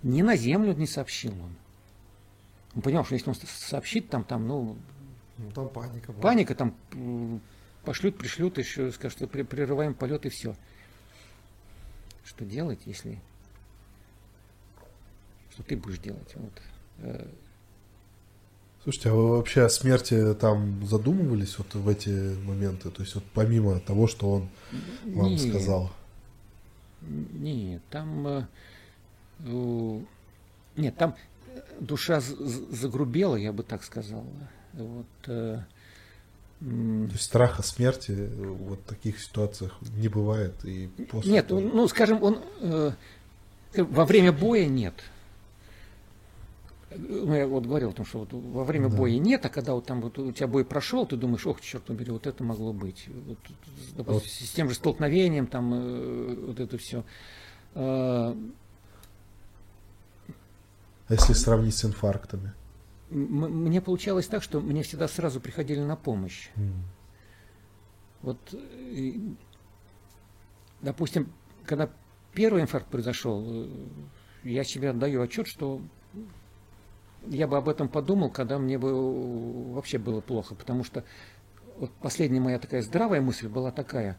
[0.03, 1.55] Ни на землю не сообщил он.
[2.75, 4.77] Он понял, что если он сообщит там, там, ну,
[5.37, 6.11] Ну, там паника.
[6.11, 6.21] была.
[6.21, 6.75] паника, там
[7.83, 10.55] пошлют, пришлют, еще скажут, что прерываем полет и все.
[12.25, 13.19] Что делать, если...
[15.51, 16.35] Что ты будешь делать?
[16.35, 16.61] Вот.
[16.99, 17.27] Э,
[18.83, 22.09] Слушайте, а вы вообще о смерти там задумывались вот в эти
[22.43, 22.89] моменты?
[22.89, 24.49] То есть вот помимо того, что он
[25.03, 25.91] вам не, сказал?
[27.01, 28.47] Нет, там...
[29.39, 30.01] э,
[30.75, 31.15] Нет, там
[31.79, 34.25] душа загрубела, я бы так сказал.
[34.73, 35.63] Вот, э,
[36.59, 36.65] То
[37.11, 41.67] есть страха смерти в вот таких ситуациях не бывает и после Нет, тоже.
[41.67, 42.91] ну, скажем, он э,
[43.75, 44.95] во время боя нет.
[46.95, 48.97] Ну, я вот говорил о том, что вот во время Да.
[48.97, 51.83] боя нет, а когда вот там вот у тебя бой прошел, ты думаешь, ох, черт
[51.83, 53.07] побери, вот это могло быть.
[53.27, 53.37] Вот,
[53.95, 54.23] допустим, Вот.
[54.25, 57.03] С тем же столкновением, там, э, вот это все.
[57.75, 58.35] А
[61.09, 62.53] если сравнить с инфарктами?
[63.09, 66.49] Мне получалось так, что мне всегда сразу приходили на помощь.
[66.55, 66.73] М.
[68.21, 69.13] Вот, э,
[70.81, 71.31] допустим,
[71.65, 71.89] когда
[72.33, 73.69] первый инфаркт произошел, э,
[74.43, 75.81] я себе отдаю отчет, что
[77.25, 81.05] я бы об этом подумал, когда мне бы э, вообще было плохо, потому что
[81.77, 84.17] вот последняя моя такая здравая мысль была такая.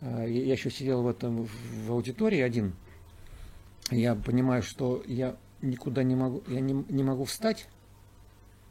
[0.00, 2.74] я еще сидел в этом в аудитории один.
[3.90, 7.68] Я понимаю, что я никуда не могу, я не, не могу встать.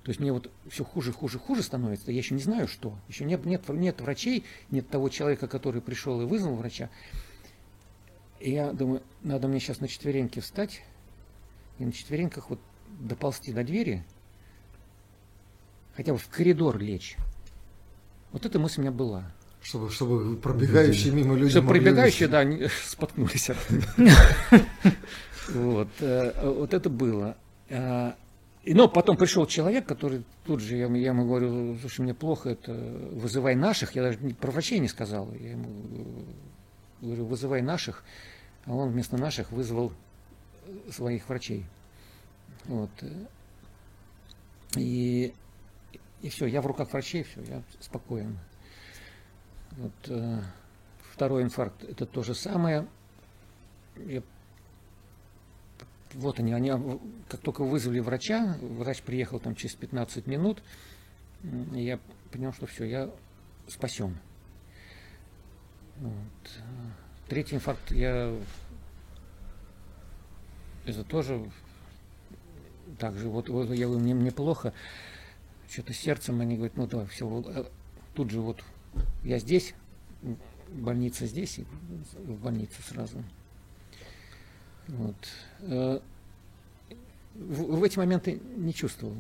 [0.04, 2.12] То есть мне вот все хуже, хуже, хуже становится.
[2.12, 2.96] Я еще не знаю, что.
[3.08, 6.90] Еще нет, нет, нет врачей, нет того человека, который пришел и вызвал врача.
[8.40, 10.82] И я думаю, надо мне сейчас на четвереньки встать
[11.78, 12.60] и на четвереньках вот
[13.00, 14.04] доползти до двери,
[15.96, 17.16] хотя бы в коридор лечь.
[18.32, 19.32] Вот эта мысль у меня была.
[19.62, 22.32] Чтобы, чтобы пробегающие мимо люди прибегающие, увидеть.
[22.32, 23.52] да, не- споткнулись.
[25.54, 27.36] Вот, э, вот это было.
[28.64, 32.50] И, Но потом пришел человек, который тут же, я, я ему говорю, слушай, мне плохо,
[32.50, 35.68] это вызывай наших, я даже про врачей не сказал, я ему
[37.02, 38.04] э, говорю, вызывай наших,
[38.66, 39.92] а он вместо наших вызвал
[40.92, 41.66] своих врачей.
[42.66, 42.92] Вот.
[44.78, 45.34] И,
[46.22, 48.38] и все, я в руках врачей, все, я спокоен.
[49.72, 50.40] Вот, э,
[51.12, 52.88] второй инфаркт это то же самое.
[53.98, 54.22] Я,
[56.14, 56.72] вот они, они,
[57.30, 60.62] как только вызвали врача, врач приехал там через 15 минут,
[61.74, 62.00] и я
[62.32, 63.10] понял, что все, я
[63.68, 64.18] спасен.
[65.98, 66.14] Вот.
[67.28, 68.36] Третий инфаркт я
[70.86, 71.50] это тоже
[72.98, 74.74] так же, вот, вот я мне, мне плохо,
[75.70, 77.66] что-то сердцем, они говорят, ну да, все, э,
[78.16, 78.64] тут же вот
[79.24, 79.74] я здесь,
[80.70, 81.66] больница здесь, и
[82.16, 83.24] в больницу сразу.
[84.88, 85.16] Вот.
[85.62, 86.00] Э,
[87.36, 89.16] в, в эти моменты не чувствовал.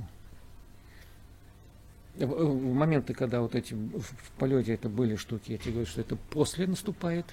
[2.15, 6.17] В моменты, когда вот эти в полете это были штуки, я тебе говорю, что это
[6.17, 7.25] после наступает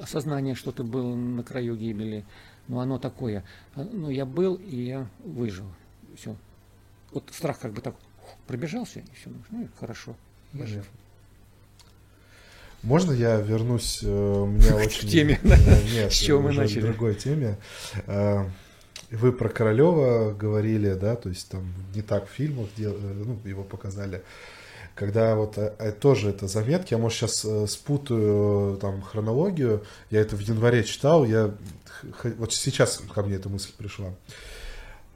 [0.00, 2.24] осознание, что ты был на краю гибели.
[2.68, 3.44] Но оно такое.
[3.76, 5.66] Ну, я был, и я выжил.
[6.16, 6.34] Все.
[7.12, 7.94] Вот страх как бы так
[8.46, 9.30] пробежался, и все.
[9.50, 10.16] Ну, хорошо,
[10.52, 10.88] я жив.
[12.86, 13.98] Можно я вернусь?
[14.04, 15.08] Э, у меня очень...
[15.08, 15.40] К теме.
[15.42, 16.82] Нет, С чего мы начали?
[16.82, 17.58] Другой теме.
[18.06, 18.44] Э,
[19.10, 22.68] вы про Королева говорили, да, то есть там не так в фильмах.
[22.78, 22.92] Э,
[23.24, 24.22] ну, его показали.
[24.94, 25.58] Когда вот
[25.98, 31.54] тоже это заметки, я, может, сейчас спутаю там хронологию, я это в январе читал, я
[32.38, 34.14] вот сейчас ко мне эта мысль пришла.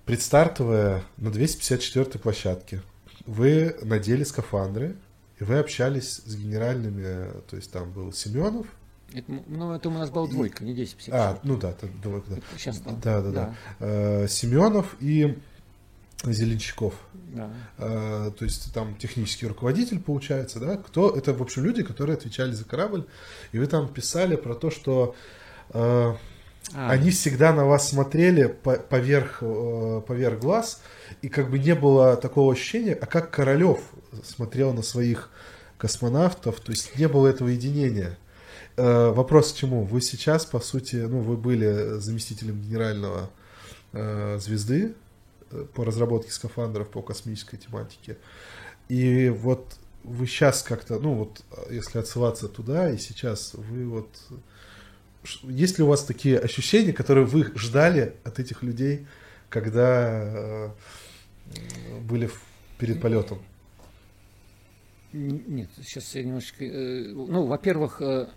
[0.05, 2.83] Предстартовая на 254 площадке,
[3.25, 4.97] вы надели скафандры,
[5.41, 8.67] и вы общались с генеральными, то есть там был Семенов.
[9.13, 12.37] Это, ну, это у нас была двойка, не 10 А, ну да, это двойка, да.
[12.57, 13.31] Сейчас да, да, да.
[13.31, 13.55] да.
[13.81, 15.37] Э, Семенов и
[16.25, 16.95] Зеленщиков.
[17.35, 17.51] Да.
[17.79, 20.77] Э, то есть там технический руководитель получается, да?
[20.77, 21.11] Кто?
[21.11, 23.07] Это, в общем, люди, которые отвечали за корабль.
[23.53, 25.17] И вы там писали про то, что
[25.71, 26.17] э, а.
[26.75, 30.83] они всегда на вас смотрели по поверх, э, поверх глаз,
[31.23, 33.81] и как бы не было такого ощущения, а как Королев
[34.25, 35.31] смотрел на своих
[35.81, 38.19] космонавтов, то есть не было этого единения.
[38.77, 39.85] Э, вопрос к чему?
[39.85, 43.31] Вы сейчас, по сути, ну, вы были заместителем генерального
[43.93, 44.95] э, звезды
[45.51, 48.19] э, по разработке скафандров по космической тематике.
[48.89, 54.09] И вот вы сейчас как-то, ну вот, если отсылаться туда, и сейчас вы вот...
[55.43, 59.07] Есть ли у вас такие ощущения, которые вы ждали от этих людей,
[59.51, 60.73] когда
[62.01, 62.31] были
[62.79, 63.43] перед полетом?
[65.13, 66.65] Нет, сейчас я немножечко...
[66.65, 68.29] Э, ну, во-первых, э,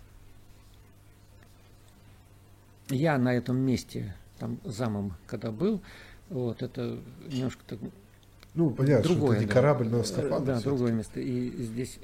[2.89, 5.81] я на этом месте, там, замом, когда был,
[6.29, 7.79] вот, это немножко так...
[8.55, 9.53] Ну, понятно, другое, что это не да.
[9.53, 10.45] корабль, но скафандр.
[10.45, 11.19] Да, другое место.
[11.19, 11.97] И здесь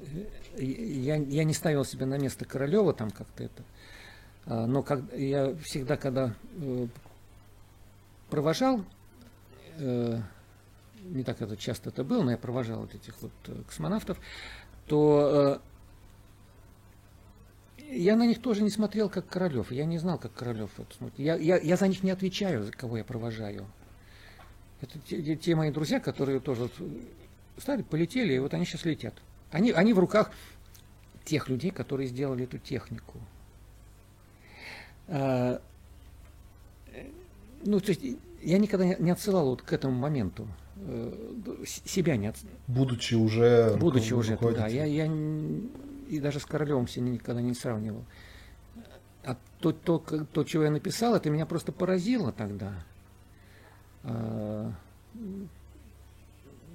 [0.57, 3.63] я, я не ставил себя на место Королева там как-то это.
[4.45, 6.87] А, но как, я всегда, когда э,
[8.31, 8.83] провожал,
[11.09, 13.31] не так это часто это было, но я провожал вот этих вот
[13.67, 14.19] космонавтов,
[14.87, 15.61] то
[17.77, 19.71] э, я на них тоже не смотрел, как Королев.
[19.71, 21.19] Я не знал, как Королев смотрит.
[21.19, 23.65] Я, я, я за них не отвечаю, за кого я провожаю.
[24.81, 26.73] Это те, те мои друзья, которые тоже вот
[27.57, 29.13] стали, полетели, и вот они сейчас летят.
[29.51, 30.31] Они, они в руках
[31.25, 33.19] тех людей, которые сделали эту технику.
[35.07, 35.61] А,
[37.63, 38.01] ну, то есть
[38.41, 40.47] я никогда не отсылал вот к этому моменту.
[40.81, 42.33] Э, себя не.
[42.67, 44.67] Будучи уже Будучи уже, да.
[44.67, 45.05] Я, я
[46.09, 48.03] и даже с Королевым себя никогда не сравнивал.
[49.23, 52.73] А то, то, то, чего я написал, это меня просто поразило тогда.
[54.03, 54.71] А,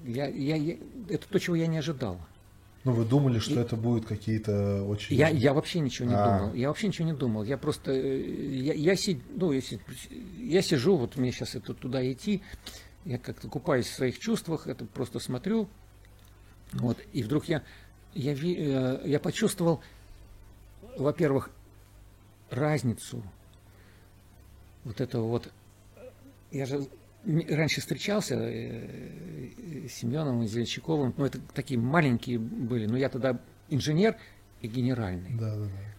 [0.05, 0.77] я, я, я,
[1.09, 2.21] это то, чего я не ожидал.
[2.85, 3.59] Ну, вы думали, что и...
[3.59, 5.17] это будет какие-то очень...
[5.17, 6.39] Я, я вообще ничего не а.
[6.39, 6.55] думал.
[6.55, 7.43] Я вообще ничего не думал.
[7.43, 7.93] Я просто...
[7.93, 9.23] Э, я, я, си...
[9.35, 9.81] ну, я, си...
[10.39, 12.43] я сижу, вот мне сейчас это туда идти,
[13.05, 15.69] я как-то купаюсь в своих чувствах, это просто смотрю,
[16.73, 17.63] вот, и вдруг я,
[18.15, 19.83] я, э, я почувствовал,
[20.97, 21.51] во-первых,
[22.51, 23.23] разницу
[24.85, 25.53] вот этого вот,
[26.51, 26.87] я же
[27.25, 33.41] раньше встречался э, с Семеновым и Зеленщиковым, ну, это такие маленькие были, но я тогда
[33.69, 34.17] инженер
[34.61, 35.31] и генеральный.
[35.35, 35.94] Да, да, да.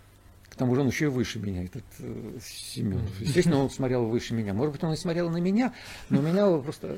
[0.56, 3.19] К тому же он еще и выше меня, этот э, Семенов.
[3.19, 4.53] Естественно, он смотрел выше меня.
[4.53, 5.73] Может быть, он и смотрел на меня,
[6.10, 6.95] но меня просто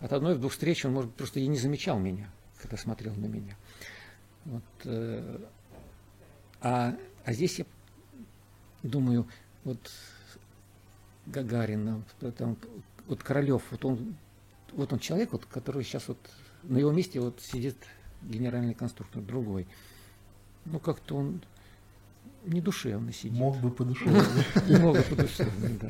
[0.00, 3.14] от одной в двух встреч он, может быть, просто и не замечал меня, когда смотрел
[3.16, 3.54] на меня.
[4.46, 5.40] Вот, э,
[6.62, 6.96] а,
[7.26, 7.66] а здесь я
[8.82, 9.28] думаю,
[9.64, 9.92] вот
[11.26, 12.02] Гагарин,
[12.38, 12.56] там,
[13.08, 14.16] вот Королев, вот он,
[14.72, 16.18] вот он человек, вот, который сейчас вот
[16.62, 17.76] на его месте вот сидит
[18.22, 19.66] генеральный конструктор, другой.
[20.64, 21.42] Ну, как-то он
[22.44, 23.38] недушевно сидит.
[23.38, 24.24] Мог бы подушевно.
[24.80, 25.88] Мог бы подушевно, да.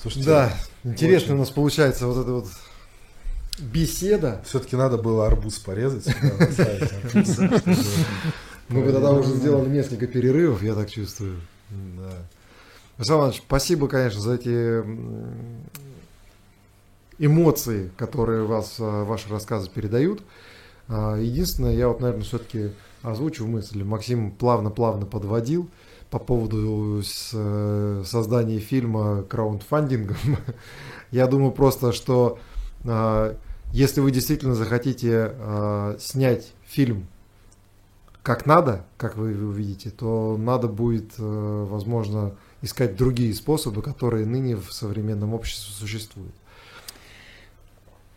[0.00, 0.52] Слушайте, да,
[0.84, 2.46] интересно у нас получается вот эта вот
[3.58, 4.40] беседа.
[4.46, 6.06] Все-таки надо было арбуз порезать.
[8.68, 11.40] Мы бы тогда уже сделали несколько перерывов, я так чувствую.
[12.96, 14.82] Александр спасибо, конечно, за эти
[17.20, 20.22] эмоции, которые вас, а, ваши рассказы передают.
[20.88, 22.70] А, единственное, я вот, наверное, все-таки
[23.02, 23.82] озвучу мысль.
[23.82, 25.68] Максим плавно-плавно подводил
[26.10, 30.16] по поводу э, создания фильма краундфандингом.
[31.10, 32.38] Я думаю просто, что
[32.84, 33.36] а,
[33.72, 35.32] если вы действительно захотите
[35.98, 37.06] снять фильм
[38.22, 44.56] как надо, как вы увидите, то надо будет, э, возможно, искать другие способы, которые ныне
[44.56, 46.34] в современном обществе существуют.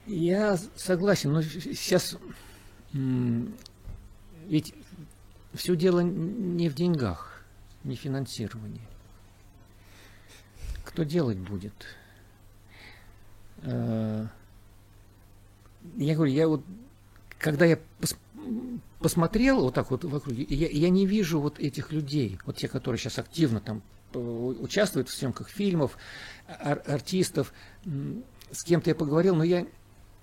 [0.05, 2.17] Я согласен, но сейчас
[4.47, 4.73] ведь
[5.53, 7.43] все дело не в деньгах,
[7.83, 8.87] не в финансировании.
[10.83, 11.73] Кто делать будет?
[13.63, 14.27] Э,
[15.95, 16.63] я говорю, я вот,
[17.39, 17.79] когда я
[18.99, 22.99] посмотрел вот так вот вокруг, я, я не вижу вот этих людей, вот те, которые
[22.99, 23.81] сейчас активно там
[24.13, 25.97] э, участвуют в съемках фильмов,
[26.47, 27.53] ар артистов,
[28.51, 29.65] с кем-то я поговорил, но я,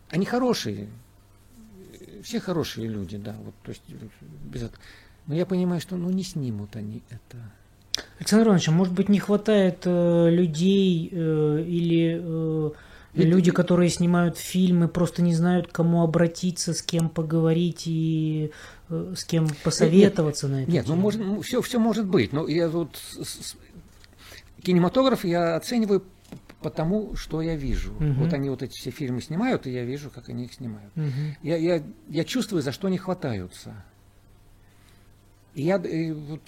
[0.09, 0.88] они хорошие,
[2.22, 3.82] все хорошие люди, да, вот, то есть
[4.44, 4.82] без этого.
[5.26, 7.38] Но я понимаю, что ну не снимут они это.
[8.18, 12.70] Александр Иванович, а может быть не хватает э, людей э, или э,
[13.14, 18.52] и люди, которые снимают фильмы, просто не знают, к кому обратиться, с кем поговорить и
[18.88, 20.70] э, с кем посоветоваться нет, на это.
[20.70, 22.32] Нет, ну, может, ну все, все может быть.
[22.32, 23.56] Но я вот с, с,
[24.62, 26.05] кинематограф я оцениваю
[26.62, 27.93] по тому, что я вижу.
[27.95, 28.12] Угу.
[28.24, 30.93] Вот они вот эти все фильмы снимают, и я вижу, как они их снимают.
[30.97, 31.37] Угу.
[31.43, 33.74] Я, я, я чувствую, за что они хватаются.
[35.55, 36.41] И я и вот,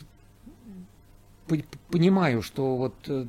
[1.90, 3.26] понимаю, что вот э,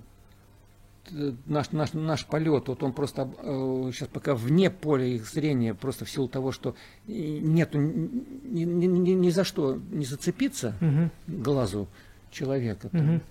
[1.46, 6.06] наш, наш, наш полет, вот он просто э, сейчас пока вне поля их зрения, просто
[6.06, 6.76] в силу того, что
[7.08, 11.10] нету ни, ни, ни, ни за что не зацепиться угу.
[11.28, 11.88] глазу
[12.32, 12.90] человека.
[12.92, 13.22] Угу.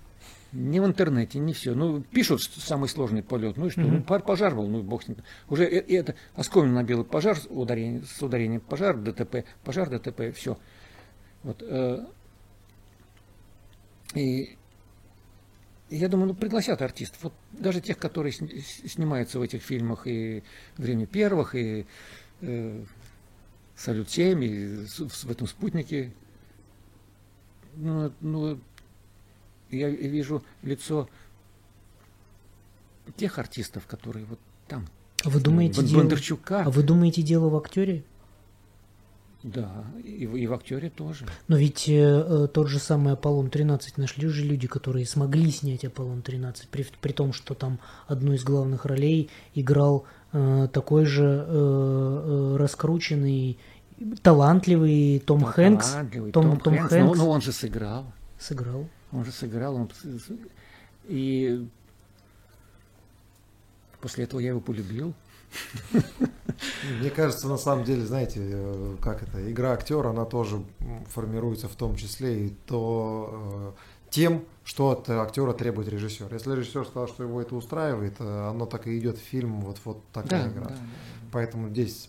[0.53, 1.73] Ни в интернете, не все.
[1.73, 3.57] Ну, пишут самый сложный полет.
[3.57, 3.81] Ну и что?
[3.81, 3.89] Угу.
[3.89, 5.17] Ну, пожар был, ну бог с ним.
[5.49, 10.59] Уже это оскомин на белый пожар ударение, с ударением пожар, ДТП, пожар, ДТП, все.
[11.41, 11.63] Вот.
[11.63, 12.05] Э,
[14.13, 14.57] и
[15.89, 17.23] я думаю, ну пригласят артистов.
[17.23, 20.43] Вот даже тех, которые снимаются в этих фильмах и
[20.77, 21.87] «Время первых», и
[22.41, 22.83] э,
[23.75, 26.13] «Салют-7», и в этом «Спутнике».
[27.75, 28.59] Ну, ну,
[29.73, 31.09] я вижу лицо
[33.17, 34.87] тех артистов, которые вот там.
[35.23, 36.59] А вы думаете, Бондарчука.
[36.59, 36.67] Дело...
[36.67, 38.03] А вы думаете, дело в актере?
[39.43, 41.25] Да, и, и в актере тоже.
[41.49, 46.67] Но ведь э, э тот же самый Аполлон-13 нашли же люди, которые смогли снять Аполлон-13,
[46.71, 52.55] при, при том, что там одну из главных ролей играл э, такой же э, э,
[52.57, 53.59] раскрученный,
[54.21, 55.89] талантливый Том Хэнкс.
[55.91, 56.89] Талантливый Том, Том, Том Хэнкс.
[56.89, 57.17] Хэнкс.
[57.17, 58.13] Но, но он же сыграл.
[58.39, 58.87] Сыграл.
[59.13, 59.75] Он же сыграл.
[59.75, 59.89] Он...
[61.05, 61.67] И
[64.01, 65.13] после этого я его полюбил.
[66.99, 70.63] Мне кажется, на самом деле, знаете, э, как это, игра актера, она тоже
[71.09, 76.33] формируется в том числе и то э, тем, что от актера требует режиссер.
[76.33, 79.77] Если режиссер сказал, что его это устраивает, э, оно так и идет в фильм, вот,
[79.85, 80.63] вот такая да, игра.
[80.65, 80.77] Да, да,
[81.31, 82.07] Поэтому здесь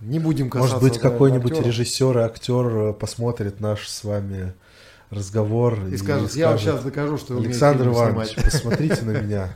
[0.00, 0.76] не будем касаться.
[0.76, 4.54] Может быть, какой-нибудь режиссер и актер посмотрит наш с вами
[5.12, 9.54] разговор и, и скажет, я вам сейчас докажу, что Александр Иванович, посмотрите на меня.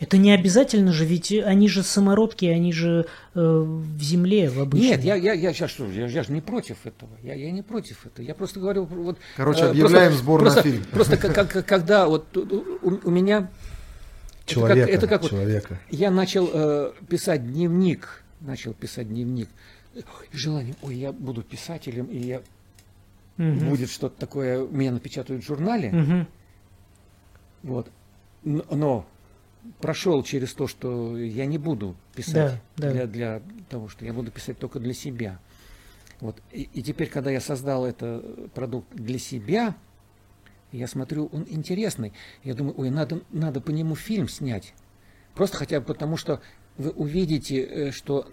[0.00, 4.92] Это не обязательно же, ведь они же самородки, они же э, в земле в обычном.
[4.92, 7.10] Нет, я, я, я сейчас что, я, я же не против этого.
[7.22, 8.24] Я, я не против этого.
[8.24, 9.18] Я просто говорю, вот.
[9.36, 10.84] Короче, э, объявляем просто, сбор просто, на фильм.
[10.90, 13.50] Просто как, когда вот у, у меня
[14.46, 15.78] человека, это как, это как человека.
[15.90, 19.50] Вот, я начал э, писать дневник, начал писать дневник.
[20.32, 22.40] Желание, ой, я буду писателем, и я
[23.40, 23.70] угу.
[23.70, 25.90] будет что-то такое, меня напечатают в журнале.
[25.90, 26.26] Угу.
[27.62, 27.90] Вот.
[28.42, 29.06] Но
[29.80, 33.06] прошел через то, что я не буду писать да, для, да.
[33.06, 35.38] для того, что я буду писать только для себя.
[36.20, 36.40] Вот.
[36.52, 39.74] И, и теперь, когда я создал этот продукт для себя,
[40.72, 42.12] я смотрю, он интересный.
[42.44, 44.74] Я думаю, ой, надо, надо по нему фильм снять.
[45.34, 46.40] Просто хотя бы потому, что
[46.76, 48.30] вы увидите, э, что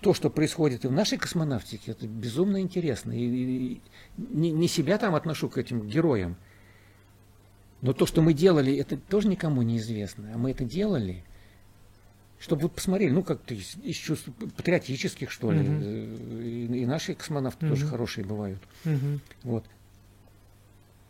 [0.00, 3.12] то, что происходит и в нашей космонавтике, это безумно интересно.
[3.12, 3.80] И, и
[4.16, 6.36] не, не себя там отношу к этим героям,
[7.82, 10.30] но то, что мы делали, это тоже никому не известно.
[10.34, 11.24] А мы это делали.
[12.38, 15.60] чтобы вот посмотрели, ну, как-то из, из чувств патриотических, что ли.
[15.62, 17.74] Э, И, и наши космонавты Мгм.
[17.74, 18.58] тоже хорошие бывают.
[18.84, 19.20] Мгм.
[19.42, 19.64] Вот.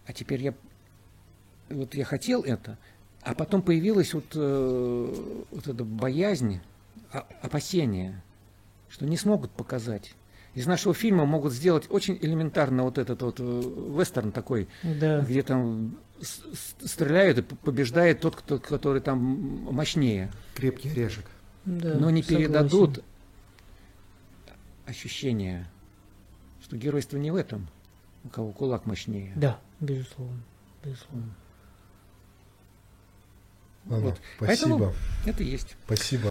[0.07, 0.55] А теперь я
[1.69, 2.79] вот я хотел это,
[3.23, 6.59] а потом появилась вот, э, вот эта боязнь,
[7.12, 8.21] о- опасение,
[8.91, 10.15] что не смогут показать.
[10.55, 13.43] Из нашего фильма могут сделать очень элементарно вот этот вот э,
[13.97, 15.21] вестерн такой, Да.
[15.21, 19.19] где там стреляют и побеждает тот, кто, который там
[19.73, 20.31] мощнее.
[20.55, 21.25] Крепкий орешек.
[21.65, 22.47] да, но не согласен.
[22.49, 23.05] передадут
[24.87, 25.67] ощущение,
[26.62, 27.69] что геройство не в этом,
[28.25, 29.33] у кого кулак мощнее.
[29.37, 30.43] Да, безусловно.
[30.85, 31.33] Безусловно.
[33.87, 34.21] Ладно, Вот.
[34.37, 34.69] спасибо.
[34.79, 34.93] Поэтому
[35.27, 35.77] это есть.
[35.87, 36.31] Спасибо.